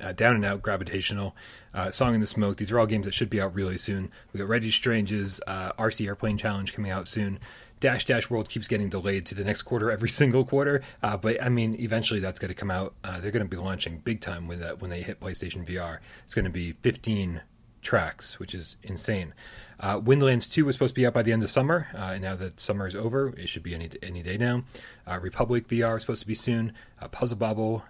Uh, 0.00 0.12
Down 0.12 0.34
and 0.34 0.44
Out, 0.44 0.62
Gravitational, 0.62 1.34
uh, 1.74 1.90
Song 1.90 2.14
in 2.14 2.20
the 2.20 2.26
Smoke. 2.26 2.56
These 2.56 2.72
are 2.72 2.78
all 2.78 2.86
games 2.86 3.04
that 3.04 3.14
should 3.14 3.30
be 3.30 3.40
out 3.40 3.54
really 3.54 3.78
soon. 3.78 4.10
We 4.32 4.38
got 4.38 4.48
Reggie 4.48 4.70
Strange's 4.70 5.40
uh, 5.46 5.72
RC 5.72 6.06
Airplane 6.06 6.38
Challenge 6.38 6.72
coming 6.72 6.90
out 6.90 7.08
soon. 7.08 7.38
Dash 7.80 8.04
Dash 8.04 8.28
World 8.28 8.50
keeps 8.50 8.68
getting 8.68 8.90
delayed 8.90 9.24
to 9.26 9.34
the 9.34 9.42
next 9.42 9.62
quarter 9.62 9.90
every 9.90 10.08
single 10.20 10.44
quarter, 10.44 10.82
uh, 11.02 11.16
but 11.16 11.42
I 11.42 11.48
mean, 11.48 11.76
eventually 11.80 12.20
that's 12.20 12.38
going 12.38 12.50
to 12.50 12.54
come 12.54 12.70
out. 12.70 12.94
Uh, 13.02 13.20
they're 13.20 13.30
going 13.30 13.44
to 13.44 13.48
be 13.48 13.56
launching 13.56 13.98
big 13.98 14.20
time 14.20 14.46
when 14.46 14.60
that 14.60 14.80
when 14.80 14.90
they 14.90 15.02
hit 15.02 15.20
PlayStation 15.20 15.66
VR. 15.66 15.98
It's 16.24 16.34
going 16.34 16.44
to 16.44 16.50
be 16.50 16.72
15 16.72 17.40
tracks, 17.82 18.38
which 18.38 18.54
is 18.54 18.76
insane. 18.82 19.32
Uh, 19.80 19.98
Windlands 19.98 20.50
2 20.50 20.66
was 20.66 20.74
supposed 20.74 20.94
to 20.94 21.00
be 21.00 21.06
out 21.06 21.14
by 21.14 21.22
the 21.22 21.32
end 21.32 21.42
of 21.42 21.48
summer, 21.48 21.88
uh, 21.94 22.12
and 22.12 22.22
now 22.22 22.36
that 22.36 22.60
summer 22.60 22.86
is 22.86 22.94
over, 22.94 23.28
it 23.38 23.48
should 23.48 23.62
be 23.62 23.74
any 23.74 23.88
any 24.02 24.22
day 24.22 24.36
now. 24.36 24.62
Uh, 25.06 25.18
Republic 25.18 25.66
VR 25.68 25.96
is 25.96 26.02
supposed 26.02 26.20
to 26.20 26.28
be 26.28 26.34
soon. 26.34 26.74
Uh, 27.00 27.08
Puzzle 27.08 27.38
Bobble 27.38 27.82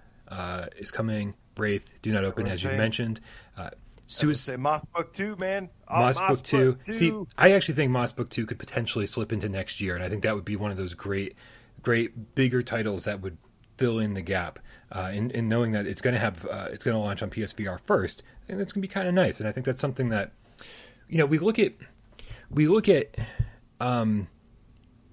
is 0.77 0.93
coming. 0.93 1.35
Wraith, 1.57 2.01
Do 2.03 2.13
Not 2.13 2.25
Open, 2.25 2.47
as 2.47 2.63
you 2.63 2.71
mentioned. 2.71 3.21
Uh, 3.57 3.71
Suicide 4.07 4.59
Moss 4.59 4.85
Book 4.87 5.13
Two, 5.13 5.37
man. 5.37 5.71
Oh, 5.89 6.01
Moss, 6.01 6.19
Moss 6.19 6.37
Book 6.37 6.45
2. 6.45 6.79
2. 6.87 6.93
See, 6.93 7.15
I 7.39 7.53
actually 7.53 7.75
think 7.75 7.93
Moss 7.93 8.13
Book 8.13 8.29
Two 8.29 8.47
could 8.47 8.59
potentially 8.59 9.07
slip 9.07 9.33
into 9.33 9.49
next 9.49 9.81
year, 9.81 9.95
and 9.95 10.03
I 10.03 10.09
think 10.09 10.23
that 10.25 10.35
would 10.35 10.45
be 10.45 10.57
one 10.57 10.71
of 10.71 10.77
those 10.77 10.95
great, 10.95 11.37
great 11.83 12.35
bigger 12.35 12.63
titles 12.63 13.05
that 13.05 13.21
would 13.21 13.39
fill 13.77 13.99
in 13.99 14.15
the 14.15 14.23
gap. 14.23 14.59
Uh, 14.93 15.13
in, 15.15 15.31
in 15.31 15.49
knowing 15.49 15.71
that 15.71 15.87
it's 15.87 16.01
going 16.01 16.15
to 16.15 16.19
have, 16.19 16.45
uh, 16.47 16.67
it's 16.73 16.85
going 16.85 16.97
to 16.97 16.99
launch 16.99 17.23
on 17.23 17.31
PSVR 17.31 17.79
first, 17.79 18.25
and 18.49 18.61
it's 18.61 18.73
going 18.73 18.83
to 18.83 18.89
be 18.89 18.93
kind 18.93 19.07
of 19.07 19.15
nice. 19.15 19.39
And 19.39 19.49
I 19.49 19.53
think 19.53 19.65
that's 19.65 19.81
something 19.81 20.09
that 20.09 20.33
you 21.11 21.19
know, 21.19 21.27
we 21.27 21.39
look 21.39 21.59
at 21.59 21.75
we 22.51 22.69
look 22.69 22.89
at 22.89 23.15
um, 23.81 24.29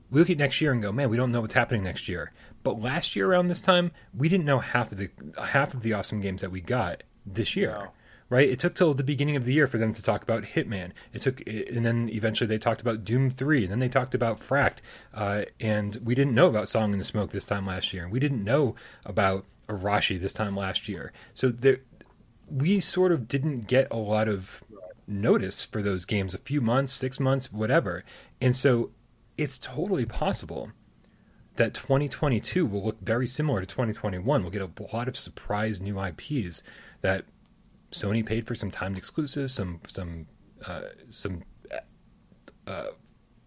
we 0.09 0.21
look 0.21 0.29
at 0.29 0.37
next 0.37 0.61
year 0.61 0.71
and 0.71 0.81
go, 0.81 0.91
man, 0.91 1.09
we 1.09 1.17
don't 1.17 1.31
know 1.31 1.41
what's 1.41 1.55
happening 1.55 1.83
next 1.83 2.07
year. 2.07 2.31
But 2.63 2.79
last 2.79 3.15
year 3.15 3.29
around 3.29 3.47
this 3.47 3.61
time, 3.61 3.91
we 4.13 4.29
didn't 4.29 4.45
know 4.45 4.59
half 4.59 4.91
of 4.91 4.97
the 4.97 5.09
half 5.41 5.73
of 5.73 5.81
the 5.81 5.93
awesome 5.93 6.21
games 6.21 6.41
that 6.41 6.51
we 6.51 6.61
got 6.61 7.03
this 7.25 7.55
year. 7.55 7.69
No. 7.69 7.87
Right? 8.29 8.49
It 8.49 8.59
took 8.59 8.75
till 8.75 8.93
the 8.93 9.05
beginning 9.05 9.37
of 9.37 9.45
the 9.45 9.53
year 9.53 9.67
for 9.67 9.77
them 9.77 9.93
to 9.93 10.03
talk 10.03 10.21
about 10.21 10.43
Hitman. 10.43 10.91
It 11.13 11.21
took, 11.21 11.41
and 11.47 11.85
then 11.85 12.09
eventually 12.09 12.47
they 12.47 12.57
talked 12.57 12.81
about 12.81 13.05
Doom 13.05 13.29
Three, 13.29 13.63
and 13.63 13.71
then 13.71 13.79
they 13.79 13.87
talked 13.87 14.13
about 14.13 14.39
Fracked. 14.41 14.79
Uh, 15.13 15.43
and 15.61 15.97
we 16.03 16.13
didn't 16.13 16.35
know 16.35 16.47
about 16.47 16.67
Song 16.67 16.91
in 16.91 16.99
the 16.99 17.05
Smoke 17.05 17.31
this 17.31 17.45
time 17.45 17.65
last 17.65 17.93
year, 17.93 18.03
and 18.03 18.11
we 18.11 18.19
didn't 18.19 18.43
know 18.43 18.75
about 19.05 19.45
Arashi 19.69 20.19
this 20.19 20.33
time 20.33 20.57
last 20.57 20.89
year. 20.89 21.13
So 21.33 21.49
there, 21.49 21.79
we 22.49 22.81
sort 22.81 23.13
of 23.13 23.29
didn't 23.29 23.61
get 23.67 23.87
a 23.91 23.97
lot 23.97 24.27
of 24.27 24.61
notice 25.07 25.63
for 25.63 25.81
those 25.81 26.03
games 26.05 26.33
a 26.33 26.37
few 26.37 26.59
months, 26.59 26.91
six 26.91 27.19
months, 27.19 27.51
whatever. 27.51 28.03
And 28.41 28.55
so 28.55 28.91
it's 29.37 29.57
totally 29.57 30.05
possible 30.05 30.71
that 31.57 31.73
2022 31.73 32.65
will 32.65 32.83
look 32.83 33.01
very 33.01 33.27
similar 33.27 33.59
to 33.61 33.65
2021. 33.65 34.41
We'll 34.41 34.51
get 34.51 34.61
a 34.61 34.69
lot 34.93 35.07
of 35.07 35.17
surprise 35.17 35.81
new 35.81 36.01
IPs 36.01 36.63
that 37.01 37.25
Sony 37.91 38.25
paid 38.25 38.47
for 38.47 38.55
some 38.55 38.71
timed 38.71 38.97
exclusives, 38.97 39.53
some 39.53 39.81
some 39.87 40.27
uh, 40.65 40.81
some 41.09 41.43
uh, 42.65 42.87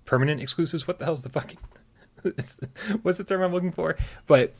permanent 0.04 0.40
exclusives. 0.40 0.86
What 0.86 0.98
the 0.98 1.04
hell's 1.04 1.22
the 1.22 1.28
fucking 1.28 1.58
what's 3.02 3.18
the 3.18 3.24
term 3.24 3.42
I'm 3.42 3.52
looking 3.52 3.72
for? 3.72 3.96
But 4.26 4.54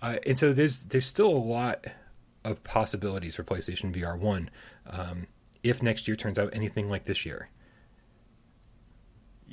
uh, 0.00 0.16
and 0.26 0.38
so 0.38 0.52
there's 0.52 0.80
there's 0.80 1.06
still 1.06 1.28
a 1.28 1.30
lot 1.30 1.86
of 2.44 2.64
possibilities 2.64 3.36
for 3.36 3.44
PlayStation 3.44 3.94
VR 3.94 4.18
One 4.18 4.50
um, 4.86 5.26
if 5.62 5.82
next 5.82 6.08
year 6.08 6.16
turns 6.16 6.38
out 6.38 6.50
anything 6.52 6.88
like 6.88 7.04
this 7.04 7.24
year. 7.24 7.48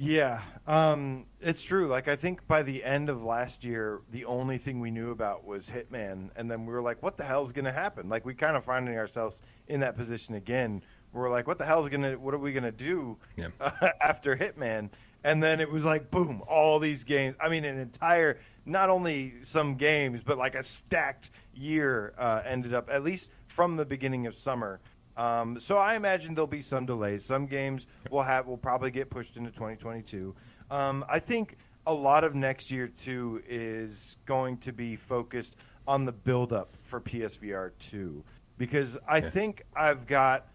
Yeah, 0.01 0.41
um, 0.65 1.25
it's 1.41 1.61
true. 1.61 1.87
Like 1.87 2.07
I 2.07 2.15
think 2.15 2.47
by 2.47 2.63
the 2.63 2.85
end 2.85 3.09
of 3.09 3.21
last 3.21 3.65
year, 3.65 3.99
the 4.11 4.23
only 4.25 4.57
thing 4.57 4.79
we 4.79 4.91
knew 4.91 5.11
about 5.11 5.45
was 5.45 5.69
Hitman, 5.69 6.29
and 6.37 6.49
then 6.49 6.65
we 6.65 6.71
were 6.71 6.81
like, 6.81 7.03
"What 7.03 7.17
the 7.17 7.25
hell 7.25 7.41
is 7.41 7.51
going 7.51 7.65
to 7.65 7.73
happen?" 7.73 8.07
Like 8.07 8.25
we 8.25 8.33
kind 8.33 8.55
of 8.55 8.63
finding 8.63 8.97
ourselves 8.97 9.41
in 9.67 9.81
that 9.81 9.97
position 9.97 10.35
again. 10.35 10.83
We're 11.11 11.29
like, 11.29 11.47
"What 11.47 11.57
the 11.57 11.65
hell 11.65 11.81
is 11.81 11.89
going 11.89 12.03
to? 12.03 12.15
What 12.15 12.33
are 12.33 12.37
we 12.37 12.53
going 12.53 12.63
to 12.63 12.71
do 12.71 13.17
Yeah. 13.35 13.49
after 14.01 14.37
Hitman?" 14.37 14.89
And 15.21 15.43
then 15.43 15.59
it 15.59 15.69
was 15.69 15.83
like, 15.83 16.09
boom, 16.11 16.41
all 16.47 16.79
these 16.79 17.03
games. 17.03 17.35
I 17.41 17.49
mean, 17.49 17.65
an 17.65 17.77
entire, 17.77 18.37
not 18.65 18.89
only 18.89 19.33
some 19.41 19.75
games, 19.75 20.23
but 20.23 20.37
like 20.37 20.55
a 20.55 20.63
stacked 20.63 21.29
year 21.53 22.13
uh, 22.17 22.41
ended 22.45 22.73
up, 22.73 22.89
at 22.89 23.03
least 23.03 23.29
from 23.47 23.75
the 23.75 23.85
beginning 23.85 24.27
of 24.27 24.35
summer. 24.35 24.79
Um, 25.20 25.59
so 25.59 25.78
I 25.78 25.95
imagine 25.95 26.34
there'll 26.34 26.47
be 26.47 26.61
some 26.61 26.86
delays. 26.86 27.26
Some 27.26 27.45
games 27.45 27.88
will 28.09 28.22
have 28.22 28.47
will 28.47 28.57
probably 28.57 28.89
get 28.89 29.09
pushed 29.09 29.36
into 29.36 29.51
2022. 29.51 30.34
Um, 30.72 31.03
I 31.09 31.20
think 31.20 31.57
a 31.86 31.93
lot 31.93 32.24
of 32.24 32.36
next 32.36 32.72
year 32.72 32.88
too 32.88 33.41
is 33.47 34.15
going 34.26 34.57
to 34.59 34.72
be 34.72 34.95
focused 34.95 35.57
on 35.88 36.05
the 36.05 36.13
build 36.13 36.53
up 36.53 36.70
for 36.84 37.01
PSVR 37.01 37.72
2 37.80 38.24
because 38.57 38.97
I 39.07 39.17
Yeah. 39.17 39.30
think 39.30 39.63
I've 39.76 40.07
got 40.07 40.47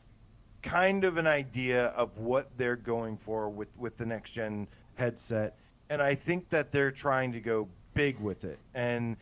kind 0.62 1.04
of 1.04 1.18
an 1.18 1.26
idea 1.26 1.88
of 1.88 2.16
what 2.16 2.56
they're 2.56 2.76
going 2.76 3.18
for 3.18 3.50
with 3.50 3.76
with 3.78 3.98
the 3.98 4.06
next 4.06 4.32
gen 4.32 4.66
headset, 4.94 5.58
and 5.90 6.00
I 6.00 6.14
think 6.14 6.48
that 6.48 6.72
they're 6.72 6.90
trying 6.92 7.32
to 7.32 7.40
go 7.40 7.68
big 7.92 8.18
with 8.18 8.44
it. 8.46 8.60
And 8.74 9.18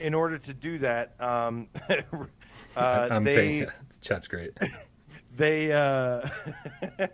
in 0.00 0.14
order 0.14 0.36
to 0.38 0.52
do 0.52 0.78
that, 0.78 1.14
um, 1.20 1.68
uh, 2.76 3.20
they 3.20 3.60
thinking- 3.60 3.74
chat's 4.04 4.28
great. 4.28 4.52
they 5.36 5.72
uh, 5.72 6.28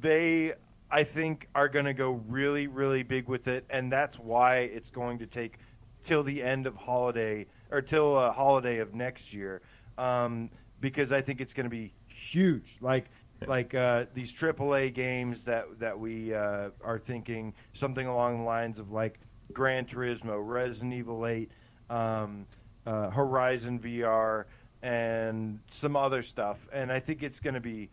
they 0.00 0.54
I 0.90 1.02
think 1.02 1.48
are 1.54 1.68
going 1.68 1.84
to 1.84 1.94
go 1.94 2.22
really 2.28 2.66
really 2.68 3.02
big 3.02 3.28
with 3.28 3.48
it, 3.48 3.66
and 3.68 3.92
that's 3.92 4.18
why 4.18 4.58
it's 4.58 4.90
going 4.90 5.18
to 5.18 5.26
take 5.26 5.58
till 6.02 6.22
the 6.22 6.42
end 6.42 6.66
of 6.66 6.76
holiday 6.76 7.46
or 7.70 7.82
till 7.82 8.16
uh, 8.16 8.32
holiday 8.32 8.78
of 8.78 8.94
next 8.94 9.34
year, 9.34 9.60
um, 9.98 10.48
because 10.80 11.12
I 11.12 11.20
think 11.20 11.40
it's 11.40 11.52
going 11.52 11.64
to 11.64 11.70
be 11.70 11.92
huge. 12.08 12.78
Like 12.80 13.10
like 13.46 13.74
uh, 13.74 14.06
these 14.14 14.32
AAA 14.32 14.94
games 14.94 15.44
that 15.44 15.78
that 15.80 15.98
we 15.98 16.32
uh, 16.32 16.70
are 16.82 16.98
thinking 16.98 17.52
something 17.72 18.06
along 18.06 18.38
the 18.38 18.44
lines 18.44 18.78
of 18.78 18.92
like 18.92 19.18
Gran 19.52 19.84
Turismo, 19.84 20.38
Resident 20.40 20.94
Evil 20.94 21.26
Eight, 21.26 21.50
um, 21.90 22.46
uh, 22.86 23.10
Horizon 23.10 23.78
VR, 23.78 24.44
and 24.84 25.60
some 25.70 25.96
other 25.96 26.22
stuff. 26.22 26.68
And 26.70 26.92
I 26.92 27.00
think 27.00 27.22
it's 27.22 27.40
going 27.40 27.54
to 27.54 27.60
be 27.60 27.88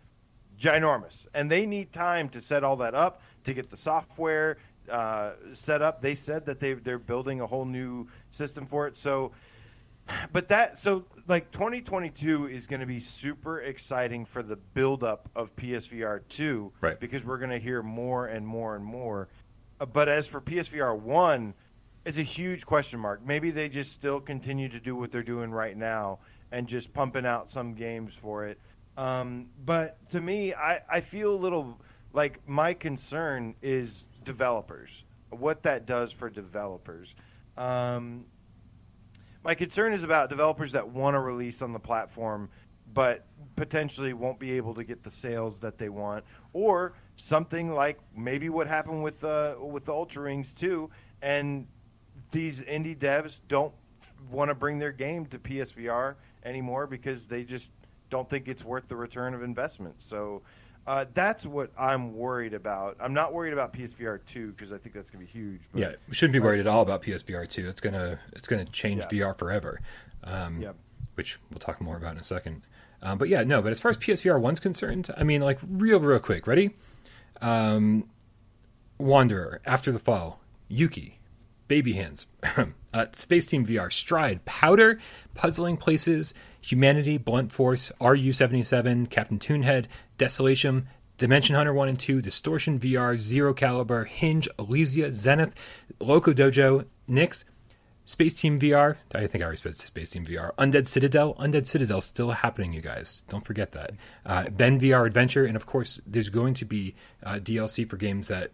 ginormous. 0.59 1.25
And 1.33 1.49
they 1.49 1.65
need 1.65 1.93
time 1.93 2.27
to 2.29 2.41
set 2.41 2.65
all 2.65 2.75
that 2.77 2.93
up, 2.93 3.21
to 3.45 3.53
get 3.53 3.69
the 3.69 3.77
software 3.77 4.57
uh, 4.89 5.31
set 5.53 5.81
up. 5.81 6.01
They 6.01 6.15
said 6.15 6.45
that 6.47 6.59
they 6.59 6.73
they're 6.73 6.99
building 6.99 7.39
a 7.39 7.47
whole 7.47 7.63
new 7.63 8.09
system 8.29 8.65
for 8.65 8.87
it. 8.87 8.97
So, 8.97 9.31
but 10.33 10.49
that 10.49 10.77
so 10.77 11.05
like 11.27 11.51
2022 11.51 12.47
is 12.47 12.67
going 12.67 12.81
to 12.81 12.85
be 12.85 12.99
super 12.99 13.61
exciting 13.61 14.25
for 14.25 14.43
the 14.43 14.57
buildup 14.57 15.29
of 15.33 15.55
PSVR 15.55 16.21
2, 16.27 16.73
Right. 16.81 16.99
Because 16.99 17.25
we're 17.25 17.37
going 17.37 17.51
to 17.51 17.59
hear 17.59 17.81
more 17.81 18.27
and 18.27 18.45
more 18.45 18.75
and 18.75 18.83
more. 18.83 19.29
Uh, 19.79 19.85
But 19.85 20.09
as 20.09 20.27
for 20.27 20.41
PSVR 20.41 20.99
1, 20.99 21.53
it's 22.03 22.17
a 22.17 22.23
huge 22.23 22.65
question 22.65 22.99
mark. 22.99 23.25
Maybe 23.25 23.49
they 23.51 23.69
just 23.69 23.93
still 23.93 24.19
continue 24.19 24.67
to 24.67 24.79
do 24.81 24.93
what 24.93 25.11
they're 25.11 25.23
doing 25.23 25.51
right 25.51 25.77
now 25.77 26.19
and 26.51 26.67
just 26.67 26.93
pumping 26.93 27.25
out 27.25 27.49
some 27.49 27.73
games 27.73 28.13
for 28.13 28.45
it. 28.45 28.59
Um, 28.97 29.47
but 29.63 29.97
to 30.09 30.21
me, 30.21 30.53
I, 30.53 30.81
I 30.89 31.01
feel 31.01 31.33
a 31.33 31.37
little 31.37 31.79
like 32.13 32.47
my 32.47 32.73
concern 32.73 33.55
is 33.61 34.05
developers, 34.23 35.05
what 35.29 35.63
that 35.63 35.85
does 35.85 36.11
for 36.11 36.29
developers. 36.29 37.15
Um, 37.57 38.25
my 39.43 39.55
concern 39.55 39.93
is 39.93 40.03
about 40.03 40.29
developers 40.29 40.73
that 40.73 40.89
want 40.89 41.15
to 41.15 41.19
release 41.19 41.61
on 41.61 41.73
the 41.73 41.79
platform, 41.79 42.49
but 42.93 43.25
potentially 43.55 44.13
won't 44.13 44.39
be 44.39 44.51
able 44.51 44.73
to 44.75 44.83
get 44.83 45.03
the 45.03 45.09
sales 45.09 45.61
that 45.61 45.77
they 45.77 45.89
want, 45.89 46.25
or 46.53 46.93
something 47.15 47.73
like 47.73 47.99
maybe 48.15 48.49
what 48.49 48.67
happened 48.67 49.03
with 49.03 49.23
uh, 49.23 49.55
with 49.59 49.85
the 49.85 49.93
Ultrawings 49.93 50.53
2, 50.53 50.89
and 51.21 51.67
these 52.31 52.61
indie 52.61 52.97
devs 52.97 53.39
don't 53.47 53.73
want 54.29 54.49
to 54.49 54.55
bring 54.55 54.77
their 54.77 54.91
game 54.91 55.25
to 55.27 55.39
PSVR 55.39 56.15
anymore 56.43 56.87
because 56.87 57.27
they 57.27 57.43
just 57.43 57.71
don't 58.09 58.29
think 58.29 58.47
it's 58.47 58.63
worth 58.63 58.87
the 58.87 58.95
return 58.95 59.33
of 59.33 59.43
investment. 59.43 60.01
So. 60.01 60.41
Uh, 60.87 61.05
that's 61.13 61.45
what 61.45 61.69
I'm 61.77 62.11
worried 62.15 62.55
about. 62.55 62.97
I'm 62.99 63.13
not 63.13 63.33
worried 63.33 63.53
about 63.53 63.71
PSVR 63.71 64.19
2 64.25 64.47
because 64.53 64.73
I 64.73 64.79
think 64.79 64.95
that's 64.95 65.11
going 65.11 65.23
to 65.23 65.31
be 65.31 65.39
huge. 65.39 65.61
But 65.71 65.79
yeah, 65.79 65.91
we 66.09 66.15
shouldn't 66.15 66.33
be 66.33 66.39
worried 66.39 66.59
at 66.59 66.65
all 66.65 66.81
about 66.81 67.03
PSVR 67.03 67.47
two. 67.47 67.69
It's 67.69 67.79
gonna 67.79 68.17
it's 68.33 68.47
gonna 68.47 68.65
change 68.65 69.01
Yeah. 69.11 69.27
VR 69.29 69.37
forever, 69.37 69.79
um, 70.23 70.59
Yeah. 70.59 70.71
which 71.13 71.37
we'll 71.51 71.59
talk 71.59 71.81
more 71.81 71.97
about 71.97 72.13
in 72.13 72.17
a 72.17 72.23
second. 72.23 72.63
Um, 73.03 73.19
but 73.19 73.29
yeah, 73.29 73.43
no. 73.43 73.61
But 73.61 73.71
as 73.73 73.79
far 73.79 73.91
as 73.91 73.97
PSVR 73.99 74.39
one's 74.41 74.59
concerned, 74.59 75.11
I 75.15 75.23
mean, 75.23 75.41
like 75.41 75.59
real, 75.69 75.99
real 75.99 76.17
quick. 76.17 76.47
Ready? 76.47 76.71
Um, 77.41 78.09
Wanderer, 78.97 79.61
After 79.67 79.91
the 79.91 79.99
Fall, 79.99 80.41
Yuki, 80.67 81.19
Baby 81.71 81.93
Hands, 81.93 82.27
uh, 82.93 83.05
Space 83.13 83.45
Team 83.45 83.65
VR, 83.65 83.89
Stride, 83.89 84.43
Powder, 84.43 84.99
Puzzling 85.35 85.77
Places, 85.77 86.33
Humanity, 86.59 87.17
Blunt 87.17 87.49
Force, 87.49 87.93
RU77, 88.01 89.09
Captain 89.09 89.39
Toonhead, 89.39 89.85
Desolation, 90.17 90.89
Dimension 91.17 91.55
Hunter 91.55 91.73
1 91.73 91.87
and 91.87 91.97
2, 91.97 92.21
Distortion 92.21 92.77
VR, 92.77 93.17
Zero 93.17 93.53
Caliber, 93.53 94.03
Hinge, 94.03 94.49
Elysia, 94.59 95.13
Zenith, 95.13 95.55
Loco 96.01 96.33
Dojo, 96.33 96.87
Nyx, 97.09 97.45
Space 98.03 98.33
Team 98.33 98.59
VR. 98.59 98.97
I 99.15 99.27
think 99.27 99.41
I 99.41 99.45
already 99.45 99.61
said 99.61 99.75
Space 99.75 100.09
Team 100.09 100.25
VR. 100.25 100.53
Undead 100.55 100.87
Citadel. 100.87 101.35
Undead 101.35 101.67
Citadel 101.67 102.01
still 102.01 102.31
happening, 102.31 102.73
you 102.73 102.81
guys. 102.81 103.23
Don't 103.29 103.45
forget 103.45 103.71
that. 103.71 103.91
Uh, 104.25 104.49
ben 104.49 104.77
VR 104.77 105.07
Adventure, 105.07 105.45
and 105.45 105.55
of 105.55 105.67
course, 105.67 106.01
there's 106.05 106.27
going 106.27 106.53
to 106.55 106.65
be 106.65 106.95
uh, 107.23 107.35
DLC 107.35 107.89
for 107.89 107.95
games 107.95 108.27
that 108.27 108.51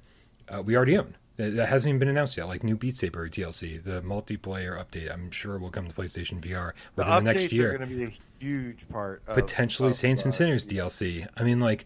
uh, 0.49 0.61
we 0.61 0.75
already 0.77 0.99
own. 0.99 1.15
That 1.37 1.69
hasn't 1.69 1.91
even 1.91 1.99
been 1.99 2.07
announced 2.07 2.35
yet, 2.35 2.47
like 2.47 2.63
new 2.63 2.75
Beat 2.75 2.95
Saber 2.95 3.29
DLC, 3.29 3.83
the 3.83 4.01
multiplayer 4.01 4.83
update. 4.83 5.13
I'm 5.13 5.29
sure 5.29 5.59
will 5.59 5.69
come 5.69 5.87
to 5.87 5.93
PlayStation 5.93 6.41
VR 6.41 6.73
within 6.95 7.13
the 7.13 7.21
next 7.21 7.43
updates 7.43 7.51
year 7.51 7.75
are 7.75 7.77
going 7.77 7.89
to 7.89 7.95
be 7.95 8.03
a 8.05 8.13
huge 8.39 8.89
part. 8.89 9.21
Of, 9.27 9.35
potentially 9.35 9.89
of, 9.89 9.95
Saints 9.95 10.25
and 10.25 10.33
Sinners 10.33 10.65
DLC. 10.65 11.27
I 11.37 11.43
mean, 11.43 11.59
like 11.59 11.85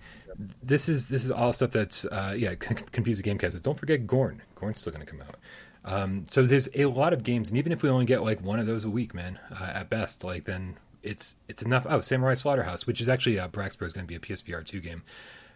this 0.63 0.87
is 0.87 1.09
this 1.09 1.25
is 1.25 1.31
all 1.31 1.51
stuff 1.51 1.71
that's 1.71 2.05
uh, 2.05 2.33
yeah 2.37 2.55
con- 2.55 2.77
confuse 2.91 3.21
the 3.21 3.29
Gamecast. 3.29 3.61
Don't 3.61 3.77
forget 3.77 4.07
Gorn. 4.07 4.41
Gorn's 4.55 4.79
still 4.79 4.93
going 4.93 5.05
to 5.05 5.11
come 5.11 5.21
out. 5.21 5.35
Um, 5.83 6.25
so 6.29 6.43
there's 6.43 6.69
a 6.75 6.85
lot 6.85 7.11
of 7.11 7.23
games, 7.23 7.49
and 7.49 7.57
even 7.57 7.71
if 7.71 7.83
we 7.83 7.89
only 7.89 8.05
get 8.05 8.23
like 8.23 8.41
one 8.41 8.59
of 8.59 8.67
those 8.67 8.85
a 8.85 8.89
week, 8.89 9.13
man, 9.13 9.39
uh, 9.51 9.63
at 9.65 9.89
best, 9.89 10.23
like 10.23 10.45
then 10.45 10.77
it's 11.03 11.35
it's 11.47 11.61
enough. 11.61 11.85
Oh, 11.89 12.01
Samurai 12.01 12.35
Slaughterhouse, 12.35 12.85
which 12.85 13.01
is 13.01 13.09
actually 13.09 13.39
uh, 13.39 13.47
Braxpro 13.47 13.85
is 13.85 13.93
going 13.93 14.05
to 14.05 14.07
be 14.07 14.15
a 14.15 14.19
PSVR 14.19 14.65
two 14.65 14.79
game. 14.79 15.03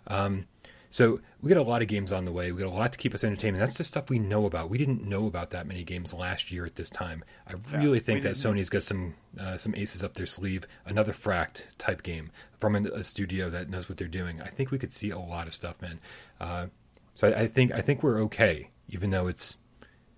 Um, 0.08 0.48
so 0.90 1.20
we 1.42 1.50
got 1.50 1.58
a 1.58 1.64
lot 1.64 1.82
of 1.82 1.88
games 1.88 2.12
on 2.12 2.26
the 2.26 2.32
way. 2.32 2.52
We 2.52 2.62
got 2.64 2.72
a 2.72 2.76
lot 2.76 2.92
to 2.94 2.98
keep 2.98 3.14
us 3.14 3.24
entertained. 3.24 3.56
And 3.56 3.62
that's 3.62 3.78
the 3.78 3.84
stuff 3.84 4.10
we 4.10 4.20
know 4.20 4.46
about. 4.46 4.70
We 4.70 4.78
didn't 4.78 5.04
know 5.08 5.28
about 5.28 5.52
that 5.52 5.68
many 5.68 5.84
games 5.84 6.14
last 6.14 6.52
year 6.52 6.66
at 6.66 6.76
this 6.76 6.90
time. 6.90 7.24
I 7.48 7.54
really 7.78 8.00
think 8.00 8.24
that. 8.24 8.36
Sony's 8.36 8.70
got 8.70 8.84
some 8.84 9.16
uh, 9.40 9.58
some 9.58 9.76
aces 9.76 10.04
up 10.04 10.14
their 10.14 10.26
sleeve. 10.26 10.68
Another 10.86 11.14
Fracked 11.14 11.66
type 11.78 12.04
game 12.04 12.32
from 12.58 12.76
a, 12.76 12.84
a 12.90 13.04
studio 13.04 13.50
that 13.50 13.70
knows 13.70 13.90
what 13.90 13.98
they're 13.98 14.08
doing. 14.08 14.42
I 14.42 14.48
think 14.48 14.72
we 14.72 14.78
could 14.78 14.92
see 14.92 15.10
a 15.10 15.20
lot 15.20 15.48
of 15.48 15.54
stuff, 15.54 15.82
man. 15.82 16.00
Uh, 16.40 16.68
so 17.14 17.30
I, 17.30 17.42
I 17.42 17.48
think 17.48 17.72
I 17.72 17.82
think 17.82 18.04
we're 18.04 18.22
okay, 18.24 18.70
even 18.90 19.10
though 19.10 19.28
it's 19.28 19.58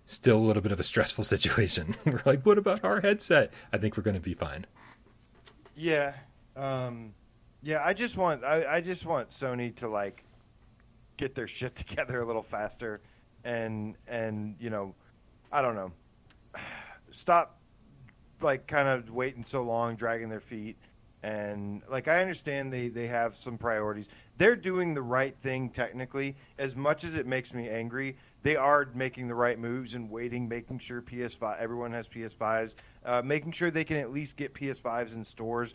still 0.05 0.38
a 0.38 0.45
little 0.45 0.61
bit 0.61 0.72
of 0.72 0.80
a 0.80 0.84
stressful 0.84 1.24
situation. 1.24 1.95
we're 2.05 2.22
like, 2.26 2.45
what 2.45 2.57
about 2.57 2.84
our 2.84 3.01
headset? 3.01 3.53
I 3.72 3.78
think 3.78 3.97
we're 3.97 4.03
going 4.03 4.15
to 4.15 4.22
be 4.22 4.34
fine. 4.34 4.65
Yeah, 5.76 6.13
um, 6.55 7.13
yeah. 7.61 7.84
I 7.84 7.93
just 7.93 8.18
want 8.18 8.43
I, 8.43 8.78
I 8.78 8.82
just 8.82 9.05
want 9.05 9.30
Sony 9.30 9.76
to 9.76 9.88
like 9.88 10.24
get 11.18 11.36
their 11.36 11.47
shit 11.47 11.76
together 11.76 12.20
a 12.20 12.26
little 12.26 12.43
faster, 12.43 13.01
and 13.43 13.95
and 14.07 14.55
you 14.59 14.70
know, 14.70 14.95
I 15.51 15.61
don't 15.61 15.76
know, 15.76 15.91
stop 17.11 17.57
like 18.41 18.68
kind 18.68 18.88
of 18.88 19.11
waiting 19.11 19.43
so 19.43 19.63
long, 19.63 19.95
dragging 19.95 20.30
their 20.30 20.39
feet. 20.39 20.78
And 21.24 21.82
like 21.89 22.07
I 22.07 22.22
understand 22.22 22.72
they 22.72 22.89
they 22.89 23.07
have 23.07 23.36
some 23.36 23.57
priorities. 23.57 24.07
They're 24.38 24.55
doing 24.55 24.93
the 24.93 25.01
right 25.01 25.36
thing 25.36 25.70
technically. 25.72 26.36
As 26.59 26.76
much 26.76 27.03
as 27.03 27.15
it 27.15 27.26
makes 27.26 27.53
me 27.53 27.68
angry, 27.68 28.18
they 28.43 28.55
are 28.55 28.88
making 28.93 29.28
the 29.28 29.36
right 29.36 29.57
moves 29.57 29.95
and 29.95 30.11
waiting, 30.11 30.47
making 30.47 30.80
sure 30.80 31.01
PS5 31.01 31.57
everyone 31.59 31.91
has 31.91 32.07
PS5s, 32.07 32.76
uh, 33.03 33.22
making 33.26 33.51
sure 33.51 33.72
they 33.72 33.84
can 33.84 33.97
at 33.97 34.11
least 34.11 34.38
get 34.38 34.53
PS5s 34.53 35.15
in 35.15 35.26
stores. 35.26 35.74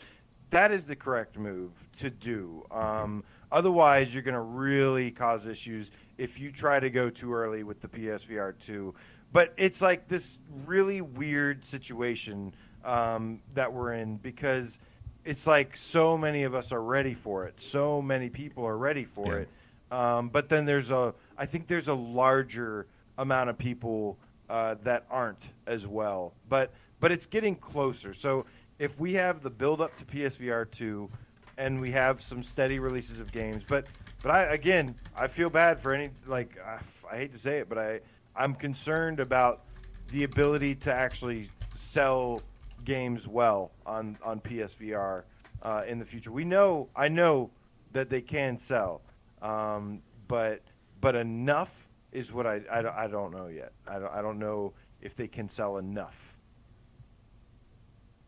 That 0.53 0.70
is 0.70 0.84
the 0.84 0.94
correct 0.94 1.38
move 1.38 1.70
to 2.00 2.11
do. 2.11 2.66
Um, 2.70 3.24
otherwise, 3.50 4.12
you're 4.12 4.22
going 4.22 4.34
to 4.34 4.40
really 4.40 5.11
cause 5.11 5.46
issues 5.46 5.90
if 6.18 6.38
you 6.38 6.53
try 6.53 6.78
to 6.78 6.90
go 6.90 7.09
too 7.09 7.32
early 7.32 7.62
with 7.62 7.80
the 7.80 7.88
PSVR 7.88 8.53
2. 8.61 8.94
But 9.32 9.55
it's 9.57 9.80
like 9.80 10.09
this 10.09 10.38
really 10.66 11.00
weird 11.00 11.64
situation 11.64 12.53
um, 12.84 13.40
that 13.55 13.72
we're 13.72 13.94
in 13.94 14.18
because 14.18 14.78
it's 15.24 15.46
like 15.46 15.74
so 15.74 16.18
many 16.18 16.42
of 16.42 16.55
us 16.55 16.70
are 16.70 16.82
ready 16.82 17.14
for 17.14 17.46
it. 17.46 17.59
So 17.59 18.03
many 18.03 18.28
people 18.28 18.66
are 18.66 18.76
ready 18.76 19.05
for 19.07 19.32
Yeah. 19.32 19.40
it. 19.40 19.48
Um, 19.90 20.28
but 20.28 20.50
then 20.50 20.66
there's 20.66 20.90
a, 20.90 21.14
I 21.38 21.46
think 21.46 21.66
there's 21.66 21.88
a 21.88 21.94
larger 21.94 22.86
amount 23.16 23.48
of 23.48 23.57
people 23.57 24.18
uh, 24.50 24.74
that 24.82 25.07
aren't 25.11 25.53
as 25.66 25.86
well. 25.86 26.34
But 26.50 26.72
but 27.00 27.11
it's 27.11 27.26
getting 27.26 27.57
closer. 27.57 28.14
So 28.14 28.46
if 28.82 28.98
we 28.98 29.12
have 29.12 29.42
the 29.42 29.48
build 29.48 29.80
up 29.80 29.96
to 29.96 30.04
PSVR 30.04 30.68
two, 30.68 31.08
and 31.56 31.80
we 31.80 31.92
have 31.92 32.20
some 32.20 32.42
steady 32.42 32.80
releases 32.80 33.20
of 33.20 33.30
games, 33.30 33.62
but 33.68 33.86
but 34.24 34.32
I 34.32 34.42
again 34.54 34.96
I 35.16 35.28
feel 35.28 35.48
bad 35.48 35.78
for 35.78 35.94
any 35.94 36.10
like 36.26 36.58
I, 36.58 36.80
I 37.08 37.16
hate 37.16 37.32
to 37.32 37.38
say 37.38 37.58
it, 37.58 37.68
but 37.68 37.78
I 37.78 38.00
I'm 38.34 38.56
concerned 38.56 39.20
about 39.20 39.66
the 40.08 40.24
ability 40.24 40.74
to 40.74 40.92
actually 40.92 41.48
sell 41.74 42.42
games 42.84 43.28
well 43.28 43.70
on 43.86 44.18
on 44.24 44.40
PSVR 44.40 45.22
uh, 45.62 45.82
in 45.86 46.00
the 46.00 46.04
future. 46.04 46.32
We 46.32 46.44
know 46.44 46.88
I 46.96 47.06
know 47.06 47.52
that 47.92 48.10
they 48.10 48.20
can 48.20 48.58
sell, 48.58 49.02
um, 49.42 50.02
but 50.26 50.60
but 51.00 51.14
enough 51.14 51.86
is 52.10 52.32
what 52.32 52.48
I, 52.48 52.62
I, 52.68 53.04
I 53.04 53.06
don't 53.06 53.30
know 53.30 53.46
yet. 53.46 53.74
I 53.86 54.00
don't, 54.00 54.12
I 54.12 54.22
don't 54.22 54.40
know 54.40 54.72
if 55.00 55.14
they 55.14 55.28
can 55.28 55.48
sell 55.48 55.78
enough. 55.78 56.36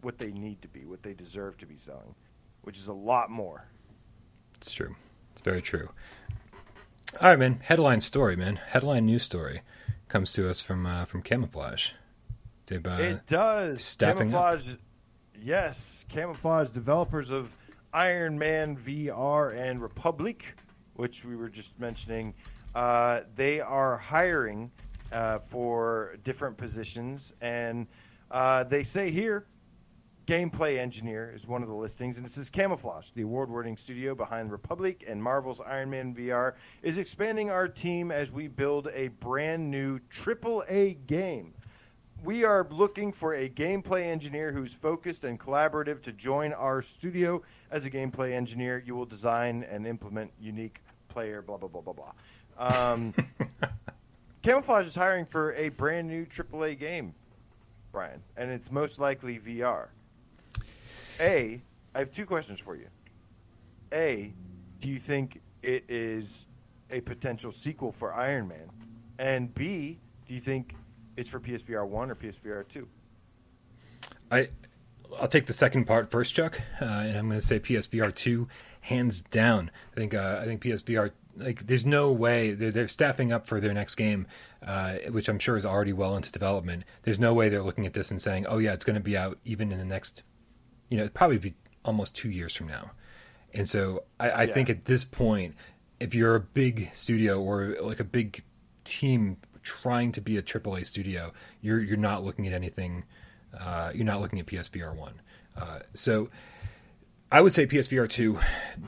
What 0.04 0.18
they 0.18 0.32
need 0.32 0.60
to 0.62 0.68
be, 0.68 0.84
what 0.84 1.02
they 1.02 1.14
deserve 1.14 1.56
to 1.58 1.66
be 1.66 1.78
selling, 1.78 2.14
which 2.60 2.76
is 2.76 2.88
a 2.88 2.92
lot 2.92 3.30
more. 3.30 3.66
It's 4.56 4.72
true. 4.72 4.94
It's 5.32 5.40
very 5.40 5.62
true. 5.62 5.88
All 7.20 7.30
right, 7.30 7.38
man. 7.38 7.60
Headline 7.62 8.02
story, 8.02 8.36
man. 8.36 8.56
Headline 8.56 9.06
news 9.06 9.22
story 9.22 9.62
comes 10.08 10.32
to 10.34 10.50
us 10.50 10.60
from 10.60 10.84
uh, 10.84 11.06
from 11.06 11.22
Camouflaj. 11.22 11.92
Uh, 12.70 12.74
it 12.98 13.26
does. 13.26 13.82
staffing 13.82 14.34
up. 14.34 14.58
Camouflaj. 14.58 14.78
Yes, 15.40 16.04
Camouflaj, 16.10 16.72
developers 16.72 17.30
of 17.30 17.50
Iron 17.94 18.38
Man 18.38 18.76
VR 18.76 19.58
and 19.58 19.80
Republic, 19.80 20.54
which 20.96 21.24
we 21.24 21.34
were 21.34 21.48
just 21.48 21.80
mentioning, 21.80 22.34
uh, 22.74 23.20
they 23.36 23.60
are 23.60 23.96
hiring 23.96 24.70
uh, 25.12 25.38
for 25.38 26.16
different 26.24 26.56
positions, 26.58 27.32
and 27.40 27.86
uh, 28.30 28.64
they 28.64 28.82
say 28.82 29.10
here 29.10 29.46
Gameplay 30.26 30.78
Engineer 30.78 31.30
is 31.34 31.46
one 31.46 31.60
of 31.60 31.68
the 31.68 31.74
listings, 31.74 32.16
and 32.16 32.26
it 32.26 32.30
says 32.30 32.48
Camouflaj, 32.48 33.12
the 33.12 33.22
award 33.22 33.50
winning 33.50 33.76
studio 33.76 34.14
behind 34.14 34.50
Republic 34.50 35.04
and 35.06 35.22
Marvel's 35.22 35.60
Iron 35.60 35.90
Man 35.90 36.14
VR, 36.14 36.54
is 36.82 36.96
expanding 36.96 37.50
our 37.50 37.68
team 37.68 38.10
as 38.10 38.32
we 38.32 38.48
build 38.48 38.88
a 38.94 39.08
brand 39.08 39.70
new 39.70 39.98
AAA 40.10 41.06
game. 41.06 41.52
We 42.22 42.42
are 42.42 42.66
looking 42.70 43.12
for 43.12 43.34
a 43.34 43.50
gameplay 43.50 44.04
engineer 44.04 44.50
who's 44.50 44.72
focused 44.72 45.24
and 45.24 45.38
collaborative 45.38 46.00
to 46.02 46.12
join 46.12 46.54
our 46.54 46.80
studio. 46.80 47.42
As 47.70 47.84
a 47.84 47.90
gameplay 47.90 48.32
engineer, 48.32 48.82
you 48.86 48.94
will 48.94 49.04
design 49.04 49.62
and 49.70 49.86
implement 49.86 50.30
unique 50.40 50.80
player, 51.08 51.42
blah, 51.42 51.58
blah, 51.58 51.68
blah, 51.68 51.82
blah, 51.82 51.92
blah. 51.92 52.92
Um, 52.92 53.12
Camouflaj 54.42 54.86
is 54.86 54.94
hiring 54.94 55.26
for 55.26 55.52
a 55.52 55.68
brand 55.68 56.08
new 56.08 56.24
AAA 56.24 56.78
game, 56.78 57.14
Bryan, 57.92 58.22
and 58.38 58.50
it's 58.50 58.72
most 58.72 58.98
likely 58.98 59.38
VR. 59.38 59.88
A, 61.20 61.62
I 61.94 61.98
have 61.98 62.12
two 62.12 62.26
questions 62.26 62.60
for 62.60 62.76
you. 62.76 62.86
A, 63.92 64.32
do 64.80 64.88
you 64.88 64.98
think 64.98 65.40
it 65.62 65.84
is 65.88 66.46
a 66.90 67.00
potential 67.00 67.52
sequel 67.52 67.92
for 67.92 68.12
Iron 68.14 68.48
Man? 68.48 68.70
And 69.18 69.54
B, 69.54 70.00
do 70.26 70.34
you 70.34 70.40
think 70.40 70.74
it's 71.16 71.28
for 71.28 71.40
PSVR 71.40 71.86
1 71.86 72.10
or 72.10 72.14
PSVR 72.14 72.68
2? 72.68 72.88
I 74.30 74.48
I'll 75.20 75.28
take 75.28 75.46
the 75.46 75.52
second 75.52 75.84
part 75.84 76.10
first, 76.10 76.34
Chuck, 76.34 76.60
uh, 76.80 76.84
and 76.84 77.16
I'm 77.16 77.28
going 77.28 77.38
to 77.38 77.46
say 77.46 77.60
PSVR 77.60 78.12
two, 78.14 78.48
hands 78.80 79.22
down. 79.22 79.70
I 79.92 79.96
think 79.96 80.14
uh, 80.14 80.40
I 80.42 80.44
think 80.44 80.62
PSVR 80.62 81.12
like 81.36 81.66
there's 81.66 81.86
no 81.86 82.12
way 82.12 82.52
they're, 82.52 82.70
they're 82.70 82.88
staffing 82.88 83.32
up 83.32 83.46
for 83.46 83.60
their 83.60 83.72
next 83.72 83.94
game, 83.94 84.26
uh, 84.64 84.94
which 85.10 85.28
I'm 85.28 85.38
sure 85.38 85.56
is 85.56 85.66
already 85.66 85.92
well 85.92 86.16
into 86.16 86.30
development. 86.32 86.84
There's 87.02 87.20
no 87.20 87.34
way 87.34 87.48
they're 87.48 87.62
looking 87.62 87.86
at 87.86 87.94
this 87.94 88.10
and 88.10 88.20
saying, 88.20 88.46
oh 88.46 88.58
yeah, 88.58 88.72
it's 88.72 88.84
going 88.84 88.94
to 88.94 89.02
be 89.02 89.16
out 89.16 89.38
even 89.44 89.72
in 89.72 89.78
the 89.78 89.84
next, 89.84 90.22
you 90.88 90.96
know, 90.96 91.04
it'd 91.04 91.14
probably 91.14 91.38
be 91.38 91.54
almost 91.84 92.14
two 92.14 92.30
years 92.30 92.54
from 92.54 92.68
now. 92.68 92.90
And 93.52 93.68
so 93.68 94.04
I, 94.18 94.30
I 94.30 94.42
Yeah. 94.44 94.54
think 94.54 94.70
at 94.70 94.84
this 94.86 95.04
point, 95.04 95.54
if 96.00 96.14
you're 96.14 96.34
a 96.34 96.40
big 96.40 96.90
studio 96.92 97.40
or 97.40 97.76
like 97.80 98.00
a 98.00 98.04
big 98.04 98.42
team 98.84 99.36
trying 99.62 100.12
to 100.12 100.20
be 100.20 100.36
a 100.36 100.42
AAA 100.42 100.84
studio, 100.86 101.32
you're 101.62 101.80
you're 101.80 101.96
not 101.96 102.24
looking 102.24 102.46
at 102.46 102.52
anything. 102.52 103.04
Uh, 103.58 103.92
you're 103.94 104.04
not 104.04 104.20
looking 104.20 104.40
at 104.40 104.46
PSVR 104.46 104.94
one. 104.94 105.14
Uh, 105.56 105.78
so 105.94 106.28
I 107.30 107.40
would 107.40 107.52
say 107.52 107.66
PSVR 107.66 108.08
two, 108.08 108.38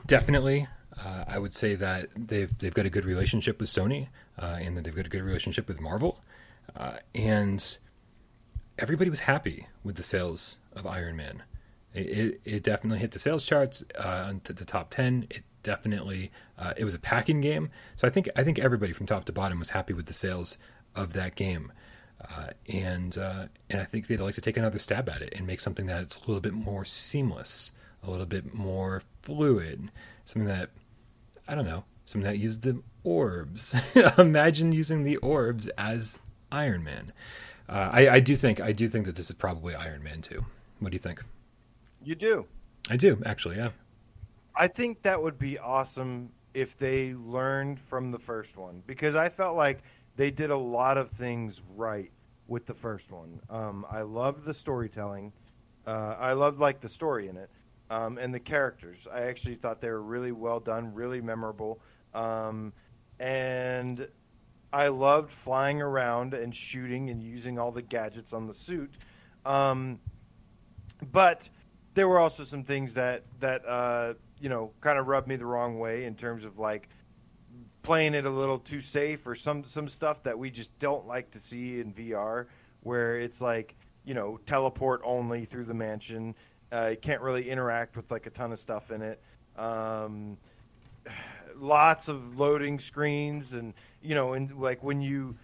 definitely. 0.05 0.67
Uh, 0.97 1.23
I 1.27 1.37
would 1.39 1.53
say 1.53 1.75
that 1.75 2.09
they've 2.15 2.55
they've 2.57 2.73
got 2.73 2.85
a 2.85 2.89
good 2.89 3.05
relationship 3.05 3.59
with 3.59 3.69
Sony, 3.69 4.09
uh, 4.37 4.57
and 4.59 4.75
that 4.75 4.83
they've 4.83 4.95
got 4.95 5.05
a 5.05 5.09
good 5.09 5.23
relationship 5.23 5.67
with 5.67 5.79
Marvel, 5.79 6.19
uh, 6.75 6.97
and 7.15 7.77
everybody 8.77 9.09
was 9.09 9.21
happy 9.21 9.67
with 9.83 9.95
the 9.95 10.03
sales 10.03 10.57
of 10.73 10.85
Iron 10.85 11.15
Man. 11.15 11.43
It, 11.97 12.05
it, 12.05 12.41
it 12.45 12.63
definitely 12.63 12.99
hit 12.99 13.11
the 13.11 13.19
sales 13.19 13.45
charts 13.45 13.83
uh, 13.97 14.33
to 14.43 14.53
the 14.53 14.65
top 14.65 14.91
ten. 14.91 15.25
It 15.31 15.43
definitely 15.63 16.31
uh, 16.57 16.73
it 16.77 16.85
was 16.85 16.93
a 16.93 16.99
packing 16.99 17.41
game, 17.41 17.71
so 17.95 18.07
I 18.07 18.11
think 18.11 18.29
I 18.35 18.43
think 18.43 18.59
everybody 18.59 18.93
from 18.93 19.07
top 19.07 19.25
to 19.25 19.33
bottom 19.33 19.57
was 19.57 19.71
happy 19.71 19.93
with 19.93 20.05
the 20.05 20.13
sales 20.13 20.59
of 20.95 21.13
that 21.13 21.35
game, 21.35 21.71
uh, 22.21 22.49
and 22.69 23.17
uh, 23.17 23.47
and 23.69 23.81
I 23.81 23.85
think 23.85 24.05
they'd 24.05 24.19
like 24.19 24.35
to 24.35 24.41
take 24.41 24.57
another 24.57 24.77
stab 24.77 25.09
at 25.09 25.23
it 25.23 25.33
and 25.35 25.47
make 25.47 25.59
something 25.59 25.87
that's 25.87 26.17
a 26.17 26.19
little 26.21 26.39
bit 26.39 26.53
more 26.53 26.85
seamless, 26.85 27.71
a 28.03 28.11
little 28.11 28.27
bit 28.27 28.53
more 28.53 29.01
fluid, 29.23 29.89
something 30.25 30.47
that 30.47 30.69
I 31.47 31.55
don't 31.55 31.65
know, 31.65 31.83
something 32.05 32.29
that 32.29 32.37
used 32.37 32.61
the 32.61 32.79
orbs. 33.03 33.75
Imagine 34.19 34.71
using 34.71 35.03
the 35.03 35.17
orbs 35.17 35.67
as 35.79 36.19
Iron 36.51 36.83
Man. 36.83 37.11
Uh, 37.67 37.89
I, 37.91 38.09
I 38.09 38.19
do 38.19 38.35
think 38.35 38.61
I 38.61 38.71
do 38.71 38.87
think 38.87 39.07
that 39.07 39.15
this 39.15 39.31
is 39.31 39.35
probably 39.35 39.73
Iron 39.73 40.03
Man 40.03 40.21
too. 40.21 40.45
What 40.79 40.91
do 40.91 40.95
you 40.95 40.99
think? 40.99 41.23
You 42.07 42.15
do. 42.15 42.45
I 42.89 42.95
do 42.95 43.21
actually. 43.25 43.57
Yeah. 43.57 43.71
I 44.55 44.69
think 44.69 45.01
that 45.01 45.21
would 45.21 45.37
be 45.37 45.59
awesome 45.59 46.29
if 46.53 46.77
they 46.77 47.13
learned 47.13 47.81
from 47.81 48.13
the 48.13 48.17
first 48.17 48.55
one 48.55 48.81
because 48.87 49.13
I 49.13 49.27
felt 49.27 49.57
like 49.57 49.83
they 50.15 50.31
did 50.31 50.49
a 50.49 50.55
lot 50.55 50.97
of 50.97 51.09
things 51.11 51.61
right 51.75 52.09
with 52.47 52.65
the 52.65 52.73
first 52.73 53.11
one. 53.11 53.41
Um, 53.49 53.85
I 53.91 54.03
loved 54.03 54.45
the 54.45 54.53
storytelling. 54.53 55.33
Uh, 55.85 56.15
I 56.17 56.31
loved 56.31 56.59
like 56.59 56.79
the 56.79 56.87
story 56.87 57.27
in 57.27 57.35
it 57.35 57.49
um, 57.89 58.17
and 58.17 58.33
the 58.33 58.39
characters. 58.39 59.05
I 59.13 59.23
actually 59.23 59.55
thought 59.55 59.81
they 59.81 59.89
were 59.89 60.01
really 60.01 60.31
well 60.31 60.61
done, 60.61 60.93
really 60.93 61.19
memorable, 61.19 61.81
um, 62.13 62.71
and 63.19 64.07
I 64.71 64.87
loved 64.87 65.33
flying 65.33 65.81
around 65.81 66.33
and 66.33 66.55
shooting 66.55 67.09
and 67.09 67.21
using 67.21 67.59
all 67.59 67.73
the 67.73 67.81
gadgets 67.81 68.31
on 68.31 68.47
the 68.47 68.53
suit. 68.53 68.93
Um, 69.45 69.99
but 71.11 71.49
there 71.97 72.07
were 72.07 72.19
also 72.19 72.43
some 72.43 72.63
things 72.63 72.93
that 72.93 73.23
that 73.39 73.67
uh, 73.67 74.13
you 74.39 74.49
know 74.49 74.71
kind 74.81 74.99
of 74.99 75.07
rubbed 75.07 75.27
me 75.27 75.35
the 75.35 75.47
wrong 75.47 75.79
way 75.79 76.05
in 76.05 76.13
terms 76.13 76.45
of 76.45 76.59
like 76.59 76.89
playing 77.81 78.13
it 78.13 78.23
a 78.23 78.29
little 78.29 78.59
too 78.59 78.81
safe 78.81 79.25
or 79.25 79.33
some 79.33 79.63
some 79.63 79.87
stuff 79.87 80.21
that 80.21 80.37
we 80.37 80.51
just 80.51 80.77
don't 80.77 81.07
like 81.07 81.31
to 81.31 81.39
see 81.39 81.79
in 81.79 81.91
VR 81.91 82.45
where 82.81 83.17
it's 83.17 83.41
like 83.41 83.75
you 84.05 84.13
know 84.13 84.39
teleport 84.45 85.01
only 85.03 85.43
through 85.43 85.65
the 85.65 85.73
mansion. 85.73 86.35
Uh, 86.71 86.89
you 86.91 86.97
can't 86.97 87.21
really 87.21 87.49
interact 87.49 87.95
with 87.95 88.11
like 88.11 88.27
a 88.27 88.29
ton 88.29 88.51
of 88.51 88.59
stuff 88.59 88.91
in 88.91 89.01
it. 89.01 89.19
Um, 89.57 90.37
lots 91.55 92.09
of 92.09 92.37
loading 92.37 92.77
screens 92.77 93.53
and 93.53 93.73
you 94.03 94.13
know 94.13 94.33
and 94.33 94.55
like 94.59 94.83
when 94.83 95.01
you 95.01 95.35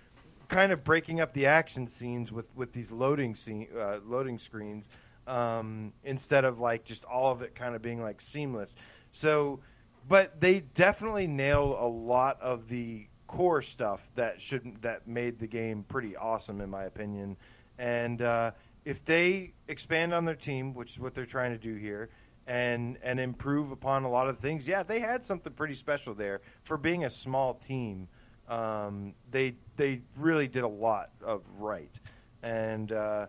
kind 0.49 0.71
of 0.71 0.83
breaking 0.83 1.19
up 1.19 1.33
the 1.33 1.47
action 1.47 1.87
scenes 1.87 2.31
with 2.31 2.55
with 2.55 2.73
these 2.73 2.91
loading 2.91 3.33
scene 3.33 3.67
uh, 3.75 3.97
loading 4.05 4.37
screens 4.37 4.91
um, 5.27 5.93
instead 6.03 6.45
of 6.45 6.59
like 6.59 6.83
just 6.83 7.05
all 7.05 7.31
of 7.31 7.41
it 7.41 7.55
kind 7.55 7.75
of 7.75 7.81
being 7.81 8.01
like 8.01 8.21
seamless. 8.21 8.75
So, 9.11 9.59
but 10.07 10.41
they 10.41 10.61
definitely 10.61 11.27
nailed 11.27 11.77
a 11.79 11.87
lot 11.87 12.41
of 12.41 12.67
the 12.67 13.07
core 13.27 13.61
stuff 13.61 14.11
that 14.15 14.41
should 14.41 14.81
that 14.81 15.07
made 15.07 15.39
the 15.39 15.47
game 15.47 15.83
pretty 15.87 16.15
awesome 16.15 16.61
in 16.61 16.69
my 16.69 16.83
opinion. 16.83 17.37
And 17.77 18.21
uh, 18.21 18.51
if 18.85 19.03
they 19.03 19.53
expand 19.67 20.13
on 20.13 20.25
their 20.25 20.35
team, 20.35 20.73
which 20.73 20.91
is 20.91 20.99
what 20.99 21.15
they're 21.15 21.25
trying 21.25 21.51
to 21.51 21.57
do 21.57 21.75
here, 21.75 22.09
and 22.45 22.97
and 23.01 23.19
improve 23.19 23.71
upon 23.71 24.03
a 24.03 24.09
lot 24.09 24.27
of 24.27 24.37
things, 24.37 24.67
yeah, 24.67 24.83
they 24.83 24.99
had 24.99 25.23
something 25.23 25.53
pretty 25.53 25.73
special 25.73 26.13
there 26.13 26.41
for 26.63 26.77
being 26.77 27.05
a 27.05 27.09
small 27.09 27.53
team. 27.53 28.07
Um, 28.47 29.13
they 29.31 29.55
they 29.77 30.01
really 30.17 30.47
did 30.47 30.63
a 30.63 30.67
lot 30.67 31.09
of 31.23 31.43
right, 31.57 31.97
and 32.43 32.91
uh, 32.91 33.27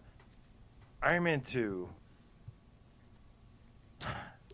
Iron 1.04 1.24
Man 1.24 1.40
two. 1.40 1.90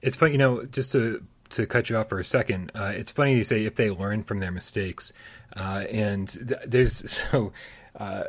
It's 0.03 0.17
funny, 0.17 0.33
you 0.33 0.39
know, 0.39 0.65
just 0.65 0.93
to 0.93 1.23
to 1.51 1.67
cut 1.67 1.91
you 1.91 1.97
off 1.97 2.09
for 2.09 2.19
a 2.19 2.25
second. 2.25 2.73
Uh, 2.75 2.93
it's 2.95 3.13
funny 3.13 3.37
you 3.37 3.45
say 3.45 3.65
if 3.65 3.77
they 3.77 3.91
learn 3.91 4.23
from 4.23 4.41
their 4.41 4.51
mistakes, 4.51 5.13
uh, 5.57 5.85
and 5.91 6.29
th- 6.29 6.61
there's 6.67 7.11
so. 7.31 7.53
Uh, 7.97 8.25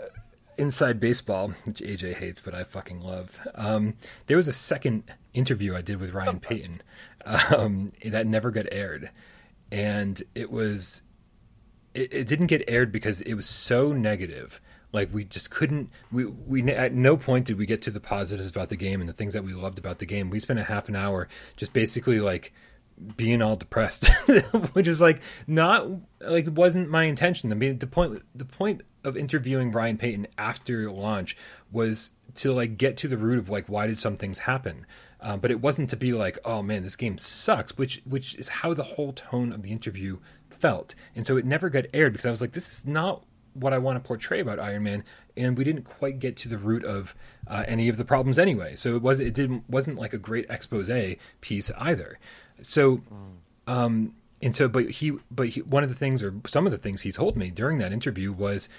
Inside 0.58 1.00
Baseball, 1.00 1.54
which 1.64 1.80
AJ 1.80 2.18
hates, 2.18 2.40
but 2.40 2.54
I 2.54 2.64
fucking 2.64 3.02
love. 3.02 3.40
Um, 3.56 3.96
there 4.28 4.38
was 4.38 4.48
a 4.48 4.54
second 4.54 5.04
interview 5.34 5.76
I 5.76 5.82
did 5.82 6.00
with 6.00 6.14
Ryan 6.14 6.40
Payton 6.40 6.82
um, 7.26 7.92
that 8.06 8.28
never 8.28 8.52
got 8.52 8.68
aired, 8.72 9.10
and 9.72 10.22
it 10.36 10.52
was 10.52 11.02
it, 11.96 12.14
it 12.14 12.28
didn't 12.28 12.48
get 12.48 12.64
aired 12.68 12.92
because 12.92 13.22
it 13.22 13.34
was 13.34 13.48
so 13.48 13.92
negative. 13.92 14.62
Like 14.94 15.14
we 15.14 15.24
just 15.24 15.52
couldn't. 15.52 15.89
We 16.12 16.26
we 16.26 16.70
at 16.72 16.94
no 16.94 17.18
point 17.18 17.46
did 17.46 17.58
we 17.58 17.66
get 17.66 17.82
to 17.84 17.92
the 17.92 18.00
positives 18.00 18.50
about 18.50 18.70
the 18.70 18.76
game 18.76 19.00
and 19.00 19.10
the 19.10 19.14
things 19.14 19.34
that 19.34 19.44
we 19.44 19.54
loved 19.54 19.80
about 19.80 20.00
the 20.00 20.06
game. 20.06 20.30
We 20.30 20.39
spent 20.39 20.60
a 20.60 20.64
half 20.64 20.89
an 20.89 20.96
hour 20.96 21.28
just 21.56 21.74
basically 21.74 22.20
like 22.20 22.54
being 23.16 23.42
all 23.42 23.56
depressed, 23.56 24.08
which 24.74 24.88
is 24.88 25.02
like 25.02 25.22
not 25.48 25.88
like 26.20 26.48
wasn't 26.52 26.89
my 26.89 27.04
intention. 27.04 27.52
I 27.52 27.56
mean, 27.56 27.80
the 27.80 27.88
point 27.88 28.22
the 28.36 28.46
point 28.46 28.82
of 29.04 29.18
interviewing 29.18 29.72
Ryan 29.72 29.98
Payton 29.98 30.28
after 30.38 30.92
launch 30.92 31.38
was 31.72 32.12
to 32.36 32.54
like 32.54 32.78
get 32.78 32.98
to 32.98 33.08
the 33.08 33.18
root 33.18 33.39
of 33.39 33.50
like 33.50 33.68
why 33.68 33.88
did 33.88 33.98
some 33.98 34.18
things 34.18 34.39
happen. 34.39 34.86
Um, 35.22 35.39
but 35.39 35.52
it 35.52 35.62
wasn't 35.62 35.92
to 35.92 35.96
be 35.96 36.14
like, 36.14 36.39
oh 36.44 36.64
man, 36.64 36.84
this 36.84 36.96
game 36.96 37.18
sucks, 37.18 37.78
which 37.78 38.02
which 38.06 38.36
is 38.36 38.50
how 38.50 38.74
the 38.74 38.84
whole 38.84 39.14
tone 39.14 39.54
of 39.54 39.62
the 39.62 39.72
interview 39.72 40.18
felt. 40.50 40.96
And 41.16 41.26
so 41.26 41.38
it 41.38 41.46
never 41.46 41.70
got 41.70 41.86
aired 41.94 42.14
because 42.14 42.26
I 42.26 42.32
was 42.32 42.42
like, 42.42 42.54
this 42.54 42.72
is 42.72 42.86
not 42.86 43.24
what 43.54 43.74
I 43.74 43.78
want 43.78 44.02
to 44.02 44.08
portray 44.08 44.39
about 44.39 44.60
Iron 44.60 44.84
Man, 44.84 45.04
and 45.36 45.58
we 45.58 45.64
didn't 45.64 45.84
quite 45.84 46.20
get 46.20 46.36
to 46.38 46.49
the 46.49 46.58
root 46.58 46.84
of 46.84 47.16
uh, 47.47 47.64
any 47.68 47.89
of 47.89 47.97
the 47.97 48.06
problems 48.06 48.39
anyway. 48.39 48.76
So 48.76 48.95
it 48.95 49.02
was 49.02 49.20
it 49.20 49.34
didn't 49.34 49.70
wasn't 49.70 49.97
like 49.97 50.14
a 50.14 50.18
great 50.18 50.45
expose 50.49 50.89
piece 51.41 51.72
either. 51.78 52.20
So, 52.62 53.02
um, 53.68 54.16
and 54.41 54.56
so, 54.56 54.68
but 54.68 54.89
he, 54.89 55.14
but 55.30 55.49
he, 55.49 55.62
one 55.62 55.84
of 55.84 55.89
the 55.89 55.95
things, 55.95 56.24
or 56.24 56.34
some 56.45 56.66
of 56.66 56.72
the 56.72 56.78
things 56.78 57.02
he 57.02 57.12
told 57.12 57.36
me 57.36 57.49
during 57.49 57.78
that 57.80 57.91
interview 57.91 58.32
was, 58.32 58.70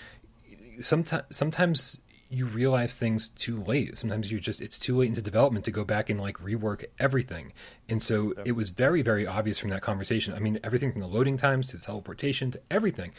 sometimes, 0.80 1.24
sometimes 1.30 1.98
you 2.32 2.46
realize 2.46 2.94
things 2.94 3.28
too 3.28 3.62
late. 3.62 3.94
Sometimes 3.94 4.32
you 4.32 4.40
just 4.40 4.62
it's 4.62 4.78
too 4.78 4.96
late 4.96 5.08
into 5.08 5.20
development 5.20 5.66
to 5.66 5.70
go 5.70 5.84
back 5.84 6.08
and 6.08 6.18
like 6.18 6.38
rework 6.38 6.84
everything. 6.98 7.52
And 7.90 8.02
so 8.02 8.32
it 8.46 8.52
was 8.52 8.70
very 8.70 9.02
very 9.02 9.26
obvious 9.26 9.58
from 9.58 9.68
that 9.70 9.82
conversation. 9.82 10.32
I 10.32 10.38
mean, 10.38 10.58
everything 10.64 10.92
from 10.92 11.02
the 11.02 11.06
loading 11.06 11.36
times 11.36 11.66
to 11.68 11.76
the 11.76 11.84
teleportation 11.84 12.50
to 12.52 12.60
everything 12.70 13.12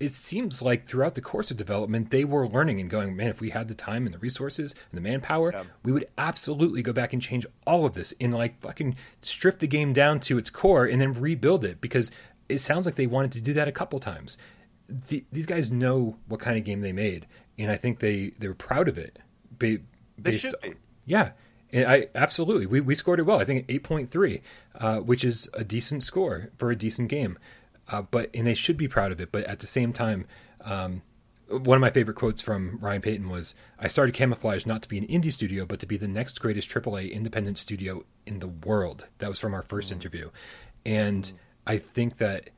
it 0.00 0.10
seems 0.10 0.62
like 0.62 0.86
throughout 0.86 1.14
the 1.14 1.20
course 1.20 1.50
of 1.50 1.56
development 1.56 2.10
they 2.10 2.24
were 2.24 2.48
learning 2.48 2.80
and 2.80 2.88
going 2.90 3.14
man 3.14 3.28
if 3.28 3.40
we 3.40 3.50
had 3.50 3.68
the 3.68 3.74
time 3.74 4.06
and 4.06 4.14
the 4.14 4.18
resources 4.18 4.74
and 4.90 4.96
the 4.96 5.00
manpower 5.00 5.52
yeah. 5.52 5.62
we 5.84 5.92
would 5.92 6.08
absolutely 6.18 6.82
go 6.82 6.92
back 6.92 7.12
and 7.12 7.22
change 7.22 7.46
all 7.66 7.84
of 7.84 7.92
this 7.92 8.12
and 8.20 8.34
like 8.34 8.58
fucking 8.60 8.96
strip 9.22 9.58
the 9.58 9.68
game 9.68 9.92
down 9.92 10.18
to 10.18 10.38
its 10.38 10.50
core 10.50 10.86
and 10.86 11.00
then 11.00 11.12
rebuild 11.12 11.64
it 11.64 11.80
because 11.80 12.10
it 12.48 12.58
sounds 12.58 12.86
like 12.86 12.96
they 12.96 13.06
wanted 13.06 13.30
to 13.30 13.40
do 13.40 13.52
that 13.52 13.68
a 13.68 13.72
couple 13.72 14.00
times 14.00 14.38
the, 14.88 15.24
these 15.30 15.46
guys 15.46 15.70
know 15.70 16.16
what 16.26 16.40
kind 16.40 16.58
of 16.58 16.64
game 16.64 16.80
they 16.80 16.92
made 16.92 17.26
and 17.58 17.70
i 17.70 17.76
think 17.76 18.00
they 18.00 18.32
they 18.38 18.48
were 18.48 18.54
proud 18.54 18.88
of 18.88 18.98
it 18.98 19.18
ba- 19.52 19.78
they 20.18 20.34
should 20.34 20.54
be. 20.62 20.74
yeah 21.04 21.30
and 21.72 21.86
I 21.86 22.08
absolutely 22.14 22.66
we, 22.66 22.80
we 22.80 22.94
scored 22.94 23.20
it 23.20 23.24
well. 23.24 23.40
I 23.40 23.44
think 23.44 23.66
eight 23.68 23.84
point 23.84 24.10
three, 24.10 24.42
uh, 24.74 24.98
which 24.98 25.24
is 25.24 25.48
a 25.54 25.62
decent 25.62 26.02
score 26.02 26.50
for 26.56 26.70
a 26.70 26.76
decent 26.76 27.08
game. 27.08 27.38
Uh, 27.90 28.02
but 28.02 28.30
and 28.34 28.46
they 28.46 28.54
should 28.54 28.76
be 28.76 28.88
proud 28.88 29.12
of 29.12 29.20
it. 29.20 29.32
But 29.32 29.44
at 29.44 29.60
the 29.60 29.66
same 29.66 29.92
time, 29.92 30.26
um, 30.62 31.02
one 31.48 31.76
of 31.76 31.80
my 31.80 31.90
favorite 31.90 32.14
quotes 32.14 32.40
from 32.40 32.78
Ryan 32.80 33.02
Payton 33.02 33.28
was, 33.28 33.54
"I 33.78 33.88
started 33.88 34.14
Camouflaj 34.14 34.66
not 34.66 34.82
to 34.82 34.88
be 34.88 34.98
an 34.98 35.06
indie 35.06 35.32
studio, 35.32 35.66
but 35.66 35.80
to 35.80 35.86
be 35.86 35.96
the 35.96 36.08
next 36.08 36.40
greatest 36.40 36.68
AAA 36.68 37.12
independent 37.12 37.58
studio 37.58 38.04
in 38.26 38.38
the 38.38 38.48
world." 38.48 39.06
That 39.18 39.28
was 39.28 39.40
from 39.40 39.54
our 39.54 39.62
1st 39.62 39.86
mm-hmm. 39.86 39.94
interview, 39.94 40.30
and 40.86 41.24
mm-hmm. 41.24 41.36
I 41.66 41.78
think 41.78 42.18
that 42.18 42.50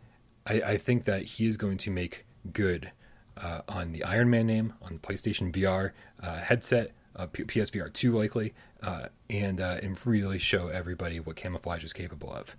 I, 0.46 0.54
I, 0.62 0.76
think 0.76 1.04
that 1.04 1.22
he 1.22 1.46
is 1.46 1.56
going 1.56 1.78
to 1.78 1.90
make 1.90 2.26
good 2.52 2.90
uh, 3.36 3.60
on 3.68 3.92
the 3.92 4.04
Iron 4.04 4.28
Man 4.28 4.46
name, 4.46 4.74
on 4.82 4.98
PlayStation 4.98 5.52
VR 5.52 5.92
uh, 6.22 6.36
headset, 6.38 6.92
uh, 7.16 7.26
P- 7.26 7.44
PSVR 7.44 7.92
two 7.92 8.12
likely, 8.12 8.52
uh, 8.82 9.06
and 9.30 9.60
uh, 9.60 9.78
and 9.82 10.04
really 10.06 10.38
show 10.38 10.68
everybody 10.68 11.20
what 11.20 11.36
Camouflaj 11.36 11.84
is 11.84 11.92
capable 11.92 12.32
of. 12.32 12.56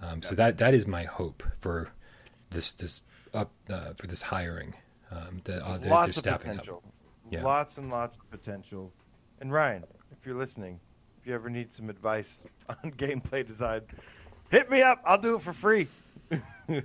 Um, 0.00 0.20
yeah. 0.22 0.28
So 0.28 0.34
that 0.36 0.58
that 0.58 0.72
is 0.72 0.86
my 0.86 1.04
hope 1.04 1.42
for 1.60 1.90
this 2.54 2.72
this 2.72 3.02
up 3.34 3.50
uh, 3.68 3.92
for 3.94 4.06
this 4.06 4.22
hiring. 4.22 4.74
Um, 5.10 5.42
that 5.44 5.62
uh, 5.62 5.78
lots 5.84 6.16
of 6.16 6.24
potential, 6.24 6.82
yeah. 7.30 7.44
lots 7.44 7.76
and 7.76 7.90
lots 7.90 8.16
of 8.16 8.30
potential. 8.30 8.92
And 9.40 9.52
Ryan, 9.52 9.84
if 10.10 10.24
you're 10.24 10.34
listening, 10.34 10.80
if 11.20 11.26
you 11.26 11.34
ever 11.34 11.50
need 11.50 11.72
some 11.72 11.90
advice 11.90 12.42
on 12.68 12.92
gameplay 12.92 13.46
design, 13.46 13.82
hit 14.50 14.70
me 14.70 14.80
up. 14.82 15.02
I'll 15.04 15.20
do 15.20 15.36
it 15.36 15.42
for 15.42 15.52
free. 15.52 15.88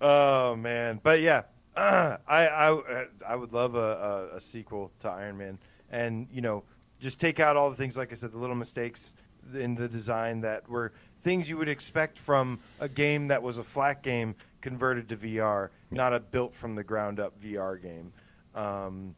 oh 0.00 0.56
man, 0.56 1.00
but 1.02 1.20
yeah, 1.20 1.42
uh, 1.76 2.16
I 2.28 2.48
I 2.48 3.06
I 3.28 3.36
would 3.36 3.52
love 3.52 3.74
a, 3.74 4.30
a, 4.32 4.36
a 4.36 4.40
sequel 4.40 4.90
to 5.00 5.08
Iron 5.08 5.36
Man, 5.36 5.58
and 5.90 6.26
you 6.32 6.40
know, 6.40 6.64
just 7.00 7.20
take 7.20 7.38
out 7.38 7.56
all 7.56 7.70
the 7.70 7.76
things 7.76 7.96
like 7.96 8.12
I 8.12 8.14
said, 8.14 8.32
the 8.32 8.38
little 8.38 8.56
mistakes 8.56 9.14
in 9.54 9.74
the 9.74 9.88
design 9.88 10.40
that 10.40 10.68
were 10.68 10.92
things 11.20 11.48
you 11.48 11.56
would 11.56 11.68
expect 11.68 12.18
from 12.18 12.58
a 12.80 12.88
game 12.88 13.28
that 13.28 13.42
was 13.42 13.58
a 13.58 13.62
flat 13.62 14.02
game 14.02 14.34
converted 14.60 15.08
to 15.08 15.16
VR, 15.16 15.70
not 15.90 16.12
a 16.12 16.20
built 16.20 16.54
from 16.54 16.74
the 16.74 16.84
ground 16.84 17.20
up 17.20 17.40
VR 17.40 17.80
game. 17.80 18.12
Um, 18.54 19.14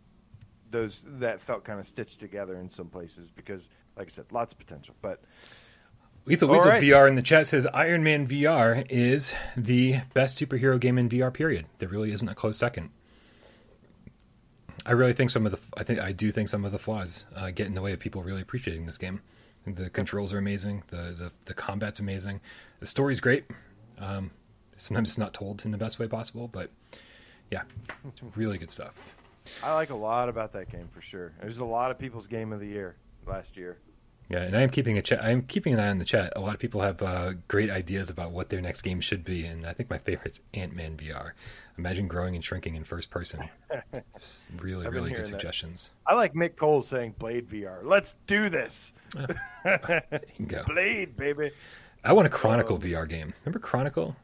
those 0.70 1.05
that 1.18 1.40
felt 1.40 1.64
kind 1.64 1.80
of 1.80 1.86
stitched 1.86 2.20
together 2.20 2.57
in 2.57 2.70
some 2.70 2.88
places 2.88 3.30
because, 3.30 3.68
like 3.96 4.09
I 4.09 4.11
said, 4.11 4.26
lots 4.30 4.53
of 4.53 4.59
potential. 4.59 4.94
But 5.03 5.20
Lethal 6.26 6.48
Weasel 6.48 6.70
right. 6.70 6.82
VR 6.82 7.09
in 7.09 7.14
the 7.14 7.22
chat 7.22 7.46
says 7.46 7.66
Iron 7.72 8.03
Man 8.03 8.26
VR 8.26 8.86
is 8.88 9.32
the 9.57 10.01
best 10.14 10.40
superhero 10.40 10.78
game 10.78 10.98
in 10.98 11.09
VR. 11.09 11.32
Period. 11.32 11.66
There 11.78 11.88
really 11.88 12.12
isn't 12.12 12.28
a 12.28 12.34
close 12.34 12.59
second. 12.59 12.90
I 14.86 14.92
really 14.92 15.12
think 15.12 15.30
some 15.30 15.44
of 15.44 15.53
the 15.53 15.59
I 15.76 15.82
think 15.82 15.98
I 15.98 16.12
do 16.12 16.30
think 16.30 16.48
some 16.48 16.64
of 16.64 16.72
the 16.72 16.78
flaws 16.78 17.26
uh, 17.34 17.51
get 17.51 17.66
in 17.66 17.74
the 17.74 17.82
way 17.82 17.92
of 17.92 17.98
people 17.98 18.22
really 18.22 18.42
appreciating 18.42 18.86
this 18.86 18.98
game. 18.98 19.20
The 19.66 19.90
controls 19.90 20.32
are 20.32 20.38
amazing. 20.38 20.82
The, 20.88 20.96
the, 20.96 21.32
the 21.46 21.54
combat's 21.54 22.00
amazing. 22.00 22.40
The 22.80 22.86
story's 22.86 23.20
great. 23.20 23.44
Um, 23.98 24.30
sometimes 24.76 25.11
it's 25.11 25.18
not 25.18 25.34
told 25.34 25.64
in 25.64 25.70
the 25.70 25.78
best 25.78 25.98
way 25.98 26.08
possible, 26.08 26.48
but 26.48 26.70
yeah, 27.50 27.62
it's 28.08 28.22
really 28.36 28.58
good 28.58 28.70
stuff. 28.70 29.14
I 29.62 29.74
like 29.74 29.90
a 29.90 29.96
lot 29.96 30.28
about 30.28 30.52
that 30.52 30.70
game 30.70 30.88
for 30.88 31.00
sure. 31.00 31.32
It 31.42 31.46
was 31.46 31.58
a 31.58 31.64
lot 31.64 31.90
of 31.90 31.98
people's 31.98 32.26
game 32.26 32.52
of 32.52 32.61
the 32.61 32.68
year 32.68 32.96
last 33.26 33.56
year. 33.56 33.78
Yeah, 34.28 34.42
and 34.42 34.56
I 34.56 34.61
am 34.61 34.70
keeping 34.70 34.96
a 34.96 35.02
chat. 35.02 35.24
I 35.24 35.30
am 35.30 35.42
keeping 35.42 35.72
an 35.72 35.80
eye 35.80 35.88
on 35.88 35.98
the 35.98 36.04
chat. 36.04 36.32
A 36.36 36.40
lot 36.40 36.54
of 36.54 36.61
people 36.61 36.80
have 36.82 37.02
uh, 37.02 37.32
great 37.48 37.68
ideas 37.68 38.11
about 38.11 38.30
what 38.30 38.48
their 38.48 38.61
next 38.61 38.82
game 38.82 39.00
should 39.00 39.24
be, 39.24 39.44
and 39.44 39.66
I 39.66 39.72
think 39.72 39.90
my 39.90 39.98
favorite's 39.98 40.40
Ant 40.54 40.74
Man 40.74 40.96
VR. 40.96 41.32
Imagine 41.80 42.08
growing 42.08 42.34
and 42.34 42.44
shrinking 42.44 42.74
in 42.74 42.84
first 42.84 43.08
person. 43.08 43.42
really, 44.60 44.86
really 44.86 45.12
good 45.12 45.24
suggestions. 45.24 45.92
That. 46.06 46.12
I 46.12 46.14
like 46.14 46.34
Mick 46.34 46.54
Cole 46.56 46.82
saying 46.82 47.14
Blade 47.18 47.48
VR. 47.48 47.78
Let's 47.82 48.16
do 48.26 48.50
this. 48.50 48.92
Oh, 49.16 49.26
go. 50.46 50.62
Blade, 50.66 51.16
baby. 51.16 51.52
I 52.04 52.12
want 52.12 52.26
a 52.26 52.30
Chronicle 52.30 52.76
um, 52.76 52.82
VR 52.82 53.08
game. 53.08 53.32
Remember 53.44 53.58
Chronicle? 53.58 54.14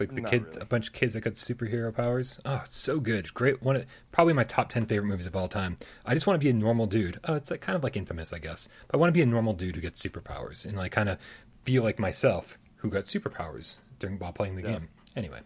Like 0.00 0.14
the 0.14 0.22
kid, 0.22 0.46
really. 0.46 0.60
a 0.62 0.64
bunch 0.64 0.86
of 0.88 0.94
kids 0.94 1.12
that 1.12 1.20
got 1.20 1.34
superhero 1.34 1.94
powers. 1.94 2.40
Oh, 2.46 2.62
it's 2.64 2.74
so 2.74 3.00
good. 3.00 3.34
Great. 3.34 3.62
One, 3.62 3.76
of, 3.76 3.86
probably 4.10 4.32
my 4.32 4.44
top 4.44 4.70
ten 4.70 4.86
favorite 4.86 5.08
movies 5.08 5.26
of 5.26 5.36
all 5.36 5.48
time. 5.48 5.76
I 6.06 6.14
just 6.14 6.26
want 6.26 6.40
to 6.40 6.44
be 6.44 6.48
a 6.48 6.54
normal 6.54 6.86
dude. 6.86 7.20
Oh, 7.24 7.34
it's 7.34 7.50
like 7.50 7.60
kind 7.60 7.76
of 7.76 7.84
like 7.84 7.98
Infamous, 7.98 8.32
I 8.32 8.38
guess. 8.38 8.70
But 8.88 8.96
I 8.96 8.98
want 8.98 9.08
to 9.08 9.12
be 9.12 9.20
a 9.20 9.26
normal 9.26 9.52
dude 9.52 9.76
who 9.76 9.82
gets 9.82 10.02
superpowers 10.02 10.64
and 10.64 10.78
like 10.78 10.92
kind 10.92 11.10
of 11.10 11.18
feel 11.64 11.82
like 11.82 11.98
myself 11.98 12.58
who 12.76 12.88
got 12.88 13.04
superpowers 13.04 13.76
during 13.98 14.18
while 14.18 14.32
playing 14.32 14.56
the 14.56 14.62
yeah. 14.62 14.72
game. 14.72 14.88
Anyway, 15.16 15.40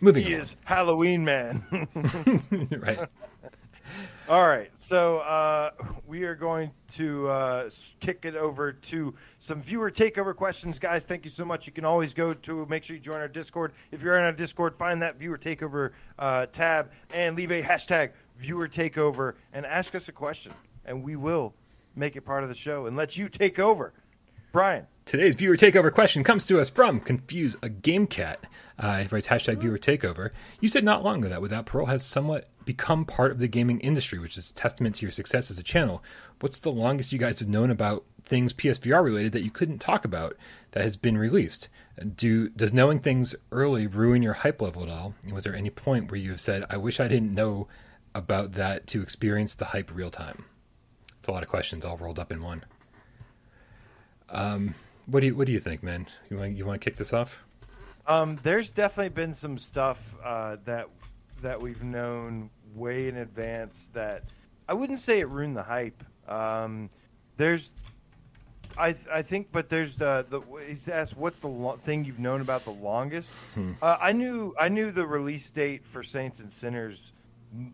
moving. 0.00 0.24
He 0.24 0.34
on. 0.34 0.40
is 0.40 0.56
Halloween 0.64 1.24
man. 1.24 1.64
right. 2.78 3.08
All 4.28 4.46
right, 4.46 4.70
so 4.76 5.18
uh, 5.18 5.70
we 6.06 6.22
are 6.22 6.36
going 6.36 6.70
to 6.92 7.28
uh, 7.28 7.70
kick 7.98 8.24
it 8.24 8.36
over 8.36 8.72
to 8.72 9.12
some 9.40 9.60
viewer 9.60 9.90
takeover 9.90 10.36
questions, 10.36 10.78
guys. 10.78 11.04
Thank 11.04 11.24
you 11.24 11.30
so 11.32 11.44
much. 11.44 11.66
You 11.66 11.72
can 11.72 11.84
always 11.84 12.14
go 12.14 12.32
to 12.32 12.64
make 12.66 12.84
sure 12.84 12.94
you 12.94 13.02
join 13.02 13.20
our 13.20 13.26
Discord. 13.26 13.72
If 13.90 14.04
you're 14.04 14.16
in 14.16 14.22
our 14.22 14.30
Discord, 14.30 14.76
find 14.76 15.02
that 15.02 15.18
viewer 15.18 15.36
takeover 15.36 15.90
uh, 16.16 16.46
tab 16.46 16.92
and 17.12 17.36
leave 17.36 17.50
a 17.50 17.60
hashtag 17.60 18.12
viewer 18.36 18.68
takeover 18.68 19.34
and 19.52 19.66
ask 19.66 19.96
us 19.96 20.08
a 20.08 20.12
question, 20.12 20.52
and 20.84 21.02
we 21.02 21.16
will 21.16 21.52
make 21.96 22.14
it 22.14 22.20
part 22.20 22.44
of 22.44 22.48
the 22.48 22.54
show 22.54 22.86
and 22.86 22.96
let 22.96 23.18
you 23.18 23.28
take 23.28 23.58
over. 23.58 23.92
Bryan. 24.52 24.86
Today's 25.10 25.34
viewer 25.34 25.56
takeover 25.56 25.92
question 25.92 26.22
comes 26.22 26.46
to 26.46 26.60
us 26.60 26.70
from 26.70 27.00
Confuse 27.00 27.56
a 27.64 27.68
Game 27.68 28.06
Cat. 28.06 28.46
Uh, 28.78 29.02
writes 29.10 29.26
hashtag 29.26 29.58
viewer 29.58 29.76
takeover. 29.76 30.30
You 30.60 30.68
said 30.68 30.84
not 30.84 31.02
long 31.02 31.18
ago 31.18 31.30
that 31.30 31.42
Without 31.42 31.66
Parole 31.66 31.88
has 31.88 32.06
somewhat 32.06 32.48
become 32.64 33.04
part 33.04 33.32
of 33.32 33.40
the 33.40 33.48
gaming 33.48 33.80
industry, 33.80 34.20
which 34.20 34.38
is 34.38 34.52
testament 34.52 34.94
to 34.94 35.02
your 35.04 35.10
success 35.10 35.50
as 35.50 35.58
a 35.58 35.64
channel. 35.64 36.00
What's 36.38 36.60
the 36.60 36.70
longest 36.70 37.12
you 37.12 37.18
guys 37.18 37.40
have 37.40 37.48
known 37.48 37.72
about 37.72 38.04
things 38.24 38.52
PSVR 38.52 39.02
related 39.02 39.32
that 39.32 39.42
you 39.42 39.50
couldn't 39.50 39.80
talk 39.80 40.04
about 40.04 40.36
that 40.70 40.84
has 40.84 40.96
been 40.96 41.18
released? 41.18 41.68
Do 42.14 42.48
does 42.48 42.72
knowing 42.72 43.00
things 43.00 43.34
early 43.50 43.88
ruin 43.88 44.22
your 44.22 44.34
hype 44.34 44.62
level 44.62 44.84
at 44.84 44.88
all? 44.88 45.16
And 45.24 45.32
was 45.32 45.42
there 45.42 45.56
any 45.56 45.70
point 45.70 46.12
where 46.12 46.20
you 46.20 46.30
have 46.30 46.40
said, 46.40 46.64
"I 46.70 46.76
wish 46.76 47.00
I 47.00 47.08
didn't 47.08 47.34
know 47.34 47.66
about 48.14 48.52
that 48.52 48.86
to 48.86 49.02
experience 49.02 49.56
the 49.56 49.64
hype 49.64 49.90
real 49.92 50.10
time"? 50.12 50.44
It's 51.18 51.26
a 51.26 51.32
lot 51.32 51.42
of 51.42 51.48
questions 51.48 51.84
all 51.84 51.96
rolled 51.96 52.20
up 52.20 52.30
in 52.30 52.44
one. 52.44 52.64
Um, 54.28 54.76
what 55.10 55.20
do 55.20 55.26
you 55.26 55.34
what 55.34 55.46
do 55.46 55.52
you 55.52 55.60
think, 55.60 55.82
man? 55.82 56.06
You 56.30 56.38
want 56.38 56.56
you 56.56 56.66
want 56.66 56.80
to 56.80 56.84
kick 56.84 56.96
this 56.96 57.12
off? 57.12 57.42
Um, 58.06 58.38
there's 58.42 58.70
definitely 58.70 59.10
been 59.10 59.34
some 59.34 59.58
stuff 59.58 60.16
uh, 60.24 60.56
that 60.64 60.88
that 61.42 61.60
we've 61.60 61.82
known 61.82 62.50
way 62.74 63.08
in 63.08 63.16
advance 63.16 63.90
that 63.92 64.24
I 64.68 64.74
wouldn't 64.74 65.00
say 65.00 65.20
it 65.20 65.28
ruined 65.28 65.56
the 65.56 65.62
hype. 65.62 66.04
Um, 66.28 66.90
there's, 67.36 67.72
I 68.78 68.94
I 69.12 69.22
think, 69.22 69.48
but 69.52 69.68
there's 69.68 69.96
the 69.96 70.26
the 70.28 70.40
he's 70.66 70.88
asked 70.88 71.16
what's 71.16 71.40
the 71.40 71.48
lo- 71.48 71.76
thing 71.76 72.04
you've 72.04 72.18
known 72.18 72.40
about 72.40 72.64
the 72.64 72.70
longest. 72.70 73.32
Hmm. 73.54 73.72
Uh, 73.82 73.96
I 74.00 74.12
knew 74.12 74.54
I 74.58 74.68
knew 74.68 74.90
the 74.90 75.06
release 75.06 75.50
date 75.50 75.84
for 75.84 76.02
Saints 76.02 76.40
and 76.40 76.52
Sinners 76.52 77.12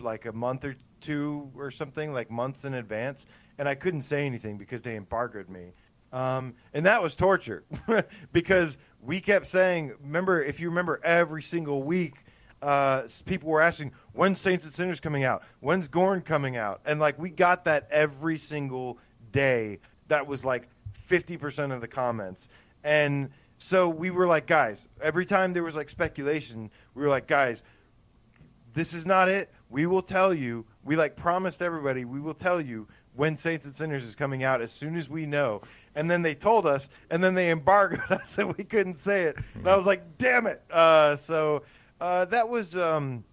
like 0.00 0.24
a 0.24 0.32
month 0.32 0.64
or 0.64 0.74
two 1.00 1.50
or 1.54 1.70
something, 1.70 2.12
like 2.12 2.30
months 2.30 2.64
in 2.64 2.74
advance, 2.74 3.26
and 3.58 3.68
I 3.68 3.74
couldn't 3.74 4.02
say 4.02 4.24
anything 4.24 4.56
because 4.56 4.82
they 4.82 4.96
embargoed 4.96 5.50
me. 5.50 5.72
Um, 6.12 6.54
and 6.72 6.86
that 6.86 7.02
was 7.02 7.14
torture 7.14 7.64
because 8.32 8.78
we 9.02 9.20
kept 9.20 9.46
saying, 9.46 9.94
remember, 10.02 10.42
if 10.42 10.60
you 10.60 10.68
remember, 10.68 11.00
every 11.02 11.42
single 11.42 11.82
week, 11.82 12.14
uh, 12.62 13.02
people 13.24 13.50
were 13.50 13.60
asking, 13.60 13.92
when's 14.12 14.40
Saints 14.40 14.64
and 14.64 14.72
Sinners 14.72 15.00
coming 15.00 15.24
out? 15.24 15.42
When's 15.60 15.88
Gorn 15.88 16.22
coming 16.22 16.56
out? 16.56 16.80
And 16.86 17.00
like, 17.00 17.18
we 17.18 17.30
got 17.30 17.64
that 17.64 17.88
every 17.90 18.38
single 18.38 18.98
day. 19.30 19.80
That 20.08 20.26
was 20.26 20.44
like 20.44 20.68
50% 21.06 21.74
of 21.74 21.80
the 21.80 21.88
comments. 21.88 22.48
And 22.82 23.30
so 23.58 23.88
we 23.88 24.10
were 24.10 24.26
like, 24.26 24.46
guys, 24.46 24.88
every 25.02 25.26
time 25.26 25.52
there 25.52 25.62
was 25.62 25.76
like 25.76 25.90
speculation, 25.90 26.70
we 26.94 27.02
were 27.02 27.08
like, 27.08 27.26
guys, 27.26 27.62
this 28.74 28.92
is 28.92 29.06
not 29.06 29.28
it. 29.28 29.50
We 29.70 29.86
will 29.86 30.02
tell 30.02 30.32
you. 30.32 30.66
We 30.84 30.96
like 30.96 31.16
promised 31.16 31.62
everybody. 31.62 32.04
We 32.04 32.20
will 32.20 32.34
tell 32.34 32.60
you 32.60 32.86
when 33.16 33.36
Saints 33.36 33.66
and 33.66 33.74
Sinners 33.74 34.04
is 34.04 34.14
coming 34.14 34.44
out 34.44 34.60
as 34.60 34.72
soon 34.72 34.96
as 34.96 35.08
we 35.08 35.26
know. 35.26 35.62
And 35.94 36.10
then 36.10 36.22
they 36.22 36.34
told 36.34 36.66
us, 36.66 36.88
and 37.10 37.22
then 37.22 37.34
they 37.34 37.50
embargoed 37.52 38.10
us, 38.10 38.38
and 38.38 38.54
we 38.56 38.64
couldn't 38.64 38.94
say 38.94 39.24
it. 39.24 39.36
And 39.54 39.68
I 39.68 39.76
was 39.76 39.86
like, 39.86 40.18
damn 40.18 40.46
it. 40.46 40.62
Uh, 40.70 41.16
so 41.16 41.62
uh, 42.00 42.26
that 42.26 42.48
was 42.48 42.76
um, 42.76 43.24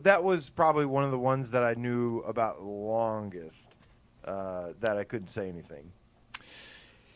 that 0.00 0.22
was 0.22 0.50
probably 0.50 0.86
one 0.86 1.04
of 1.04 1.10
the 1.10 1.18
ones 1.18 1.50
that 1.50 1.64
I 1.64 1.74
knew 1.74 2.20
about 2.20 2.62
longest. 2.62 3.74
Uh, 4.24 4.72
that 4.78 4.96
I 4.96 5.02
couldn't 5.02 5.28
say 5.28 5.48
anything. 5.48 5.90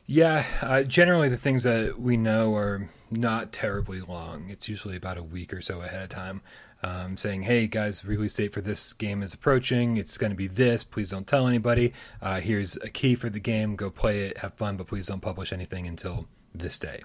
Yeah, 0.07 0.45
uh, 0.61 0.83
generally 0.83 1.29
the 1.29 1.37
things 1.37 1.62
that 1.62 2.01
we 2.01 2.16
know 2.16 2.55
are 2.57 2.89
not 3.11 3.53
terribly 3.53 4.01
long. 4.01 4.51
It's 4.51 4.68
usually 4.68 4.97
about 4.97 5.16
a 5.16 5.22
week 5.22 5.53
or 5.53 5.61
so 5.61 5.83
ahead 5.83 6.03
of 6.03 6.09
time, 6.09 6.43
um, 6.83 7.16
saying, 7.16 7.43
"Hey 7.43 7.66
guys, 7.66 8.05
release 8.05 8.35
date 8.35 8.53
for 8.53 8.61
this 8.61 8.93
game 8.93 9.22
is 9.22 9.35
approaching. 9.35 9.97
It's 9.97 10.18
going 10.18 10.31
to 10.31 10.37
be 10.37 10.47
this. 10.47 10.85
Please 10.85 11.11
don't 11.11 11.27
tell 11.27 11.47
anybody. 11.47 11.93
Uh, 12.20 12.41
here's 12.41 12.77
a 12.77 12.89
key 12.89 13.14
for 13.14 13.31
the 13.31 13.41
game. 13.41 13.77
Go 13.77 13.91
play 13.91 14.20
it, 14.20 14.39
have 14.39 14.55
fun, 14.55 14.77
but 14.77 14.87
please 14.87 15.07
don't 15.07 15.20
publish 15.20 15.53
anything 15.53 15.87
until 15.87 16.27
this 16.55 16.79
day." 16.79 17.03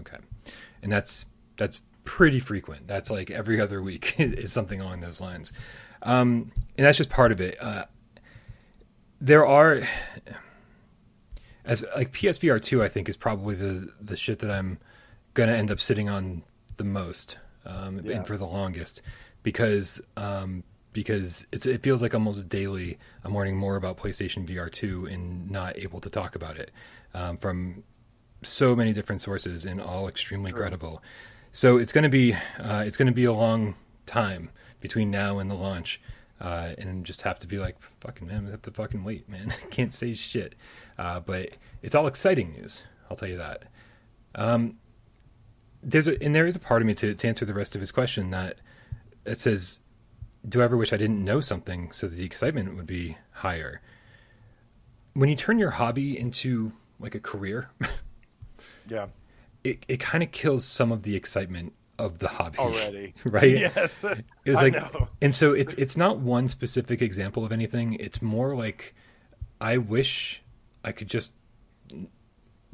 Okay, 0.00 0.18
and 0.82 0.90
that's 0.90 1.26
that's 1.56 1.82
pretty 2.04 2.40
frequent. 2.40 2.86
That's 2.86 3.10
like 3.10 3.30
every 3.30 3.60
other 3.60 3.82
week 3.82 4.14
is 4.18 4.52
something 4.52 4.80
along 4.80 5.00
those 5.00 5.20
lines, 5.20 5.52
um, 6.02 6.52
and 6.76 6.86
that's 6.86 6.98
just 6.98 7.10
part 7.10 7.32
of 7.32 7.40
it. 7.40 7.60
Uh, 7.60 7.84
there 9.20 9.46
are 9.46 9.80
as 11.64 11.84
like 11.96 12.12
PSVR 12.12 12.62
two, 12.62 12.82
I 12.82 12.88
think 12.88 13.08
is 13.08 13.16
probably 13.16 13.54
the 13.56 13.92
the 14.00 14.16
shit 14.16 14.38
that 14.38 14.50
I'm 14.50 14.78
gonna 15.34 15.52
end 15.52 15.70
up 15.70 15.80
sitting 15.80 16.08
on 16.08 16.42
the 16.76 16.84
most 16.84 17.38
um, 17.66 18.00
Yeah. 18.04 18.16
and 18.16 18.26
for 18.26 18.36
the 18.36 18.46
longest 18.46 19.02
because 19.42 20.00
um, 20.16 20.62
because 20.92 21.46
it's 21.52 21.66
it 21.66 21.82
feels 21.82 22.00
like 22.02 22.14
almost 22.14 22.48
daily 22.48 22.98
I'm 23.24 23.34
learning 23.34 23.56
more 23.56 23.76
about 23.76 23.98
PlayStation 23.98 24.46
VR 24.46 24.70
two 24.70 25.06
and 25.06 25.50
not 25.50 25.76
able 25.76 26.00
to 26.00 26.10
talk 26.10 26.34
about 26.36 26.56
it 26.56 26.70
um, 27.14 27.36
from 27.38 27.82
so 28.42 28.76
many 28.76 28.92
different 28.92 29.20
sources 29.20 29.64
and 29.64 29.80
all 29.80 30.08
extremely 30.08 30.50
True. 30.52 30.60
credible. 30.60 31.02
So 31.52 31.78
it's 31.78 31.92
gonna 31.92 32.08
be 32.08 32.32
uh, 32.58 32.84
it's 32.86 32.96
gonna 32.96 33.12
be 33.12 33.24
a 33.24 33.32
long 33.32 33.74
time 34.06 34.50
between 34.80 35.10
now 35.10 35.38
and 35.38 35.50
the 35.50 35.54
launch. 35.54 36.00
Uh, 36.38 36.74
and 36.76 37.06
just 37.06 37.22
have 37.22 37.38
to 37.38 37.46
be 37.46 37.56
like, 37.58 37.80
fucking 37.80 38.26
man, 38.28 38.44
we 38.44 38.50
have 38.50 38.60
to 38.60 38.70
fucking 38.70 39.02
wait, 39.02 39.26
man. 39.26 39.54
Can't 39.70 39.94
say 39.94 40.12
shit. 40.12 40.54
Uh, 40.98 41.18
but 41.18 41.48
it's 41.80 41.94
all 41.94 42.06
exciting 42.06 42.52
news. 42.52 42.84
I'll 43.10 43.16
tell 43.16 43.28
you 43.30 43.38
that. 43.38 43.62
Um, 44.34 44.76
there's 45.82 46.08
a, 46.08 46.22
and 46.22 46.34
there 46.34 46.46
is 46.46 46.56
a 46.56 46.60
part 46.60 46.82
of 46.82 46.86
me 46.86 46.94
to, 46.94 47.14
to 47.14 47.28
answer 47.28 47.44
the 47.44 47.54
rest 47.54 47.74
of 47.74 47.80
his 47.80 47.90
question 47.92 48.30
that 48.30 48.58
it 49.24 49.38
says, 49.40 49.80
"Do 50.48 50.60
I 50.60 50.64
ever 50.64 50.76
wish 50.76 50.92
I 50.92 50.96
didn't 50.96 51.24
know 51.24 51.40
something 51.40 51.90
so 51.92 52.08
that 52.08 52.16
the 52.16 52.24
excitement 52.24 52.76
would 52.76 52.86
be 52.86 53.16
higher?" 53.32 53.80
When 55.14 55.28
you 55.28 55.36
turn 55.36 55.58
your 55.58 55.70
hobby 55.70 56.18
into 56.18 56.72
like 57.00 57.14
a 57.14 57.20
career, 57.20 57.70
Yeah. 58.88 59.06
it 59.64 59.84
it 59.88 60.00
kind 60.00 60.22
of 60.22 60.32
kills 60.32 60.64
some 60.64 60.92
of 60.92 61.02
the 61.02 61.16
excitement 61.16 61.72
of 61.98 62.18
the 62.18 62.28
hobby 62.28 62.58
Already. 62.58 63.14
right? 63.24 63.50
Yes. 63.50 64.04
It 64.04 64.24
was 64.44 64.56
like, 64.56 64.74
know. 64.74 65.08
and 65.22 65.34
so 65.34 65.52
it's 65.52 65.72
it's 65.74 65.96
not 65.96 66.18
one 66.18 66.46
specific 66.48 67.00
example 67.02 67.44
of 67.44 67.52
anything. 67.52 67.94
It's 67.94 68.20
more 68.20 68.54
like 68.54 68.94
I 69.60 69.78
wish 69.78 70.42
I 70.84 70.92
could 70.92 71.08
just 71.08 71.32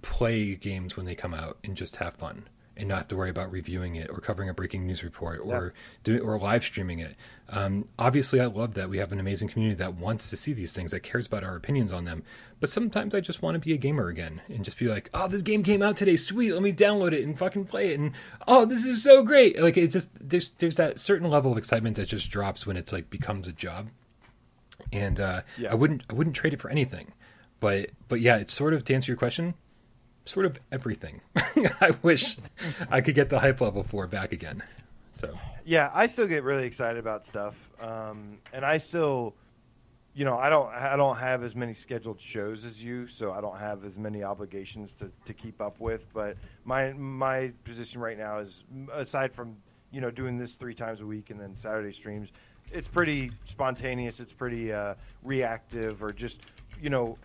play 0.03 0.57
games 0.57 0.97
when 0.97 1.07
they 1.07 1.15
come 1.15 1.33
out 1.33 1.59
and 1.63 1.77
just 1.77 1.97
have 1.97 2.15
fun 2.15 2.49
and 2.77 2.89
not 2.89 2.97
have 2.99 3.09
to 3.09 3.17
worry 3.17 3.31
about 3.31 3.51
reviewing 3.53 3.97
it 3.97 4.09
or 4.11 4.21
covering 4.21 4.49
a 4.49 4.55
breaking 4.55 4.87
news 4.87 5.05
report 5.05 5.41
or 5.45 5.73
doing 6.05 6.21
or 6.21 6.39
live 6.39 6.65
streaming 6.65 7.01
it. 7.01 7.17
Um, 7.49 7.87
obviously, 7.99 8.41
I 8.41 8.47
love 8.47 8.75
that 8.75 8.89
we 8.89 8.99
have 8.99 9.13
an 9.13 9.21
amazing 9.21 9.49
community 9.49 9.77
that 9.77 9.95
wants 9.95 10.31
to 10.31 10.37
see 10.37 10.53
these 10.55 10.73
things, 10.73 10.93
that 10.93 11.01
cares 11.01 11.27
about 11.27 11.45
our 11.45 11.55
opinions 11.55 11.93
on 11.93 12.07
them. 12.07 12.23
But 12.61 12.71
sometimes 12.71 13.15
I 13.15 13.21
just 13.21 13.43
want 13.43 13.57
to 13.57 13.59
be 13.59 13.75
a 13.75 13.77
gamer 13.77 14.09
again 14.09 14.41
and 14.49 14.65
just 14.65 14.79
be 14.79 14.89
like, 14.89 15.11
"Oh, 15.13 15.29
this 15.29 15.43
game 15.43 15.63
came 15.63 15.83
out 15.83 15.97
today, 15.97 16.17
sweet. 16.17 16.53
Let 16.53 16.63
me 16.63 16.73
download 16.73 17.13
it 17.13 17.25
and 17.25 17.39
fucking 17.39 17.67
play 17.67 17.93
it." 17.93 17.99
And 18.01 18.13
oh, 18.47 18.65
this 18.65 18.87
is 18.87 19.03
so 19.03 19.23
great! 19.23 19.61
Like 19.61 19.77
it's 19.77 19.93
just 19.93 20.11
there's 20.19 20.51
there's 20.51 20.77
that 20.77 20.99
certain 20.99 21.29
level 21.29 21.53
of 21.53 21.59
excitement 21.59 21.97
that 21.97 22.07
just 22.07 22.31
drops 22.31 22.67
when 22.67 22.77
it's 22.77 22.93
like 22.93 23.11
becomes 23.11 23.49
a 23.49 23.53
job. 23.53 23.89
And 24.93 25.21
uh, 25.21 25.43
Yeah. 25.59 25.73
I 25.73 25.75
wouldn't 25.75 26.05
I 26.09 26.15
wouldn't 26.15 26.37
trade 26.37 26.53
it 26.55 26.61
for 26.61 26.71
anything. 26.71 27.13
But 27.61 27.91
but 28.09 28.21
yeah, 28.21 28.37
it's 28.37 28.53
sort 28.53 28.75
of 28.75 28.85
to 28.85 28.95
answer 28.95 29.13
your 29.13 29.19
question, 29.19 29.55
sort 30.25 30.47
of 30.47 30.59
everything. 30.71 31.21
I 31.37 31.93
wish 32.03 32.37
I 32.91 33.01
could 33.01 33.15
get 33.15 33.31
the 33.31 33.39
hype 33.39 33.61
level 33.61 33.83
for 33.83 34.07
back 34.07 34.33
again. 34.33 34.63
So 35.15 35.39
Yeah, 35.65 35.91
I 35.95 36.07
still 36.07 36.27
get 36.27 36.43
really 36.43 36.67
excited 36.67 36.99
about 36.99 37.25
stuff, 37.25 37.71
um, 37.81 38.39
and 38.53 38.65
I 38.65 38.79
still, 38.79 39.35
you 40.15 40.25
know, 40.25 40.37
I 40.37 40.51
don't, 40.51 40.69
I 40.75 40.97
don't 40.97 41.17
have 41.17 41.43
as 41.43 41.55
many 41.55 41.73
scheduled 41.73 42.21
shows 42.21 42.65
as 42.65 42.83
you, 42.83 43.07
so 43.07 43.33
I 43.33 43.41
don't 43.41 43.59
have 43.59 43.85
as 43.85 43.99
many 43.99 44.25
obligations 44.25 44.95
to, 44.95 45.11
to 45.27 45.35
keep 45.35 45.61
up 45.61 45.79
with. 45.81 46.13
But 46.13 46.37
my 46.65 46.93
my 46.95 47.53
position 47.65 48.01
right 48.01 48.19
now 48.19 48.39
is, 48.39 48.65
aside 48.93 49.33
from 49.33 49.57
you 49.91 50.01
know 50.01 50.11
doing 50.11 50.37
this 50.37 50.55
three 50.55 50.75
times 50.75 51.01
a 51.01 51.07
week 51.07 51.31
and 51.31 51.39
then 51.39 51.57
Saturday 51.57 51.93
streams, 51.93 52.33
it's 52.73 52.89
pretty 52.89 53.31
spontaneous. 53.45 54.19
It's 54.19 54.33
pretty 54.33 54.73
uh, 54.73 54.95
reactive, 55.23 56.03
or 56.03 56.13
just 56.13 56.41
you 56.81 56.91
know, 56.91 57.17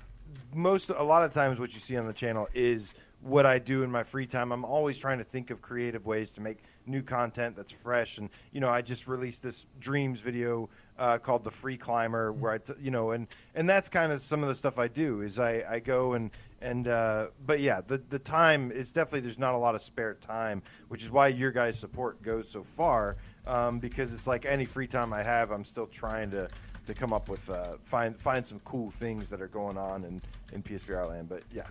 most 0.53 0.89
a 0.89 1.03
lot 1.03 1.23
of 1.23 1.34
times 1.34 1.59
what 1.59 1.73
you 1.73 1.80
see 1.80 1.97
on 1.97 2.07
the 2.07 2.13
channel 2.13 2.47
is 2.53 2.95
what 3.21 3.45
I 3.45 3.59
do 3.59 3.84
in 3.84 3.91
my 3.91 4.03
free 4.03 4.28
time. 4.28 4.51
I'm 4.51 4.63
always 4.63 4.97
trying 4.97 5.17
to 5.17 5.23
think 5.23 5.49
of 5.49 5.61
creative 5.61 6.05
ways 6.05 6.32
to 6.34 6.41
make 6.41 6.59
new 6.86 7.01
content 7.01 7.55
that's 7.55 7.71
fresh. 7.71 8.17
And 8.17 8.30
you 8.51 8.61
know, 8.61 8.69
I 8.69 8.82
just 8.82 9.07
released 9.07 9.43
this 9.43 9.65
dreams 9.80 10.19
video 10.21 10.69
uh, 10.97 11.17
called 11.17 11.43
"The 11.43 11.51
Free 11.51 11.78
Climber," 11.78 12.32
where 12.32 12.53
I, 12.53 12.57
t- 12.59 12.73
you 12.80 12.91
know, 12.91 13.11
and 13.11 13.28
and 13.55 13.67
that's 13.69 13.89
kind 13.89 14.11
of 14.11 14.21
some 14.21 14.43
of 14.43 14.49
the 14.49 14.55
stuff 14.55 14.78
I 14.78 14.88
do. 14.88 15.21
Is 15.21 15.39
I, 15.39 15.63
I 15.69 15.80
go 15.80 16.13
and 16.13 16.32
and 16.61 16.88
uh, 16.88 17.28
but 17.45 17.59
yeah, 17.59 17.82
the 17.86 17.97
the 18.09 18.19
time 18.19 18.71
is 18.71 18.91
definitely 18.91 19.21
there's 19.21 19.39
not 19.39 19.55
a 19.55 19.57
lot 19.57 19.75
of 19.75 19.82
spare 19.82 20.15
time, 20.15 20.61
which 20.88 21.03
is 21.03 21.11
why 21.11 21.28
your 21.28 21.51
guys' 21.51 21.80
support 21.80 22.21
goes 22.21 22.49
so 22.49 22.63
far. 22.63 23.17
Um, 23.45 23.80
because 23.80 24.13
it's 24.13 24.28
like 24.28 24.45
any 24.45 24.65
free 24.65 24.88
time 24.88 25.13
I 25.13 25.23
have, 25.23 25.51
I'm 25.51 25.63
still 25.63 25.88
trying 25.88 26.32
to 26.32 26.49
to 26.88 26.94
come 26.94 27.14
up 27.14 27.30
with 27.30 27.50
uh, 27.50 27.78
find 27.80 28.20
find 28.20 28.46
some 28.46 28.60
cool 28.60 28.92
things 28.92 29.30
that 29.30 29.42
are 29.42 29.48
going 29.48 29.78
on 29.78 30.04
in 30.04 30.22
in 30.54 30.64
PSVR 30.64 31.08
land. 31.10 31.30
But 31.30 31.44
yeah, 31.54 31.68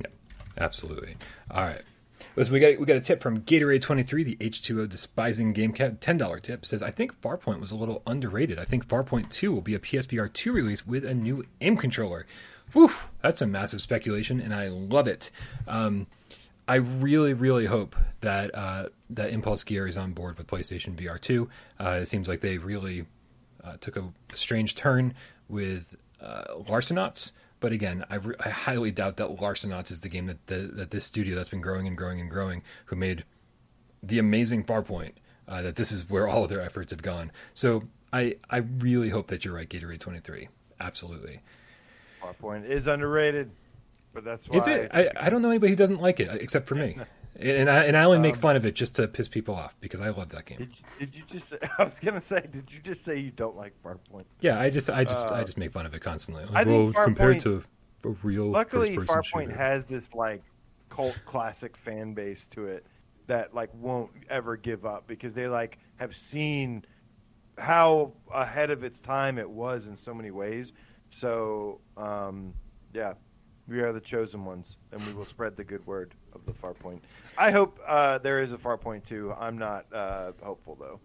yeah, 0.00 0.08
absolutely. 0.58 1.16
All 1.50 1.62
right. 1.62 1.82
Listen, 2.36 2.54
we 2.54 2.60
got 2.60 2.78
we 2.78 2.86
got 2.86 2.96
a 2.96 3.00
tip 3.00 3.20
from 3.20 3.42
Gatorade 3.42 3.80
twenty 3.80 4.02
three, 4.02 4.24
the 4.24 4.36
H 4.40 4.62
two 4.62 4.80
O 4.80 4.86
despising 4.86 5.52
game 5.52 5.72
cat 5.72 6.00
ten 6.00 6.16
dollar 6.16 6.40
tip 6.40 6.64
says 6.64 6.82
I 6.82 6.90
think 6.90 7.20
Farpoint 7.20 7.60
was 7.60 7.70
a 7.70 7.76
little 7.76 8.02
underrated. 8.06 8.58
I 8.58 8.64
think 8.64 8.86
Farpoint 8.86 9.30
two 9.30 9.52
will 9.52 9.62
be 9.62 9.74
a 9.74 9.78
PSVR 9.78 10.32
two 10.32 10.52
release 10.52 10.86
with 10.86 11.04
a 11.04 11.14
new 11.14 11.44
aim 11.60 11.76
controller. 11.76 12.26
Whew, 12.72 12.92
that's 13.22 13.40
a 13.40 13.46
massive 13.46 13.80
speculation, 13.80 14.40
and 14.40 14.52
I 14.54 14.68
love 14.68 15.08
it. 15.08 15.30
Um, 15.66 16.06
I 16.66 16.76
really, 16.76 17.32
really 17.32 17.64
hope 17.64 17.96
that 18.20 18.54
uh, 18.54 18.88
that 19.10 19.30
Impulse 19.30 19.64
Gear 19.64 19.86
is 19.86 19.96
on 19.96 20.12
board 20.12 20.36
with 20.36 20.46
PlayStation 20.46 20.94
VR 20.94 21.18
two. 21.18 21.48
Uh, 21.80 22.00
it 22.02 22.06
seems 22.06 22.28
like 22.28 22.40
they 22.40 22.58
really 22.58 23.06
uh, 23.68 23.76
took 23.80 23.96
a 23.96 24.04
strange 24.34 24.74
turn 24.74 25.14
with 25.48 25.96
uh. 26.20 26.44
But 27.60 27.72
again, 27.72 28.04
I, 28.08 28.16
re- 28.16 28.36
I 28.38 28.50
highly 28.50 28.92
doubt 28.92 29.16
that 29.16 29.36
Larcenauts 29.36 29.90
is 29.90 30.00
the 30.00 30.08
game 30.08 30.26
that, 30.26 30.46
that 30.46 30.76
that 30.76 30.90
this 30.90 31.04
studio 31.04 31.34
that's 31.34 31.48
been 31.48 31.60
growing 31.60 31.86
and 31.86 31.96
growing 31.96 32.20
and 32.20 32.30
growing, 32.30 32.62
who 32.86 32.96
made 32.96 33.24
the 34.02 34.20
amazing 34.20 34.62
Farpoint, 34.64 35.12
uh, 35.48 35.62
that 35.62 35.74
this 35.74 35.90
is 35.90 36.08
where 36.08 36.28
all 36.28 36.44
of 36.44 36.50
their 36.50 36.60
efforts 36.60 36.92
have 36.92 37.02
gone. 37.02 37.32
So 37.54 37.82
I 38.12 38.36
I 38.48 38.58
really 38.58 39.08
hope 39.08 39.28
that 39.28 39.44
you're 39.44 39.54
right, 39.54 39.68
Gatorade 39.68 40.00
twenty 40.00 40.20
three. 40.20 40.48
Absolutely. 40.78 41.40
Farpoint 42.22 42.64
is 42.64 42.86
underrated, 42.86 43.50
but 44.14 44.24
that's 44.24 44.48
why 44.48 44.56
Is 44.56 44.66
it? 44.68 44.90
I, 44.94 45.10
I 45.16 45.30
don't 45.30 45.42
know 45.42 45.50
anybody 45.50 45.70
who 45.70 45.76
doesn't 45.76 46.00
like 46.00 46.20
it 46.20 46.28
except 46.40 46.66
for 46.66 46.74
me. 46.76 46.96
and 47.38 47.70
I 47.70 47.84
and 47.84 47.96
I 47.96 48.04
only 48.04 48.18
make 48.18 48.36
fun 48.36 48.56
of 48.56 48.64
it 48.64 48.74
just 48.74 48.96
to 48.96 49.06
piss 49.06 49.28
people 49.28 49.54
off 49.54 49.76
because 49.80 50.00
I 50.00 50.08
love 50.08 50.30
that 50.30 50.46
game. 50.46 50.58
Did 50.58 50.70
you, 50.70 51.06
did 51.06 51.16
you 51.16 51.22
just? 51.28 51.48
Say, 51.50 51.58
I 51.78 51.84
was 51.84 51.98
gonna 52.00 52.20
say, 52.20 52.46
did 52.50 52.72
you 52.72 52.80
just 52.80 53.04
say 53.04 53.16
you 53.18 53.30
don't 53.30 53.56
like 53.56 53.80
Farpoint? 53.82 54.24
Yeah, 54.40 54.58
I 54.58 54.70
just 54.70 54.90
I 54.90 55.04
just 55.04 55.30
I 55.30 55.44
just 55.44 55.56
make 55.56 55.72
fun 55.72 55.86
of 55.86 55.94
it 55.94 56.00
constantly. 56.00 56.44
Like, 56.46 56.56
I 56.56 56.64
think 56.64 56.94
well, 56.94 57.04
compared 57.04 57.40
to 57.40 57.62
a 58.04 58.08
real 58.22 58.50
Luckily, 58.50 58.96
Farpoint 58.96 59.46
shooter. 59.46 59.56
has 59.56 59.84
this 59.84 60.12
like 60.14 60.42
cult 60.88 61.18
classic 61.26 61.76
fan 61.76 62.12
base 62.12 62.46
to 62.48 62.66
it 62.66 62.86
that 63.28 63.54
like 63.54 63.70
won't 63.74 64.10
ever 64.28 64.56
give 64.56 64.84
up 64.84 65.06
because 65.06 65.34
they 65.34 65.46
like 65.46 65.78
have 65.96 66.16
seen 66.16 66.84
how 67.56 68.12
ahead 68.32 68.70
of 68.70 68.82
its 68.82 69.00
time 69.00 69.38
it 69.38 69.48
was 69.48 69.86
in 69.86 69.96
so 69.96 70.12
many 70.12 70.32
ways. 70.32 70.72
So 71.10 71.80
um, 71.96 72.52
yeah, 72.92 73.14
we 73.68 73.80
are 73.80 73.92
the 73.92 74.00
chosen 74.00 74.44
ones, 74.44 74.78
and 74.90 75.06
we 75.06 75.12
will 75.12 75.24
spread 75.24 75.54
the 75.54 75.64
good 75.64 75.86
word 75.86 76.14
of 76.38 76.46
the 76.46 76.52
Farpoint. 76.52 77.00
I 77.36 77.50
hope 77.50 77.78
uh, 77.86 78.18
there 78.18 78.42
is 78.42 78.52
a 78.52 78.58
Farpoint 78.58 79.04
too. 79.04 79.32
I'm 79.38 79.58
not 79.58 79.86
uh, 79.92 80.32
hopeful 80.42 80.76
though. 80.80 81.00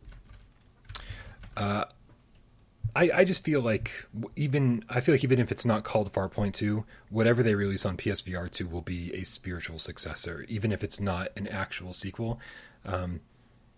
I, 2.96 3.10
I 3.14 3.24
just 3.24 3.44
feel 3.44 3.62
like 3.62 4.06
even 4.36 4.84
I 4.88 5.00
feel 5.00 5.16
like 5.16 5.24
even 5.24 5.40
if 5.40 5.52
it's 5.52 5.66
not 5.66 5.84
called 5.84 6.14
Farpoint 6.14 6.54
2, 6.54 6.86
whatever 7.10 7.42
they 7.42 7.56
release 7.56 7.86
on 7.86 7.98
PSVR 7.98 8.50
2 8.52 8.68
will 8.68 8.82
be 8.82 9.14
a 9.16 9.24
spiritual 9.24 9.80
successor, 9.80 10.46
even 10.48 10.72
if 10.72 10.84
it's 10.84 11.00
not 11.00 11.30
an 11.36 11.48
actual 11.48 11.94
sequel. 11.94 12.40
Um, 12.86 13.22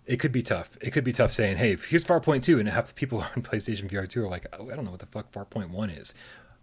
it 0.05 0.17
could 0.17 0.33
be 0.33 0.43
tough. 0.43 0.77
It 0.81 0.91
could 0.91 1.05
be 1.05 1.13
tough 1.13 1.31
saying, 1.31 1.57
"Hey, 1.57 1.77
here's 1.77 2.03
Farpoint 2.03 2.43
2," 2.43 2.59
and 2.59 2.67
half 2.67 2.87
the 2.87 2.93
people 2.93 3.21
on 3.35 3.41
PlayStation 3.41 3.89
VR 3.89 4.07
2 4.07 4.25
are 4.25 4.29
like, 4.29 4.47
oh, 4.59 4.69
"I 4.69 4.75
don't 4.75 4.83
know 4.83 4.91
what 4.91 4.99
the 4.99 5.05
fuck 5.05 5.31
Farpoint 5.31 5.69
1 5.69 5.89
is," 5.89 6.13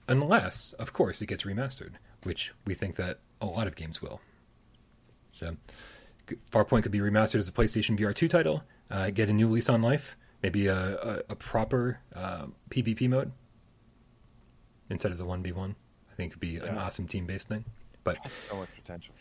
unless, 0.07 0.75
of 0.75 0.93
course, 0.93 1.23
it 1.23 1.27
gets 1.27 1.45
remastered, 1.45 1.95
which 2.25 2.53
we 2.67 2.75
think 2.75 2.97
that 2.97 3.21
a 3.41 3.47
lot 3.47 3.67
of 3.67 3.77
games 3.77 4.03
will. 4.03 4.21
So, 5.33 5.57
Farpoint 6.51 6.83
could 6.83 6.93
be 6.93 7.01
remastered 7.01 7.39
as 7.41 7.49
a 7.49 7.53
PlayStation 7.53 7.99
VR 7.99 8.15
2 8.15 8.29
title, 8.29 8.63
uh, 8.91 9.11
get 9.11 9.29
a 9.29 9.33
new 9.33 9.49
lease 9.51 9.69
on 9.69 9.83
life, 9.83 10.17
maybe 10.43 10.67
a, 10.67 10.77
a, 10.77 11.23
a 11.31 11.37
proper 11.37 11.99
uh, 12.15 12.47
PvP 12.71 13.09
mode 13.09 13.33
instead 14.91 15.13
of 15.13 15.19
the 15.19 15.25
1v1. 15.27 15.75
I 16.11 16.15
think 16.15 16.31
it 16.31 16.35
could 16.35 16.41
be 16.41 16.57
an 16.57 16.77
awesome 16.79 17.07
team 17.07 17.27
based 17.27 17.49
thing. 17.49 17.65
But 18.05 18.19
So 18.49 18.57
much 18.57 18.69
potential. 18.77 19.15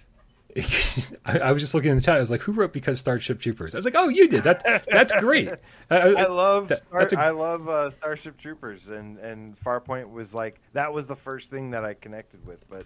I, 1.26 1.40
I 1.40 1.52
was 1.54 1.62
just 1.62 1.74
looking 1.74 1.92
in 1.92 1.96
the 1.96 2.02
chat. 2.02 2.18
I 2.18 2.20
was 2.20 2.30
like, 2.30 2.42
"Who 2.42 2.52
wrote 2.52 2.74
because 2.74 3.00
Starship 3.00 3.40
Troopers?" 3.40 3.74
I 3.74 3.78
was 3.78 3.86
like, 3.86 3.96
"Oh, 3.96 4.10
you 4.10 4.28
did. 4.28 4.44
That 4.44 4.84
that's 4.86 5.18
great." 5.22 5.48
I, 5.90 5.96
I 5.98 6.26
love 6.28 6.68
that- 6.68 6.80
Star, 6.80 7.02
a- 7.04 7.18
I 7.18 7.30
love 7.30 7.70
uh, 7.70 7.90
Starship 7.90 8.38
Troopers, 8.38 8.90
and 8.90 9.18
and 9.20 9.56
Farpoint 9.56 10.12
was 10.12 10.34
like 10.34 10.60
that 10.74 10.92
was 10.92 11.08
the 11.08 11.16
first 11.16 11.50
thing 11.52 11.72
that 11.72 11.86
I 11.86 11.94
connected 11.94 12.46
with. 12.46 12.68
But, 12.70 12.86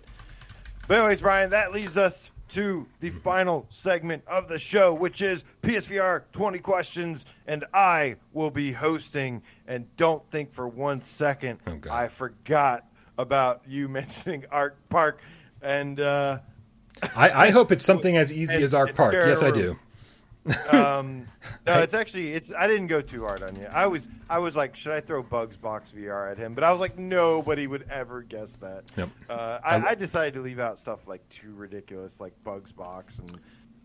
but 0.87 0.99
anyways, 0.99 1.21
Bryan, 1.21 1.49
that 1.51 1.71
leaves 1.73 1.97
us 1.97 2.29
to 2.49 2.87
the 2.99 3.09
final 3.09 3.65
segment 3.69 4.23
of 4.27 4.47
the 4.47 4.59
show, 4.59 4.93
which 4.93 5.21
is 5.21 5.43
PSVR 5.61 6.23
20 6.31 6.59
questions, 6.59 7.25
and 7.47 7.65
I 7.73 8.17
will 8.33 8.51
be 8.51 8.71
hosting. 8.71 9.41
And 9.67 9.87
don't 9.97 10.23
think 10.31 10.51
for 10.51 10.67
one 10.67 11.01
second 11.01 11.59
Oh, 11.65 11.79
I 11.91 12.07
forgot 12.07 12.85
about 13.17 13.61
you 13.67 13.87
mentioning 13.89 14.45
Ark 14.51 14.77
Park, 14.89 15.21
and. 15.61 15.99
Uh, 15.99 16.39
I, 17.13 17.47
I 17.47 17.49
hope 17.49 17.73
it's 17.73 17.83
something 17.83 18.15
as 18.15 18.31
easy 18.31 18.55
and- 18.55 18.63
as 18.63 18.73
Ark 18.73 18.95
Park. 18.95 19.13
Yes, 19.13 19.43
I 19.43 19.51
do. 19.51 19.77
Um, 20.69 21.27
no, 21.65 21.79
it's 21.79 21.93
actually 21.93 22.33
it's. 22.33 22.53
I 22.53 22.67
didn't 22.67 22.87
go 22.87 23.01
too 23.01 23.23
hard 23.23 23.43
on 23.43 23.55
you. 23.55 23.67
I 23.71 23.87
was 23.87 24.07
I 24.29 24.39
was 24.39 24.55
like, 24.55 24.75
should 24.75 24.91
I 24.91 25.01
throw 25.01 25.23
Bugs 25.23 25.57
Box 25.57 25.93
VR 25.95 26.31
at 26.31 26.37
him? 26.37 26.53
But 26.53 26.63
I 26.63 26.71
was 26.71 26.81
like, 26.81 26.97
nobody 26.97 27.67
would 27.67 27.85
ever 27.89 28.21
guess 28.21 28.53
that. 28.57 28.83
Nope. 28.97 29.09
Uh, 29.29 29.59
I, 29.63 29.79
I 29.81 29.95
decided 29.95 30.33
to 30.35 30.41
leave 30.41 30.59
out 30.59 30.77
stuff 30.77 31.07
like 31.07 31.27
too 31.29 31.53
ridiculous, 31.53 32.19
like 32.19 32.33
Bugs 32.43 32.71
Box 32.71 33.19
and 33.19 33.39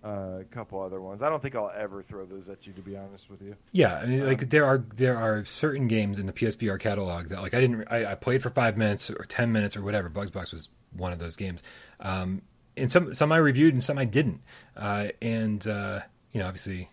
uh, 0.05 0.39
a 0.41 0.45
couple 0.45 0.81
other 0.81 1.01
ones. 1.01 1.23
I 1.23 1.29
don't 1.29 1.41
think 1.41 1.55
I'll 1.55 1.73
ever 1.75 2.03
throw 2.03 2.25
those 2.25 2.49
at 2.49 2.67
you, 2.67 2.73
to 2.75 2.81
be 2.81 2.97
honest 2.97 3.29
with 3.31 3.43
you. 3.43 3.57
Yeah, 3.73 3.97
I 3.97 4.07
mean, 4.07 4.27
like 4.27 4.51
there 4.51 4.65
are 4.65 4.85
there 4.97 5.17
are 5.17 5.45
certain 5.45 5.89
games 5.89 6.19
in 6.19 6.27
the 6.27 6.33
PSVR 6.33 6.79
catalog 6.79 7.29
that 7.29 7.41
like 7.43 7.55
I 7.55 7.61
didn't 7.61 7.87
I, 7.91 8.13
I 8.13 8.15
played 8.15 8.43
for 8.43 8.51
five 8.51 8.77
minutes 8.77 9.11
or 9.11 9.25
ten 9.27 9.53
minutes 9.53 9.77
or 9.77 9.83
whatever. 9.83 10.09
Bugs 10.09 10.31
Box 10.31 10.53
was 10.53 10.69
one 10.93 11.13
of 11.13 11.19
those 11.19 11.37
games, 11.37 11.63
um, 12.01 12.43
and 12.77 12.91
some 12.91 13.13
some 13.15 13.33
I 13.33 13.37
reviewed 13.37 13.75
and 13.75 13.83
some 13.83 13.99
I 13.99 14.05
didn't. 14.05 14.41
Uh, 14.77 15.09
and 15.21 15.67
uh, 15.67 16.01
you 16.33 16.41
know, 16.41 16.47
obviously, 16.47 16.91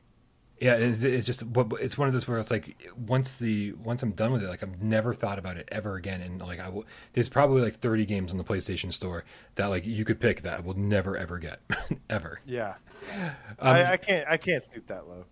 yeah, 0.59 0.73
it's, 0.75 1.03
it's 1.03 1.27
just 1.27 1.43
what 1.45 1.67
it's 1.79 1.97
one 1.97 2.07
of 2.07 2.13
those 2.13 2.27
where 2.27 2.39
it's 2.39 2.49
like 2.49 2.75
once 2.97 3.33
the 3.33 3.73
once 3.73 4.01
I'm 4.01 4.11
done 4.11 4.31
with 4.31 4.43
it, 4.43 4.47
like 4.49 4.63
I've 4.63 4.81
never 4.81 5.13
thought 5.13 5.37
about 5.37 5.57
it 5.57 5.67
ever 5.71 5.95
again. 5.95 6.21
And 6.21 6.41
like 6.41 6.59
I 6.59 6.69
will, 6.69 6.85
there's 7.13 7.29
probably 7.29 7.61
like 7.61 7.79
30 7.79 8.05
games 8.05 8.31
on 8.31 8.37
the 8.37 8.43
PlayStation 8.43 8.91
Store 8.91 9.23
that 9.55 9.67
like 9.67 9.85
you 9.85 10.03
could 10.03 10.19
pick 10.19 10.41
that 10.41 10.57
I 10.57 10.59
will 10.61 10.77
never 10.77 11.15
ever 11.15 11.37
get 11.37 11.59
ever. 12.09 12.41
Yeah, 12.45 12.75
Um, 13.13 13.27
I, 13.59 13.91
I 13.93 13.97
can't 13.97 14.27
I 14.27 14.37
can't 14.37 14.63
stoop 14.63 14.87
that 14.87 15.07
low. 15.07 15.25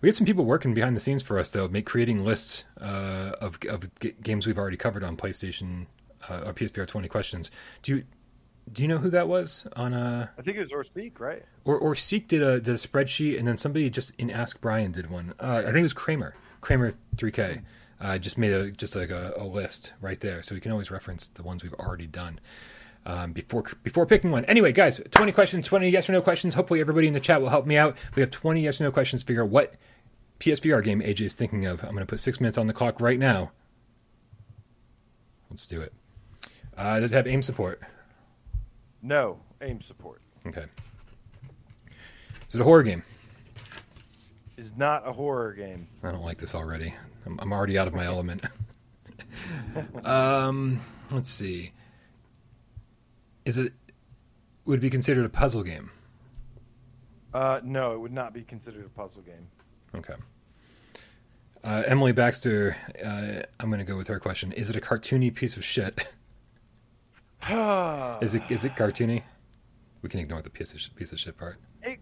We 0.00 0.08
had 0.08 0.14
some 0.14 0.26
people 0.26 0.44
working 0.44 0.74
behind 0.74 0.96
the 0.96 1.00
scenes 1.00 1.22
for 1.22 1.38
us, 1.38 1.50
though, 1.50 1.68
make 1.68 1.86
creating 1.86 2.24
lists 2.24 2.64
uh, 2.80 3.32
of 3.40 3.58
of 3.68 3.88
g- 4.00 4.14
games 4.22 4.46
we've 4.46 4.58
already 4.58 4.76
covered 4.76 5.04
on 5.04 5.16
PlayStation 5.16 5.86
uh, 6.28 6.42
or 6.46 6.52
PSVR 6.54 6.86
twenty 6.86 7.08
questions. 7.08 7.50
Do 7.82 7.96
you 7.96 8.04
do 8.72 8.82
you 8.82 8.88
know 8.88 8.98
who 8.98 9.10
that 9.10 9.28
was 9.28 9.66
on 9.76 9.92
a? 9.92 10.30
I 10.38 10.42
think 10.42 10.56
it 10.56 10.60
was 10.60 10.72
or 10.72 10.82
speak 10.82 11.20
right. 11.20 11.44
or 11.64 11.78
or 11.78 11.94
Seek 11.94 12.28
did 12.28 12.42
a 12.42 12.60
did 12.60 12.74
a 12.74 12.78
spreadsheet 12.78 13.38
and 13.38 13.46
then 13.46 13.56
somebody 13.56 13.90
just 13.90 14.12
in 14.18 14.30
Ask 14.30 14.60
Brian 14.60 14.92
did 14.92 15.10
one. 15.10 15.34
Uh, 15.38 15.58
I 15.58 15.64
think 15.64 15.76
it 15.76 15.82
was 15.82 15.92
Kramer 15.92 16.34
Kramer 16.60 16.92
three 17.16 17.32
K. 17.32 17.62
Uh, 18.00 18.18
just 18.18 18.36
made 18.36 18.52
a 18.52 18.70
just 18.70 18.96
like 18.96 19.10
a, 19.10 19.34
a 19.36 19.44
list 19.44 19.92
right 20.00 20.20
there, 20.20 20.42
so 20.42 20.54
you 20.54 20.60
can 20.60 20.72
always 20.72 20.90
reference 20.90 21.28
the 21.28 21.42
ones 21.42 21.62
we've 21.62 21.74
already 21.74 22.06
done 22.06 22.40
um, 23.06 23.32
before 23.32 23.64
before 23.82 24.06
picking 24.06 24.30
one. 24.30 24.44
Anyway, 24.46 24.72
guys, 24.72 25.00
twenty 25.10 25.32
questions, 25.32 25.66
twenty 25.66 25.88
yes 25.88 26.08
or 26.08 26.12
no 26.12 26.22
questions. 26.22 26.54
Hopefully, 26.54 26.80
everybody 26.80 27.06
in 27.06 27.14
the 27.14 27.20
chat 27.20 27.40
will 27.40 27.50
help 27.50 27.66
me 27.66 27.76
out. 27.76 27.96
We 28.14 28.20
have 28.20 28.30
twenty 28.30 28.62
yes 28.62 28.80
or 28.80 28.84
no 28.84 28.90
questions. 28.90 29.22
to 29.22 29.26
Figure 29.26 29.44
out 29.44 29.50
what 29.50 29.74
PSVR 30.40 30.82
game 30.82 31.00
AJ 31.00 31.20
is 31.22 31.34
thinking 31.34 31.66
of. 31.66 31.82
I'm 31.82 31.90
going 31.90 32.00
to 32.00 32.06
put 32.06 32.20
six 32.20 32.40
minutes 32.40 32.58
on 32.58 32.66
the 32.66 32.72
clock 32.72 33.00
right 33.00 33.18
now. 33.18 33.52
Let's 35.50 35.66
do 35.66 35.80
it. 35.80 35.92
Uh, 36.76 36.98
does 37.00 37.12
it 37.12 37.16
have 37.16 37.26
aim 37.26 37.42
support? 37.42 37.80
No 39.04 39.38
aim 39.60 39.80
support 39.80 40.22
Okay. 40.46 40.64
Is 42.48 42.56
it 42.56 42.60
a 42.60 42.64
horror 42.64 42.82
game? 42.82 43.02
is 44.56 44.76
not 44.76 45.06
a 45.06 45.12
horror 45.12 45.52
game. 45.52 45.86
I 46.02 46.10
don't 46.10 46.22
like 46.22 46.38
this 46.38 46.54
already. 46.54 46.94
I'm, 47.26 47.38
I'm 47.40 47.52
already 47.52 47.78
out 47.78 47.88
of 47.88 47.94
my 47.94 48.06
element. 48.06 48.42
um, 50.04 50.80
let's 51.10 51.28
see. 51.28 51.72
Is 53.44 53.58
it 53.58 53.72
would 54.64 54.78
it 54.78 54.82
be 54.82 54.90
considered 54.90 55.26
a 55.26 55.28
puzzle 55.28 55.62
game? 55.62 55.90
Uh, 57.32 57.60
no, 57.62 57.92
it 57.92 58.00
would 58.00 58.12
not 58.12 58.32
be 58.32 58.42
considered 58.42 58.86
a 58.86 58.88
puzzle 58.88 59.22
game. 59.22 59.48
Okay. 59.94 60.14
Uh, 61.62 61.82
Emily 61.86 62.12
Baxter, 62.12 62.76
uh, 63.04 63.42
I'm 63.58 63.70
going 63.70 63.78
to 63.78 63.84
go 63.84 63.96
with 63.96 64.08
her 64.08 64.20
question. 64.20 64.52
Is 64.52 64.70
it 64.70 64.76
a 64.76 64.80
cartoony 64.80 65.34
piece 65.34 65.56
of 65.56 65.64
shit? 65.64 66.06
is 68.22 68.34
it 68.34 68.42
is 68.50 68.64
it 68.64 68.74
cartoony? 68.74 69.22
We 70.02 70.08
can 70.08 70.20
ignore 70.20 70.42
the 70.42 70.50
piece 70.50 70.72
of 70.72 70.80
piece 70.96 71.12
of 71.12 71.20
shit 71.20 71.36
part. 71.36 71.56
It, 71.82 72.00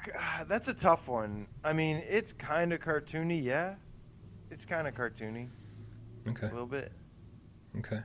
that's 0.46 0.68
a 0.68 0.74
tough 0.74 1.08
one. 1.08 1.46
I 1.64 1.72
mean, 1.72 2.02
it's 2.08 2.32
kind 2.32 2.72
of 2.72 2.80
cartoony, 2.80 3.42
yeah. 3.42 3.74
It's 4.50 4.66
kind 4.66 4.86
of 4.86 4.94
cartoony, 4.94 5.48
Okay. 6.28 6.46
a 6.46 6.50
little 6.50 6.66
bit. 6.66 6.92
Okay. 7.78 8.00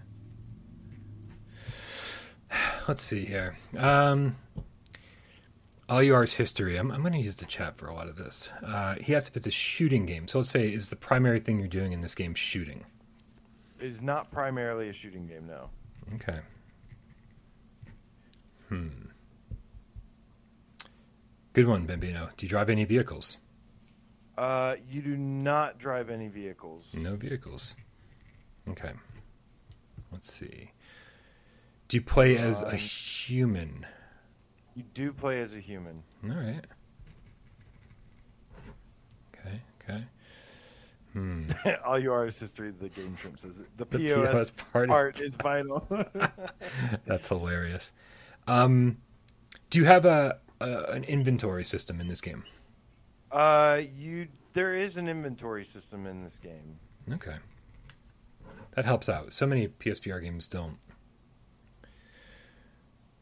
Let's 2.87 3.01
see 3.01 3.25
here. 3.25 3.57
Um, 3.77 4.37
LUR's 5.89 6.33
history. 6.33 6.77
I'm, 6.77 6.89
I'm 6.91 7.01
going 7.01 7.11
to 7.13 7.19
use 7.19 7.35
the 7.35 7.45
chat 7.45 7.77
for 7.77 7.87
a 7.87 7.93
lot 7.93 8.07
of 8.07 8.15
this. 8.15 8.49
Uh, 8.63 8.95
he 8.95 9.13
asked 9.13 9.27
if 9.29 9.35
it's 9.35 9.47
a 9.47 9.51
shooting 9.51 10.05
game. 10.05 10.27
So 10.27 10.39
let's 10.39 10.49
say, 10.49 10.69
is 10.69 10.89
the 10.89 10.95
primary 10.95 11.39
thing 11.41 11.59
you're 11.59 11.67
doing 11.67 11.91
in 11.91 11.99
this 12.01 12.15
game 12.15 12.33
shooting? 12.33 12.85
It 13.79 13.85
is 13.87 14.01
not 14.01 14.31
primarily 14.31 14.87
a 14.89 14.93
shooting 14.93 15.27
game, 15.27 15.47
no. 15.47 15.69
Okay. 16.15 16.39
Hmm. 18.69 18.87
Good 21.53 21.67
one, 21.67 21.85
Bambino. 21.85 22.29
Do 22.37 22.45
you 22.45 22.49
drive 22.49 22.69
any 22.69 22.83
vehicles? 22.85 23.37
Uh, 24.37 24.75
you 24.87 25.01
do 25.01 25.17
not 25.17 25.79
drive 25.79 26.09
any 26.09 26.27
vehicles. 26.27 26.93
No 26.93 27.15
vehicles. 27.15 27.75
Okay. 28.69 28.91
Let's 30.11 30.31
see. 30.31 30.71
Do 31.87 31.97
you 31.97 32.01
play 32.01 32.37
as 32.37 32.61
a 32.61 32.67
Um, 32.71 32.77
human? 32.77 33.85
You 34.75 34.83
do 34.93 35.11
play 35.13 35.41
as 35.41 35.55
a 35.55 35.59
human. 35.59 36.03
All 36.23 36.29
right. 36.35 36.63
Okay. 39.33 39.61
Okay. 39.81 40.03
Hmm. 41.13 41.47
All 41.85 41.97
you 41.97 42.11
are 42.13 42.27
is 42.27 42.39
history. 42.39 42.69
The 42.71 42.89
game 42.89 43.15
shrimp 43.15 43.39
says 43.39 43.61
it. 43.61 43.67
The, 43.77 43.85
The 43.85 43.97
POS, 43.99 44.31
POS 44.31 44.51
part 44.71 44.89
part, 44.89 45.15
is- 45.19 45.27
is, 45.33 45.35
vital. 45.35 45.87
That's 47.05 47.27
hilarious. 47.29 47.93
Um, 48.47 48.97
do 49.69 49.77
you 49.79 49.85
have 49.85 50.05
a, 50.05 50.39
a 50.61 50.83
an 50.91 51.03
inventory 51.03 51.63
system 51.65 51.99
in 52.01 52.07
this 52.07 52.21
game? 52.21 52.43
uh, 53.31 53.81
you 53.97 54.27
there 54.53 54.73
is 54.75 54.97
an 54.97 55.07
inventory 55.07 55.65
system 55.65 56.05
in 56.07 56.23
this 56.23 56.37
game. 56.39 56.79
Okay. 57.11 57.35
That 58.75 58.85
helps 58.85 59.09
out. 59.09 59.33
So 59.33 59.45
many 59.45 59.67
PSVR 59.67 60.21
games 60.21 60.47
don't. 60.47 60.77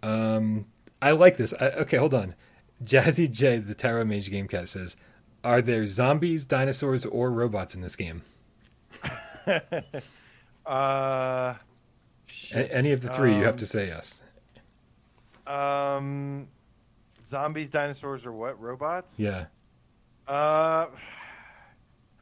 Um, 0.04 0.66
I 1.02 1.12
like 1.12 1.38
this. 1.38 1.54
I, 1.60 1.68
okay, 1.70 1.98
hold 1.98 2.14
on. 2.14 2.36
Jazzy 2.84 3.30
J, 3.32 3.58
the 3.58 3.74
Tarot 3.74 4.06
Mage 4.06 4.30
Game 4.30 4.48
Cat 4.48 4.68
says, 4.68 4.96
"Are 5.44 5.62
there 5.62 5.86
zombies, 5.86 6.46
dinosaurs, 6.46 7.06
or 7.06 7.32
robots 7.32 7.74
in 7.76 7.82
this 7.82 7.96
game? 7.96 8.22
Uh, 10.66 11.54
shit. 12.26 12.70
any 12.72 12.92
of 12.92 13.02
the 13.02 13.10
three, 13.10 13.36
you 13.36 13.44
have 13.44 13.54
Um, 13.54 13.58
to 13.58 13.66
say 13.68 13.86
yes. 13.86 14.24
Um, 15.48 16.48
zombies, 17.24 17.70
dinosaurs, 17.70 18.26
or 18.26 18.32
what? 18.32 18.60
Robots? 18.60 19.20
Yeah. 19.20 19.46
Uh, 20.28 20.88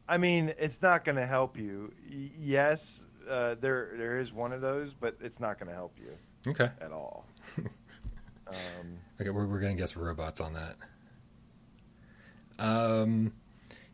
I 0.07 0.17
mean, 0.17 0.53
it's 0.57 0.81
not 0.81 1.05
going 1.05 1.15
to 1.15 1.25
help 1.25 1.57
you. 1.57 1.93
Y- 2.09 2.29
yes, 2.37 3.05
uh, 3.29 3.55
there 3.61 3.91
there 3.95 4.19
is 4.19 4.33
one 4.33 4.51
of 4.51 4.59
those, 4.61 4.93
but 4.93 5.15
it's 5.21 5.39
not 5.39 5.57
going 5.59 5.69
to 5.69 5.73
help 5.75 5.97
you 5.97 6.51
Okay. 6.51 6.69
at 6.81 6.91
all. 6.91 7.25
um, 8.47 8.55
Okay, 9.21 9.29
we're, 9.29 9.45
we're 9.45 9.59
gonna 9.61 9.75
guess 9.75 9.95
robots 9.95 10.41
on 10.41 10.53
that. 10.53 10.75
Um, 12.59 13.31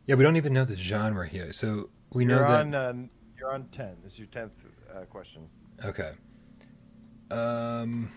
yeah, 0.08 0.16
we 0.16 0.24
don't 0.24 0.38
even 0.38 0.54
know 0.54 0.66
the 0.66 0.76
genre 0.76 1.28
here, 1.28 1.52
so 1.52 1.90
we 2.14 2.26
know 2.26 2.38
you're 2.40 2.48
that. 2.48 2.60
on 2.62 2.74
uh, 2.76 2.94
you're 3.38 3.54
on 3.54 3.66
ten. 3.66 3.96
This 4.04 4.14
is 4.14 4.20
your 4.20 4.28
tenth 4.30 4.66
uh, 4.92 5.02
question. 5.02 5.48
Okay. 5.86 6.14
Um, 7.30 8.12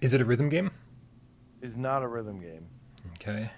is 0.00 0.14
it 0.14 0.20
a 0.20 0.24
rhythm 0.24 0.48
game? 0.48 0.70
Is 1.60 1.76
not 1.76 2.02
a 2.02 2.08
rhythm 2.08 2.40
game. 2.40 2.66
Okay. 3.14 3.50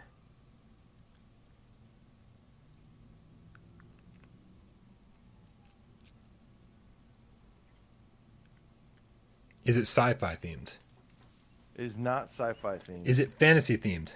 Is 9.65 9.77
it 9.77 9.83
sci-fi 9.83 10.37
themed? 10.37 10.75
Is 11.77 11.97
not 11.97 12.25
sci-fi 12.25 12.77
themed. 12.77 13.07
Is 13.07 13.19
it 13.19 13.33
fantasy 13.39 13.79
themed? 13.79 14.13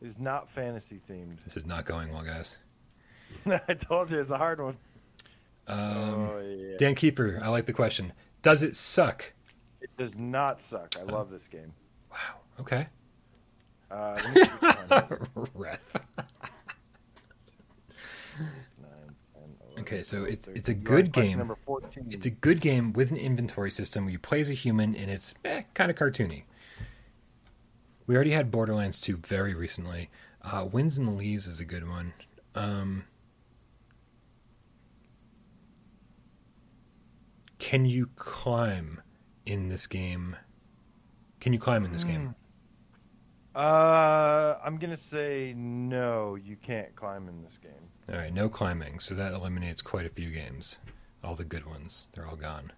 Is 0.00 0.18
not 0.18 0.50
fantasy 0.50 0.98
themed. 1.08 1.44
This 1.44 1.56
is 1.56 1.66
not 1.66 1.84
going 1.84 2.12
well, 2.12 2.22
guys. 2.22 2.58
I 3.46 3.74
told 3.74 4.10
you 4.10 4.18
it's 4.18 4.30
a 4.30 4.38
hard 4.38 4.60
one. 4.60 4.76
Um, 5.68 5.78
oh 5.78 6.40
yeah. 6.40 6.76
Dan 6.78 6.94
Kiefer, 6.94 7.40
I 7.40 7.48
like 7.48 7.66
the 7.66 7.72
question. 7.72 8.12
Does 8.42 8.62
it 8.62 8.74
suck? 8.74 9.32
It 9.82 9.90
does 9.98 10.16
not 10.16 10.60
suck. 10.60 10.94
I 10.98 11.02
love 11.02 11.28
this 11.30 11.46
game. 11.48 11.72
Wow. 12.10 12.16
Okay. 12.60 12.86
Uh, 13.90 14.18
let 14.24 14.34
me 14.34 14.44
see. 14.44 14.50
Wrath. 15.54 15.80
Nine, 18.78 19.14
10, 19.34 19.42
11, 19.66 19.80
Okay, 19.80 20.02
so 20.02 20.22
it's- 20.24 20.46
13. 20.46 20.56
it's 20.56 20.68
a 20.70 20.74
good 20.74 21.12
question 21.12 21.30
game. 21.32 21.38
Number 21.38 21.56
fourteen. 21.56 22.06
It's 22.10 22.24
a 22.26 22.30
good 22.30 22.60
game 22.60 22.92
with 22.94 23.10
an 23.10 23.16
inventory 23.18 23.70
system 23.70 24.04
where 24.04 24.12
you 24.12 24.18
play 24.18 24.40
as 24.40 24.48
a 24.48 24.54
human 24.54 24.94
and 24.94 25.10
it's 25.10 25.34
eh, 25.44 25.62
kind 25.74 25.90
of 25.90 25.96
cartoony. 25.98 26.44
We 28.06 28.14
already 28.14 28.30
had 28.30 28.50
Borderlands 28.50 29.00
2 29.00 29.18
very 29.18 29.54
recently. 29.54 30.08
Uh, 30.42 30.66
Winds 30.70 30.96
in 30.98 31.04
the 31.06 31.12
Leaves 31.12 31.46
is 31.46 31.60
a 31.60 31.64
good 31.64 31.88
one. 31.88 32.14
Um, 32.54 33.04
can 37.58 37.84
you 37.84 38.08
climb 38.16 39.01
in 39.46 39.68
this 39.68 39.86
game? 39.86 40.36
Can 41.40 41.52
you 41.52 41.58
climb 41.58 41.84
in 41.84 41.92
this 41.92 42.04
game? 42.04 42.34
Uh, 43.54 44.56
I'm 44.64 44.78
gonna 44.78 44.96
say 44.96 45.52
no. 45.56 46.36
You 46.36 46.56
can't 46.56 46.94
climb 46.94 47.28
in 47.28 47.42
this 47.42 47.58
game. 47.58 47.72
All 48.08 48.16
right, 48.16 48.32
no 48.32 48.48
climbing. 48.48 48.98
So 49.00 49.14
that 49.14 49.34
eliminates 49.34 49.82
quite 49.82 50.06
a 50.06 50.10
few 50.10 50.30
games. 50.30 50.78
All 51.22 51.34
the 51.34 51.44
good 51.44 51.66
ones, 51.66 52.08
they're 52.14 52.26
all 52.26 52.36
gone. 52.36 52.72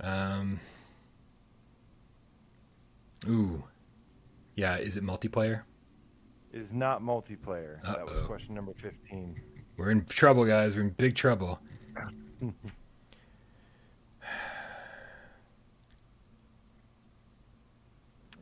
Um. 0.00 0.60
Ooh. 3.28 3.62
Yeah, 4.56 4.76
is 4.76 4.96
it 4.96 5.04
multiplayer? 5.04 5.62
It 6.52 6.60
is 6.60 6.72
not 6.72 7.02
multiplayer. 7.02 7.82
That 7.82 8.06
was 8.06 8.20
question 8.20 8.54
number 8.54 8.72
fifteen. 8.74 9.40
We're 9.76 9.90
in 9.90 10.04
trouble, 10.06 10.44
guys. 10.44 10.76
We're 10.76 10.82
in 10.82 10.90
big 10.90 11.14
trouble. 11.14 11.58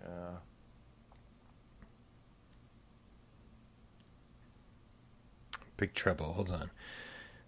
Uh, 0.03 0.37
Big 5.81 5.95
trouble. 5.95 6.35
Hold 6.35 6.51
on. 6.51 6.71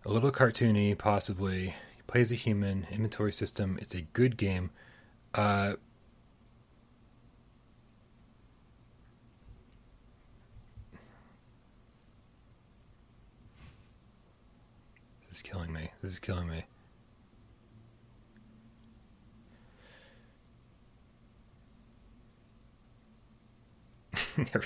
A 0.06 0.10
little 0.10 0.32
cartoony, 0.32 0.96
possibly. 0.96 1.66
He 1.66 2.02
plays 2.06 2.32
a 2.32 2.34
human. 2.34 2.86
Inventory 2.90 3.30
system. 3.30 3.78
It's 3.82 3.94
a 3.94 4.00
good 4.00 4.38
game. 4.38 4.70
Uh. 5.34 5.74
This 15.28 15.36
is 15.36 15.42
killing 15.42 15.70
me. 15.70 15.90
This 16.00 16.12
is 16.12 16.18
killing 16.18 16.48
me. 16.48 16.64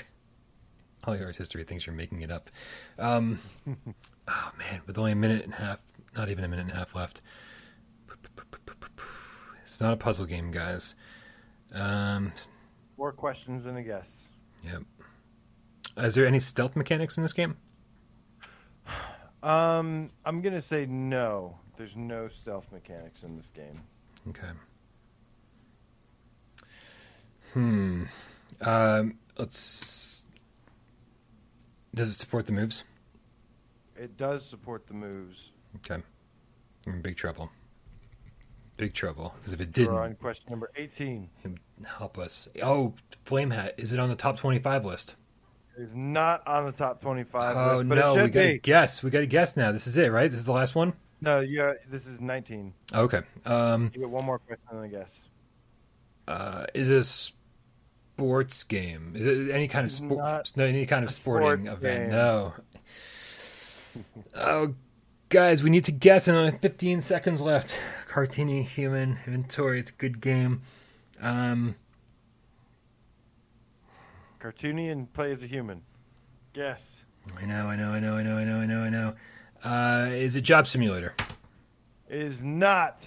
All 1.07 1.15
yours 1.15 1.37
history 1.37 1.63
thinks 1.63 1.85
you're 1.87 1.95
making 1.95 2.21
it 2.21 2.29
up. 2.29 2.49
Um, 2.99 3.39
oh 4.27 4.51
man, 4.59 4.81
with 4.85 4.97
only 4.97 5.13
a 5.13 5.15
minute 5.15 5.45
and 5.45 5.53
a 5.53 5.57
half, 5.57 5.81
not 6.17 6.29
even 6.29 6.43
a 6.43 6.47
minute 6.49 6.63
and 6.63 6.73
a 6.73 6.75
half 6.75 6.93
left. 6.95 7.21
It's 9.63 9.79
not 9.79 9.93
a 9.93 9.97
puzzle 9.97 10.25
game, 10.25 10.51
guys. 10.51 10.95
Um, 11.73 12.33
More 12.97 13.13
questions 13.13 13.63
than 13.63 13.77
a 13.77 13.83
guess. 13.83 14.27
yep. 14.63 14.81
Is 15.97 16.13
there 16.15 16.27
any 16.27 16.39
stealth 16.39 16.75
mechanics 16.75 17.15
in 17.17 17.23
this 17.23 17.33
game? 17.33 17.55
Um, 19.43 20.11
I'm 20.25 20.41
gonna 20.41 20.61
say 20.61 20.85
no. 20.87 21.57
There's 21.77 21.95
no 21.95 22.27
stealth 22.27 22.71
mechanics 22.71 23.23
in 23.23 23.37
this 23.37 23.49
game. 23.51 23.81
Okay. 24.29 24.47
Hmm. 27.53 28.03
Um, 28.61 29.17
let's. 29.37 30.16
Does 31.97 32.11
it 32.11 32.13
support 32.13 32.45
the 32.45 32.51
moves? 32.51 32.83
It 33.95 34.17
does 34.17 34.45
support 34.47 34.85
the 34.85 34.93
moves. 34.93 35.51
Okay. 35.77 36.01
We're 36.85 36.93
in 36.93 37.01
big 37.01 37.17
trouble. 37.17 37.49
Big 38.77 38.93
trouble. 38.93 39.33
Because 39.39 39.53
if 39.53 39.61
it 39.61 39.71
didn't. 39.71 39.95
We're 39.95 40.03
on 40.03 40.13
question 40.13 40.51
number 40.51 40.69
18. 40.75 41.27
help 41.83 42.19
us. 42.19 42.47
Oh, 42.61 42.93
Flame 43.25 43.49
Hat. 43.49 43.73
Is 43.77 43.93
it 43.93 43.99
on 43.99 44.09
the 44.09 44.15
top 44.15 44.37
25 44.37 44.85
list? 44.85 45.15
It's 45.75 45.95
not 45.95 46.45
on 46.47 46.67
the 46.67 46.71
top 46.71 47.01
25 47.01 47.57
oh, 47.57 47.77
list, 47.77 47.89
but 47.89 47.95
no. 47.95 48.01
it 48.01 48.09
We 48.09 48.21
should 48.21 48.33
got 48.33 48.41
to 48.43 48.53
be. 48.53 48.59
guess. 48.59 49.01
We 49.01 49.09
got 49.09 49.19
to 49.21 49.25
guess 49.27 49.57
now. 49.57 49.71
This 49.71 49.87
is 49.87 49.97
it, 49.97 50.11
right? 50.11 50.29
This 50.29 50.39
is 50.39 50.45
the 50.45 50.51
last 50.51 50.75
one? 50.75 50.93
No, 51.19 51.39
yeah, 51.39 51.73
this 51.89 52.05
is 52.05 52.21
19. 52.21 52.75
Okay. 52.93 53.21
Um, 53.43 53.89
You 53.95 54.01
get 54.01 54.09
one 54.11 54.23
more 54.23 54.37
question 54.37 54.65
than 54.71 54.83
a 54.83 54.87
guess. 54.87 55.29
uh, 56.27 56.67
is 56.75 56.91
a 56.91 57.03
sports 58.17 58.63
game? 58.63 59.13
Is 59.15 59.27
it 59.27 59.51
any 59.51 59.67
kind 59.67 59.85
of 59.85 59.91
sport? 59.91 60.51
No, 60.55 60.65
any 60.65 60.87
kind 60.87 61.03
of 61.03 61.11
sporting 61.11 61.65
sport 61.65 61.77
event? 61.77 62.09
game. 62.09 62.09
No. 62.09 62.53
oh, 64.35 64.73
guys, 65.29 65.61
we 65.61 65.69
need 65.69 65.85
to 65.85 65.91
guess, 65.91 66.27
and 66.27 66.35
only 66.35 66.57
15 66.57 67.01
seconds 67.01 67.41
left. 67.41 67.75
Cartini 68.07 68.63
human 68.63 69.19
inventory. 69.27 69.79
It's 69.79 69.91
a 69.91 69.93
good 69.93 70.19
game. 70.19 70.63
Um, 71.21 71.75
Cartoony 74.39 74.91
and 74.91 75.13
play 75.13 75.29
as 75.29 75.43
a 75.43 75.47
human. 75.47 75.83
Guess. 76.53 77.05
I 77.39 77.45
know, 77.45 77.67
I 77.67 77.75
know, 77.75 77.91
I 77.91 77.99
know, 77.99 78.15
I 78.15 78.23
know, 78.23 78.37
I 78.37 78.43
know, 78.43 78.57
I 78.57 78.65
know, 78.65 78.81
I 78.81 78.89
know. 78.89 79.13
Uh, 79.63 80.09
is 80.09 80.35
it 80.35 80.41
Job 80.41 80.65
Simulator? 80.65 81.13
It 82.09 82.19
is 82.19 82.43
not 82.43 83.05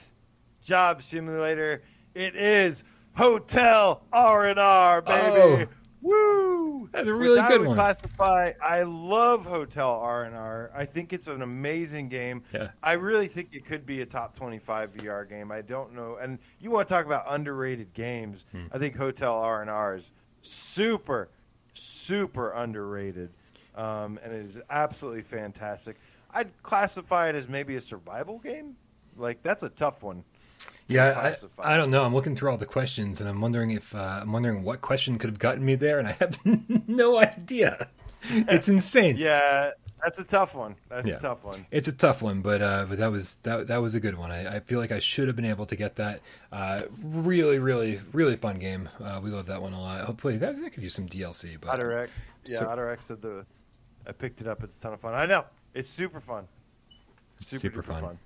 Job 0.62 1.02
Simulator. 1.02 1.82
It 2.14 2.36
is 2.36 2.84
Hotel 3.16 4.02
R&R, 4.12 5.02
baby. 5.02 5.70
Woo! 6.02 6.88
That's 6.92 7.06
a 7.06 7.12
really 7.12 7.38
Which 7.38 7.48
good 7.48 7.54
I 7.54 7.58
would 7.58 7.66
one. 7.68 7.76
classify. 7.76 8.52
I 8.62 8.82
love 8.84 9.44
Hotel 9.44 9.90
R&R. 9.90 10.70
I 10.74 10.84
think 10.86 11.12
it's 11.12 11.26
an 11.26 11.42
amazing 11.42 12.08
game. 12.08 12.42
Yeah. 12.54 12.70
I 12.82 12.94
really 12.94 13.28
think 13.28 13.52
it 13.52 13.66
could 13.66 13.84
be 13.84 14.00
a 14.00 14.06
top 14.06 14.34
25 14.34 14.94
VR 14.94 15.28
game. 15.28 15.52
I 15.52 15.60
don't 15.60 15.94
know. 15.94 16.16
And 16.20 16.38
you 16.58 16.70
want 16.70 16.88
to 16.88 16.94
talk 16.94 17.04
about 17.04 17.24
underrated 17.28 17.92
games? 17.92 18.46
Hmm. 18.52 18.64
I 18.72 18.78
think 18.78 18.96
Hotel 18.96 19.38
R&R 19.38 19.96
is 19.96 20.10
super, 20.42 21.28
super 21.74 22.52
underrated, 22.52 23.30
um, 23.74 24.18
and 24.22 24.32
it 24.32 24.44
is 24.46 24.58
absolutely 24.70 25.22
fantastic. 25.22 25.96
I'd 26.32 26.50
classify 26.62 27.28
it 27.28 27.34
as 27.34 27.48
maybe 27.48 27.76
a 27.76 27.80
survival 27.80 28.38
game. 28.38 28.76
Like 29.16 29.42
that's 29.42 29.62
a 29.64 29.68
tough 29.68 30.02
one. 30.02 30.24
Yeah. 30.90 31.34
I, 31.58 31.72
I 31.74 31.76
don't 31.76 31.90
know. 31.90 32.02
I'm 32.04 32.14
looking 32.14 32.36
through 32.36 32.50
all 32.50 32.58
the 32.58 32.66
questions, 32.66 33.20
and 33.20 33.28
I'm 33.28 33.40
wondering 33.40 33.70
if 33.72 33.94
uh, 33.94 34.20
I'm 34.22 34.32
wondering 34.32 34.62
what 34.64 34.80
question 34.80 35.18
could 35.18 35.30
have 35.30 35.38
gotten 35.38 35.64
me 35.64 35.74
there, 35.76 35.98
and 35.98 36.08
I 36.08 36.12
have 36.12 36.38
no 36.88 37.18
idea. 37.18 37.88
It's 38.22 38.68
insane. 38.68 39.16
Yeah, 39.18 39.70
That's 40.02 40.18
a 40.18 40.24
tough 40.24 40.54
one. 40.54 40.76
That's 40.88 41.06
Yeah. 41.06 41.16
a 41.16 41.20
tough 41.20 41.44
one. 41.44 41.66
It's 41.70 41.88
a 41.88 41.92
tough 41.92 42.22
one, 42.22 42.40
but 42.42 42.60
uh, 42.62 42.86
but 42.88 42.98
that 42.98 43.10
was 43.10 43.36
that 43.44 43.66
that 43.68 43.78
was 43.78 43.94
a 43.94 44.00
good 44.00 44.16
one. 44.16 44.30
I, 44.30 44.56
I 44.56 44.60
feel 44.60 44.78
like 44.80 44.92
I 44.92 44.98
should 44.98 45.26
have 45.28 45.36
been 45.36 45.44
able 45.44 45.66
to 45.66 45.76
get 45.76 45.96
that. 45.96 46.20
Uh, 46.52 46.82
really, 47.02 47.58
really, 47.58 48.00
really 48.12 48.36
fun 48.36 48.58
game. 48.58 48.88
Uh, 49.02 49.20
we 49.22 49.30
love 49.30 49.46
that 49.46 49.60
one 49.62 49.72
a 49.74 49.80
lot. 49.80 50.02
Hopefully, 50.04 50.36
that, 50.38 50.60
that 50.60 50.72
could 50.72 50.82
use 50.82 50.94
some 50.94 51.06
DLC. 51.08 51.58
But 51.60 51.70
Otter 51.70 51.98
X. 51.98 52.32
Yeah, 52.46 52.58
So- 52.60 52.68
Otter 52.68 52.90
X 52.90 53.06
said 53.06 53.22
the. 53.22 53.44
I 54.06 54.12
picked 54.12 54.40
it 54.40 54.46
up. 54.48 54.62
It's 54.64 54.78
a 54.78 54.80
ton 54.80 54.92
of 54.94 55.00
fun. 55.00 55.14
I 55.14 55.26
know. 55.26 55.44
It's 55.74 55.88
super 55.90 56.20
fun. 56.20 56.48
Super, 57.36 57.60
Super 57.68 57.82
fun. 57.82 58.02
fun. 58.02 58.18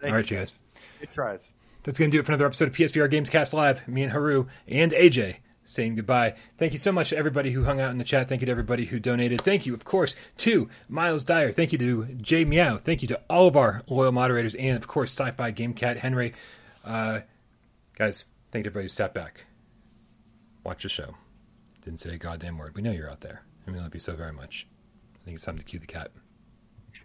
Thank 0.00 0.12
All 0.12 0.16
right, 0.18 0.30
you 0.30 0.36
guys. 0.38 0.58
It 1.00 1.10
tries. 1.12 1.52
That's 1.82 1.98
going 1.98 2.10
to 2.10 2.16
do 2.16 2.20
it 2.20 2.26
for 2.26 2.32
another 2.32 2.46
episode 2.46 2.68
of 2.68 2.74
PSVR 2.74 3.10
Gamescast 3.10 3.54
Live. 3.54 3.86
Me 3.88 4.02
and 4.02 4.12
Haru 4.12 4.46
and 4.68 4.92
AJ 4.92 5.36
saying 5.64 5.96
goodbye. 5.96 6.34
Thank 6.58 6.72
you 6.72 6.78
so 6.78 6.92
much 6.92 7.10
to 7.10 7.16
everybody 7.16 7.52
who 7.52 7.64
hung 7.64 7.80
out 7.80 7.90
in 7.90 7.98
the 7.98 8.04
chat. 8.04 8.28
Thank 8.28 8.40
you 8.40 8.46
to 8.46 8.50
everybody 8.50 8.84
who 8.84 8.98
donated. 9.00 9.40
Thank 9.40 9.66
you, 9.66 9.74
of 9.74 9.84
course, 9.84 10.16
to 10.38 10.68
Miles 10.88 11.24
Dyer. 11.24 11.52
Thank 11.52 11.72
you 11.72 11.78
to 11.78 12.04
Jay 12.20 12.44
Meow. 12.44 12.78
Thank 12.78 13.02
you 13.02 13.08
to 13.08 13.20
all 13.28 13.46
of 13.48 13.56
our 13.56 13.82
loyal 13.88 14.12
moderators 14.12 14.54
and, 14.54 14.76
of 14.76 14.86
course, 14.86 15.10
Sci 15.12 15.30
Fi 15.32 15.50
Game 15.50 15.74
Cat 15.74 15.98
Henry. 15.98 16.34
Uh, 16.84 17.20
guys, 17.96 18.24
thank 18.50 18.60
you 18.60 18.64
to 18.64 18.70
everybody 18.70 18.84
who 18.84 18.88
sat 18.88 19.14
back. 19.14 19.46
Watch 20.64 20.82
the 20.82 20.88
show. 20.88 21.14
Didn't 21.84 22.00
say 22.00 22.14
a 22.14 22.18
goddamn 22.18 22.58
word. 22.58 22.76
We 22.76 22.82
know 22.82 22.92
you're 22.92 23.10
out 23.10 23.20
there, 23.20 23.42
and 23.66 23.74
we 23.74 23.80
love 23.80 23.94
you 23.94 24.00
so 24.00 24.14
very 24.14 24.32
much. 24.32 24.66
I 25.20 25.24
think 25.24 25.34
it's 25.36 25.44
time 25.44 25.58
to 25.58 25.64
cue 25.64 25.80
the 25.80 25.86
cat. 25.86 26.12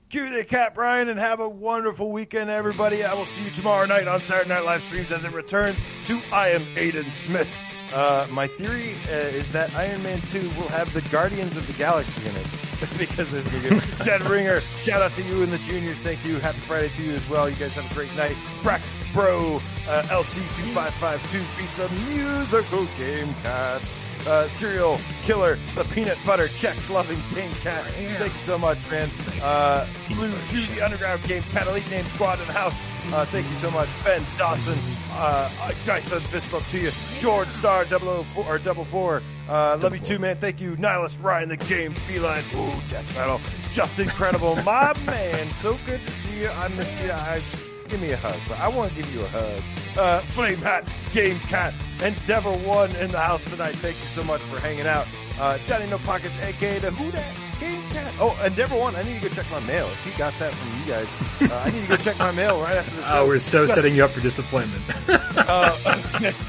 Cue 0.09 0.29
the 0.29 0.45
cat, 0.45 0.73
Bryan, 0.73 1.09
and 1.09 1.19
have 1.19 1.41
a 1.41 1.49
wonderful 1.49 2.11
weekend, 2.11 2.49
everybody. 2.49 3.03
I 3.03 3.13
will 3.13 3.25
see 3.25 3.43
you 3.43 3.49
tomorrow 3.49 3.85
night 3.85 4.07
on 4.07 4.21
Saturday 4.21 4.47
Night 4.47 4.63
Live 4.63 4.81
streams 4.83 5.11
as 5.11 5.25
it 5.25 5.33
returns 5.33 5.81
to 6.05 6.21
I 6.31 6.49
Am 6.49 6.61
Aiden 6.75 7.11
Smith. 7.11 7.53
Uh, 7.93 8.25
my 8.31 8.47
theory 8.47 8.95
uh, 9.09 9.15
is 9.15 9.51
that 9.51 9.73
Iron 9.75 10.01
Man 10.03 10.21
2 10.29 10.39
will 10.51 10.69
have 10.69 10.93
the 10.93 11.01
Guardians 11.09 11.57
of 11.57 11.67
the 11.67 11.73
Galaxy 11.73 12.25
in 12.25 12.33
it 12.37 12.47
because 12.97 13.33
it's 13.33 13.49
good. 13.49 13.83
Dead 14.05 14.21
Ringer, 14.29 14.61
shout 14.61 15.01
out 15.01 15.11
to 15.15 15.23
you 15.23 15.43
and 15.43 15.51
the 15.51 15.57
juniors. 15.59 15.97
Thank 15.97 16.23
you. 16.23 16.39
Happy 16.39 16.59
Friday 16.59 16.87
to 16.87 17.03
you 17.03 17.13
as 17.13 17.27
well. 17.29 17.49
You 17.49 17.57
guys 17.57 17.73
have 17.73 17.91
a 17.91 17.93
great 17.93 18.15
night. 18.15 18.35
Brax 18.61 19.11
Bro, 19.11 19.61
uh, 19.89 20.03
LC2552 20.03 21.57
beats 21.57 21.75
the 21.75 21.89
musical 22.13 22.85
Game 22.97 23.33
Cats. 23.41 23.93
Uh, 24.27 24.47
serial 24.49 24.99
killer, 25.23 25.57
the 25.75 25.85
peanut 25.85 26.17
butter 26.25 26.47
Chex 26.47 26.89
loving 26.89 27.17
Game 27.33 27.53
Cat. 27.61 27.85
Thank 27.91 28.33
you 28.33 28.39
so 28.39 28.57
much, 28.57 28.77
man. 28.91 29.09
Uh, 29.41 29.87
Blue 30.09 30.31
Jew, 30.47 30.65
the 30.75 30.81
underground 30.83 31.23
game 31.23 31.43
cat 31.43 31.65
elite 31.67 31.89
name 31.89 32.05
squad 32.07 32.39
in 32.41 32.47
the 32.47 32.51
house. 32.53 32.77
Uh, 33.13 33.23
thank 33.25 33.47
you 33.47 33.53
so 33.55 33.71
much, 33.71 33.87
Ben 34.03 34.21
Dawson. 34.37 34.77
Uh, 35.13 35.49
guys, 35.85 36.03
send 36.03 36.21
fist 36.23 36.51
bump 36.51 36.65
to 36.71 36.77
you. 36.79 36.91
George 37.19 37.47
Star 37.49 37.85
004 37.85 38.25
or 38.45 38.57
double 38.59 38.83
four. 38.83 39.23
Uh, 39.47 39.79
love 39.81 39.93
you 39.93 40.01
too, 40.01 40.19
man. 40.19 40.35
Thank 40.37 40.59
you, 40.59 40.75
Nihilist 40.75 41.21
Ryan, 41.21 41.47
the 41.47 41.55
game 41.55 41.93
feline. 41.93 42.43
Ooh, 42.53 42.73
death 42.89 43.07
metal. 43.15 43.39
Just 43.71 43.97
incredible, 43.97 44.57
my 44.63 44.93
man. 45.05 45.53
So 45.55 45.79
good 45.85 46.01
to 46.05 46.11
see 46.21 46.41
you. 46.41 46.49
I 46.49 46.67
missed 46.67 47.01
you. 47.01 47.11
I 47.11 47.41
give 47.87 48.01
me 48.01 48.11
a 48.11 48.17
hug. 48.17 48.37
But 48.49 48.59
I 48.59 48.67
want 48.67 48.91
to 48.93 49.01
give 49.01 49.13
you 49.13 49.21
a 49.21 49.27
hug. 49.29 49.63
Uh, 49.97 50.19
Flame 50.21 50.57
Hat, 50.57 50.85
Game 51.13 51.39
Cat, 51.39 51.73
Endeavor 52.03 52.51
One 52.51 52.95
in 52.97 53.09
the 53.11 53.19
house 53.19 53.43
tonight. 53.45 53.75
Thank 53.77 53.95
you 53.97 54.07
so 54.13 54.23
much 54.23 54.41
for 54.41 54.59
hanging 54.59 54.85
out. 54.87 55.07
Uh, 55.39 55.57
Johnny 55.65 55.87
No 55.87 55.97
Pockets, 55.99 56.37
aka 56.39 56.79
the 56.79 56.91
Who 56.91 57.11
That 57.11 57.35
Game 57.59 57.81
Cat. 57.89 58.13
Oh, 58.19 58.39
Endeavor 58.45 58.77
One. 58.77 58.95
I 58.95 59.03
need 59.03 59.21
to 59.21 59.27
go 59.29 59.33
check 59.33 59.49
my 59.51 59.59
mail. 59.61 59.87
If 59.87 60.05
he 60.05 60.11
got 60.17 60.33
that 60.39 60.53
from 60.53 60.79
you 60.79 60.85
guys, 60.85 61.51
uh, 61.51 61.55
I 61.65 61.71
need 61.71 61.81
to 61.81 61.87
go 61.87 61.95
check 62.07 62.17
my 62.19 62.31
mail 62.31 62.59
right 62.61 62.77
after 62.77 63.01
show. 63.01 63.07
Oh, 63.23 63.27
we're 63.27 63.39
so 63.39 63.65
setting 63.65 63.95
you 63.95 64.03
up 64.05 64.11
for 64.11 64.21
disappointment. 64.21 64.83
Uh, 65.37 65.77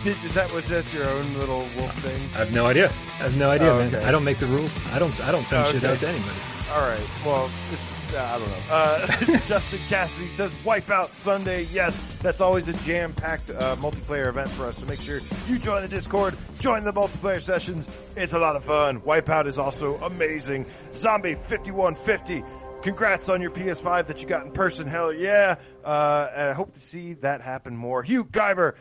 is 0.05 0.33
that 0.35 0.51
was 0.53 0.65
that 0.71 0.83
your 0.95 1.07
own 1.09 1.33
little 1.35 1.61
wolf 1.77 1.95
thing? 2.01 2.19
I 2.35 2.39
have 2.39 2.53
no 2.53 2.67
idea. 2.67 2.87
I 2.89 3.25
have 3.25 3.37
no 3.37 3.51
idea, 3.51 3.71
Oh, 3.71 3.79
man. 3.79 3.95
okay. 3.95 4.05
I 4.05 4.11
don't 4.11 4.25
make 4.25 4.39
the 4.39 4.47
rules. 4.47 4.81
I 4.87 4.99
don't. 4.99 5.19
I 5.21 5.31
don't 5.31 5.47
send 5.47 5.67
Oh, 5.67 5.71
shit 5.73 5.85
out 5.85 6.01
to 6.01 6.09
anybody. 6.09 6.39
All 6.73 6.81
right. 6.81 7.07
Well, 7.25 7.51
it's, 7.71 7.98
I 8.17 8.39
don't 8.39 8.49
know. 8.49 8.57
Uh, 8.71 9.39
Justin 9.47 9.79
Cassidy 9.89 10.29
says 10.29 10.51
Wipeout 10.65 11.13
Sunday. 11.15 11.65
Yes, 11.73 12.01
that's 12.23 12.41
always 12.41 12.69
a 12.69 12.73
jam-packed 12.75 13.51
uh, 13.51 13.77
multiplayer 13.77 14.29
event 14.29 14.49
for 14.51 14.67
us. 14.67 14.79
So 14.79 14.87
make 14.87 15.01
sure 15.01 15.21
you 15.47 15.59
join 15.59 15.83
the 15.83 15.89
Discord, 15.89 16.37
join 16.61 16.85
the 16.85 16.93
multiplayer 16.93 17.41
sessions. 17.41 17.89
It's 18.17 18.33
a 18.33 18.39
lot 18.39 18.57
of 18.57 18.65
fun. 18.65 19.01
Wipeout 19.03 19.47
is 19.47 19.59
also 19.59 19.97
amazing. 19.99 20.67
Zombie 20.95 21.35
5150. 21.35 22.45
Congrats 22.83 23.29
on 23.29 23.43
your 23.43 23.51
PS5 23.51 24.07
that 24.07 24.23
you 24.23 24.29
got 24.29 24.47
in 24.47 24.53
person. 24.53 24.87
Hell 24.87 25.13
yeah. 25.13 25.57
Uh, 25.85 26.29
and 26.35 26.51
I 26.51 26.53
hope 26.53 26.73
to 26.75 26.81
see 26.81 27.15
that 27.15 27.41
happen 27.41 27.77
more. 27.77 28.03
Hugh 28.03 28.25
Guyver, 28.25 28.75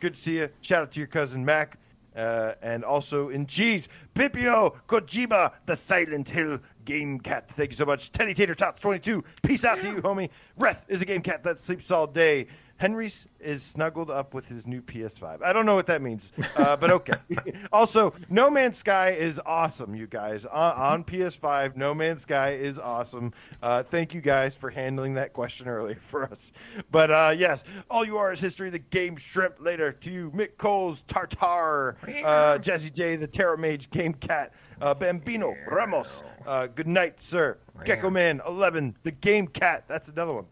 good 0.00 0.14
to 0.14 0.20
see 0.20 0.36
you. 0.38 0.48
Shout 0.60 0.82
out 0.82 0.92
to 0.92 1.00
your 1.00 1.06
cousin 1.06 1.44
Mac. 1.44 1.78
Uh, 2.16 2.54
and 2.62 2.84
also 2.84 3.28
in 3.28 3.46
G's, 3.46 3.88
Pipio 4.14 4.76
Kojima, 4.86 5.52
the 5.66 5.74
Silent 5.74 6.28
Hill 6.28 6.60
Game 6.84 7.18
Cat. 7.18 7.48
Thank 7.50 7.70
you 7.70 7.76
so 7.76 7.86
much. 7.86 8.12
Teddy 8.12 8.34
Tater 8.34 8.54
Tots 8.54 8.80
22. 8.80 9.24
Peace 9.42 9.64
out 9.64 9.80
to 9.80 9.88
you, 9.88 9.96
homie. 10.02 10.30
Reth 10.58 10.84
is 10.88 11.02
a 11.02 11.04
game 11.04 11.22
cat 11.22 11.42
that 11.44 11.58
sleeps 11.60 11.90
all 11.90 12.06
day. 12.06 12.46
Henry's 12.76 13.28
is 13.38 13.62
snuggled 13.62 14.10
up 14.10 14.34
with 14.34 14.48
his 14.48 14.66
new 14.66 14.82
PS5. 14.82 15.42
I 15.42 15.52
don't 15.52 15.64
know 15.64 15.76
what 15.76 15.86
that 15.86 16.02
means, 16.02 16.32
uh, 16.56 16.76
but 16.76 16.90
okay. 16.90 17.14
also, 17.72 18.14
No 18.28 18.50
Man's 18.50 18.78
Sky 18.78 19.10
is 19.10 19.40
awesome, 19.44 19.94
you 19.94 20.06
guys. 20.06 20.44
On, 20.44 20.74
on 20.74 21.04
PS5, 21.04 21.76
No 21.76 21.94
Man's 21.94 22.22
Sky 22.22 22.54
is 22.54 22.78
awesome. 22.78 23.32
Uh, 23.62 23.82
thank 23.82 24.12
you 24.12 24.20
guys 24.20 24.56
for 24.56 24.70
handling 24.70 25.14
that 25.14 25.32
question 25.32 25.68
earlier 25.68 25.94
for 26.00 26.24
us. 26.24 26.52
But 26.90 27.10
uh, 27.10 27.34
yes, 27.36 27.64
all 27.90 28.04
you 28.04 28.16
are 28.16 28.32
is 28.32 28.40
history. 28.40 28.70
The 28.70 28.80
game 28.80 29.16
shrimp 29.16 29.60
later 29.60 29.92
to 29.92 30.10
you. 30.10 30.30
Mick 30.32 30.56
Coles, 30.56 31.02
Tartar, 31.06 31.96
uh, 32.24 32.58
Jesse 32.58 32.90
J, 32.90 33.16
the 33.16 33.28
Terror 33.28 33.56
Mage, 33.56 33.88
Game 33.90 34.14
Cat, 34.14 34.52
uh, 34.84 34.94
Bambino, 34.94 35.54
Ramos. 35.66 36.22
Uh, 36.46 36.66
good 36.66 36.86
night, 36.86 37.20
sir. 37.20 37.56
Gecko 37.84 38.10
Man 38.10 38.40
11, 38.46 38.96
the 39.02 39.10
Game 39.10 39.46
Cat. 39.48 39.84
That's 39.88 40.08
another 40.08 40.34
one. 40.34 40.44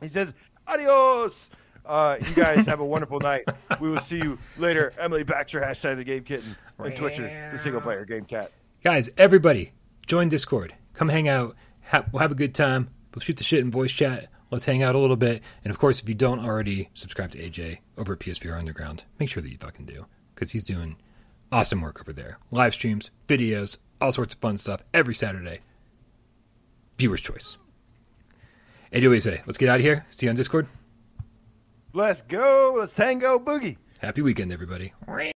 He 0.00 0.08
says, 0.08 0.34
adios. 0.66 1.50
Uh, 1.84 2.16
you 2.20 2.34
guys 2.34 2.66
have 2.66 2.80
a 2.80 2.84
wonderful 2.94 3.20
night. 3.20 3.44
We 3.78 3.90
will 3.90 4.00
see 4.00 4.16
you 4.16 4.38
later. 4.56 4.92
Emily 4.98 5.22
Baxter, 5.22 5.60
hashtag 5.60 5.96
the 5.96 6.04
Game 6.04 6.24
Kitten, 6.24 6.56
and 6.78 6.96
Twitcher, 6.96 7.50
the 7.52 7.58
single 7.58 7.80
player 7.80 8.04
Game 8.04 8.24
Cat. 8.24 8.52
Guys, 8.82 9.10
everybody, 9.18 9.72
join 10.06 10.28
Discord. 10.28 10.74
Come 10.94 11.10
hang 11.10 11.28
out. 11.28 11.54
Ha- 11.90 12.04
we'll 12.12 12.20
have 12.20 12.32
a 12.32 12.36
good 12.36 12.54
time. 12.54 12.88
We'll 13.14 13.20
shoot 13.20 13.36
the 13.36 13.44
shit 13.44 13.60
in 13.60 13.70
voice 13.70 13.92
chat. 13.92 14.28
Let's 14.50 14.64
hang 14.64 14.82
out 14.82 14.94
a 14.94 14.98
little 14.98 15.16
bit. 15.16 15.42
And 15.64 15.70
of 15.70 15.78
course, 15.78 16.00
if 16.00 16.08
you 16.08 16.14
don't 16.14 16.40
already 16.40 16.88
subscribe 16.94 17.32
to 17.32 17.38
AJ 17.38 17.78
over 17.98 18.14
at 18.14 18.18
PSVR 18.20 18.58
Underground, 18.58 19.04
make 19.18 19.28
sure 19.28 19.42
that 19.42 19.50
you 19.50 19.58
fucking 19.58 19.84
do 19.86 20.06
because 20.34 20.52
he's 20.52 20.62
doing 20.64 20.96
awesome 21.50 21.80
work 21.80 22.00
over 22.00 22.12
there. 22.12 22.38
Live 22.50 22.74
streams, 22.74 23.10
videos, 23.26 23.78
all 24.00 24.12
sorts 24.12 24.34
of 24.34 24.40
fun 24.40 24.58
stuff 24.58 24.82
every 24.94 25.14
Saturday. 25.14 25.60
Viewer's 26.96 27.20
choice. 27.20 27.58
Anyway, 28.92 29.14
you 29.14 29.20
say, 29.20 29.42
let's 29.46 29.58
get 29.58 29.68
out 29.68 29.76
of 29.76 29.82
here. 29.82 30.06
See 30.08 30.26
you 30.26 30.30
on 30.30 30.36
Discord. 30.36 30.66
Let's 31.92 32.22
go. 32.22 32.76
Let's 32.78 32.94
tango 32.94 33.38
boogie. 33.38 33.76
Happy 34.00 34.22
weekend, 34.22 34.52
everybody. 34.52 34.92